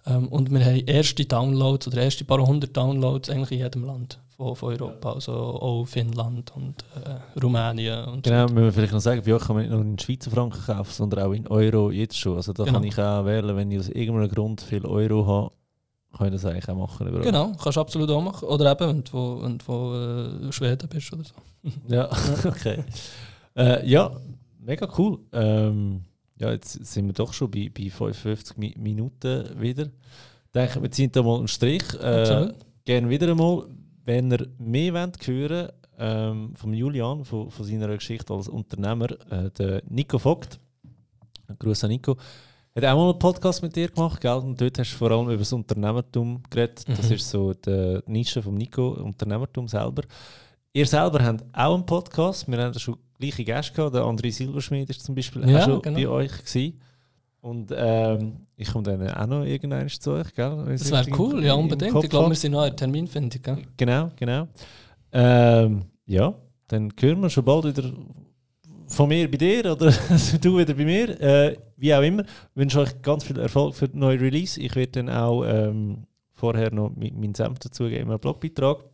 Ähm, 0.05 0.27
und 0.27 0.51
wir 0.51 0.63
haben 0.63 0.85
erste 0.85 1.25
Downloads 1.25 1.87
oder 1.87 2.03
erste 2.03 2.23
paar 2.23 2.45
hundert 2.45 2.77
Downloads 2.77 3.29
eigentlich 3.29 3.51
in 3.51 3.65
jedem 3.65 3.85
Land 3.85 4.19
von, 4.43 4.55
von 4.55 4.73
Europa. 4.73 5.13
Also 5.13 5.31
auch 5.31 5.85
Finnland 5.85 6.51
und 6.55 6.83
äh, 6.95 7.39
Rumänien. 7.39 8.05
Und 8.05 8.23
genau, 8.23 8.47
so. 8.47 8.53
müssen 8.53 8.65
wir 8.65 8.73
vielleicht 8.73 8.93
noch 8.93 8.99
sagen, 8.99 9.21
bei 9.25 9.33
euch 9.33 9.43
kann 9.43 9.55
man 9.55 9.65
nicht 9.65 9.73
nur 9.73 9.81
in 9.81 9.97
Schweizer 9.99 10.31
Franken 10.31 10.61
kaufen, 10.65 10.91
sondern 10.91 11.25
auch 11.25 11.31
in 11.31 11.47
Euro 11.47 11.91
jetzt 11.91 12.17
schon. 12.17 12.35
Also 12.35 12.53
da 12.53 12.63
genau. 12.63 12.79
kann 12.79 12.87
ich 12.87 12.97
auch 12.97 13.25
wählen, 13.25 13.55
wenn 13.55 13.71
ich 13.71 13.79
aus 13.79 13.89
irgendeinem 13.89 14.29
Grund 14.29 14.61
viel 14.61 14.85
Euro 14.85 15.25
habe, 15.25 15.51
kann 16.17 16.27
ich 16.27 16.33
das 16.33 16.45
eigentlich 16.45 16.69
auch 16.69 16.75
machen. 16.75 17.07
Überall. 17.07 17.23
Genau, 17.23 17.51
kannst 17.61 17.77
du 17.77 17.81
absolut 17.81 18.09
auch 18.09 18.21
machen. 18.21 18.47
Oder 18.47 18.71
eben, 18.71 18.87
wenn 18.87 19.03
du, 19.03 19.41
wenn 19.41 19.57
du 19.57 20.47
äh, 20.47 20.51
Schweden 20.51 20.87
bist 20.87 21.13
oder 21.13 21.23
so. 21.23 21.33
ja, 21.87 22.09
okay. 22.45 22.83
Äh, 23.55 23.87
ja, 23.89 24.11
mega 24.59 24.87
cool. 24.97 25.19
Ähm, 25.31 26.01
ja, 26.37 26.51
jetzt 26.51 26.85
sind 26.85 27.07
wir 27.07 27.13
doch 27.13 27.33
schon 27.33 27.49
bei, 27.49 27.71
bei 27.73 27.89
55 27.89 28.57
Mi 28.57 28.75
Minuten 28.77 29.59
wieder. 29.59 29.85
Ich 29.85 30.51
denke, 30.53 30.81
wir 30.81 30.91
ziehen 30.91 31.11
da 31.11 31.23
mal 31.23 31.39
einen 31.39 31.47
Strich. 31.47 31.83
Äh, 32.01 32.53
gerne 32.85 33.09
wieder 33.09 33.29
einmal. 33.29 33.65
Wenn 34.05 34.31
ihr 34.31 34.47
mehr 34.57 34.93
wollt 34.93 35.27
hören 35.27 35.69
ähm, 35.97 36.53
von 36.55 36.73
Julian, 36.73 37.23
von, 37.23 37.49
von 37.49 37.65
seiner 37.65 37.87
Geschichte 37.95 38.33
als 38.33 38.47
Unternehmer, 38.47 39.11
äh, 39.31 39.49
der 39.51 39.81
Nico 39.87 40.19
Vogt, 40.19 40.59
Grüße 41.59 41.85
an 41.85 41.91
Nico, 41.91 42.17
hat 42.75 42.85
auch 42.85 42.95
mal 42.97 43.09
einen 43.11 43.19
Podcast 43.19 43.61
mit 43.61 43.75
dir 43.75 43.87
gemacht, 43.89 44.19
gell? 44.19 44.33
Und 44.33 44.59
dort 44.59 44.79
hast 44.79 44.91
du 44.93 44.97
vor 44.97 45.11
allem 45.11 45.27
über 45.27 45.37
das 45.37 45.53
Unternehmertum 45.53 46.41
geredet. 46.49 46.83
Das 46.87 47.07
mhm. 47.07 47.15
ist 47.15 47.29
so 47.29 47.53
die 47.53 47.99
Nische 48.07 48.41
vom 48.41 48.55
Nico, 48.55 48.89
Unternehmertum 48.89 49.67
selber. 49.67 50.01
Ihr 50.73 50.87
selber 50.87 51.23
habt 51.23 51.43
auch 51.53 51.75
einen 51.75 51.85
Podcast. 51.85 52.49
Wir 52.49 52.57
haben 52.57 52.77
schon 52.79 52.97
gleiche 53.19 53.43
Gäste 53.43 53.73
gehabt. 53.73 53.93
Der 53.93 54.01
André 54.01 54.31
Silberschmied 54.31 54.89
ist 54.89 55.03
zum 55.03 55.13
Beispiel 55.13 55.47
ja, 55.47 55.59
auch 55.59 55.65
schon 55.65 55.81
genau. 55.83 55.97
bei 55.97 56.07
euch 56.07 56.31
gewesen. 56.31 56.81
Und 57.43 57.73
ähm, 57.75 58.47
ich 58.55 58.71
komme 58.71 58.83
dann 58.83 59.05
auch 59.09 59.27
noch 59.27 59.43
irgendwann 59.43 59.89
zu 59.89 60.11
euch, 60.11 60.33
gell? 60.33 60.63
Das 60.65 60.89
wäre 60.89 61.05
cool, 61.19 61.43
ja, 61.43 61.55
unbedingt. 61.55 62.01
Ich 62.01 62.09
glaube, 62.09 62.29
wir 62.29 62.37
sind 62.37 62.53
noch 62.53 62.65
in 62.65 62.77
Terminfindung, 62.77 63.41
gell? 63.41 63.57
Genau, 63.75 64.11
genau. 64.15 64.47
Ähm, 65.11 65.83
ja, 66.05 66.33
dann 66.69 66.93
hören 66.97 67.19
wir 67.19 67.29
schon 67.29 67.43
bald 67.43 67.65
wieder 67.65 67.91
von 68.87 69.09
mir 69.09 69.29
bei 69.29 69.35
dir 69.35 69.73
oder 69.73 69.91
du 70.41 70.57
wieder 70.57 70.73
bei 70.73 70.85
mir. 70.85 71.19
Äh, 71.19 71.57
wie 71.75 71.93
auch 71.93 72.01
immer. 72.01 72.23
Ich 72.23 72.55
wünsche 72.55 72.79
euch 72.79 73.01
ganz 73.01 73.25
viel 73.25 73.37
Erfolg 73.37 73.75
für 73.75 73.89
den 73.89 73.99
neuen 73.99 74.21
Release. 74.21 74.57
Ich 74.61 74.73
werde 74.73 75.03
dann 75.03 75.09
auch 75.09 75.43
ähm, 75.43 76.07
vorher 76.31 76.73
noch 76.73 76.95
meinen 76.95 77.35
Senf 77.35 77.59
dazugeben, 77.59 78.09
einen 78.09 78.19
Blogbeitrag. 78.19 78.85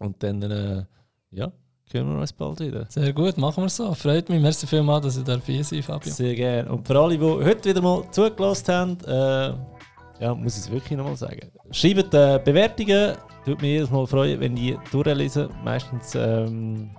Und 0.00 0.22
dann, 0.22 0.42
äh, 0.42 0.84
ja, 1.30 1.50
hören 1.94 2.12
wir 2.12 2.20
uns 2.20 2.32
bald 2.32 2.60
wieder. 2.60 2.86
Sehr 2.88 3.12
gut, 3.12 3.36
machen 3.36 3.64
wir 3.64 3.68
so. 3.68 3.92
Freut 3.94 4.28
mich. 4.28 4.40
Merci 4.40 4.66
vielmals, 4.66 5.04
dass 5.04 5.18
ihr 5.18 5.24
da 5.24 5.38
hier 5.44 5.64
seid, 5.64 5.84
Fabio. 5.84 6.12
Sehr 6.12 6.34
gerne. 6.34 6.70
Und 6.70 6.86
für 6.86 6.98
alle, 6.98 7.16
die 7.16 7.24
heute 7.24 7.68
wieder 7.68 7.82
mal 7.82 8.04
zugelassen 8.10 8.74
haben, 8.74 8.98
äh, 9.06 10.24
ja, 10.24 10.34
muss 10.34 10.56
ich 10.56 10.64
es 10.64 10.70
wirklich 10.70 10.96
nochmal 10.96 11.16
sagen. 11.16 11.50
Schreibt 11.70 12.14
äh, 12.14 12.40
Bewertungen. 12.44 13.16
Tut 13.44 13.60
mich 13.62 13.70
jedes 13.70 13.90
Mal 13.90 14.06
freuen, 14.06 14.38
wenn 14.38 14.54
die 14.54 14.76
durchlesen. 14.92 15.48
Meistens 15.64 16.14
ähm, 16.14 16.90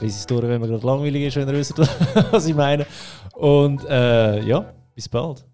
lese 0.00 0.14
ich 0.14 0.20
es 0.20 0.26
durch, 0.26 0.42
wenn 0.42 0.60
man 0.60 0.70
gerade 0.70 0.86
langweilig 0.86 1.24
ist, 1.24 1.36
wenn 1.36 1.48
ihr 1.48 1.54
wisst, 1.54 1.78
was 2.32 2.46
ich 2.46 2.54
meine. 2.54 2.86
Und 3.34 3.84
äh, 3.84 4.40
ja, 4.42 4.72
bis 4.94 5.08
bald. 5.08 5.44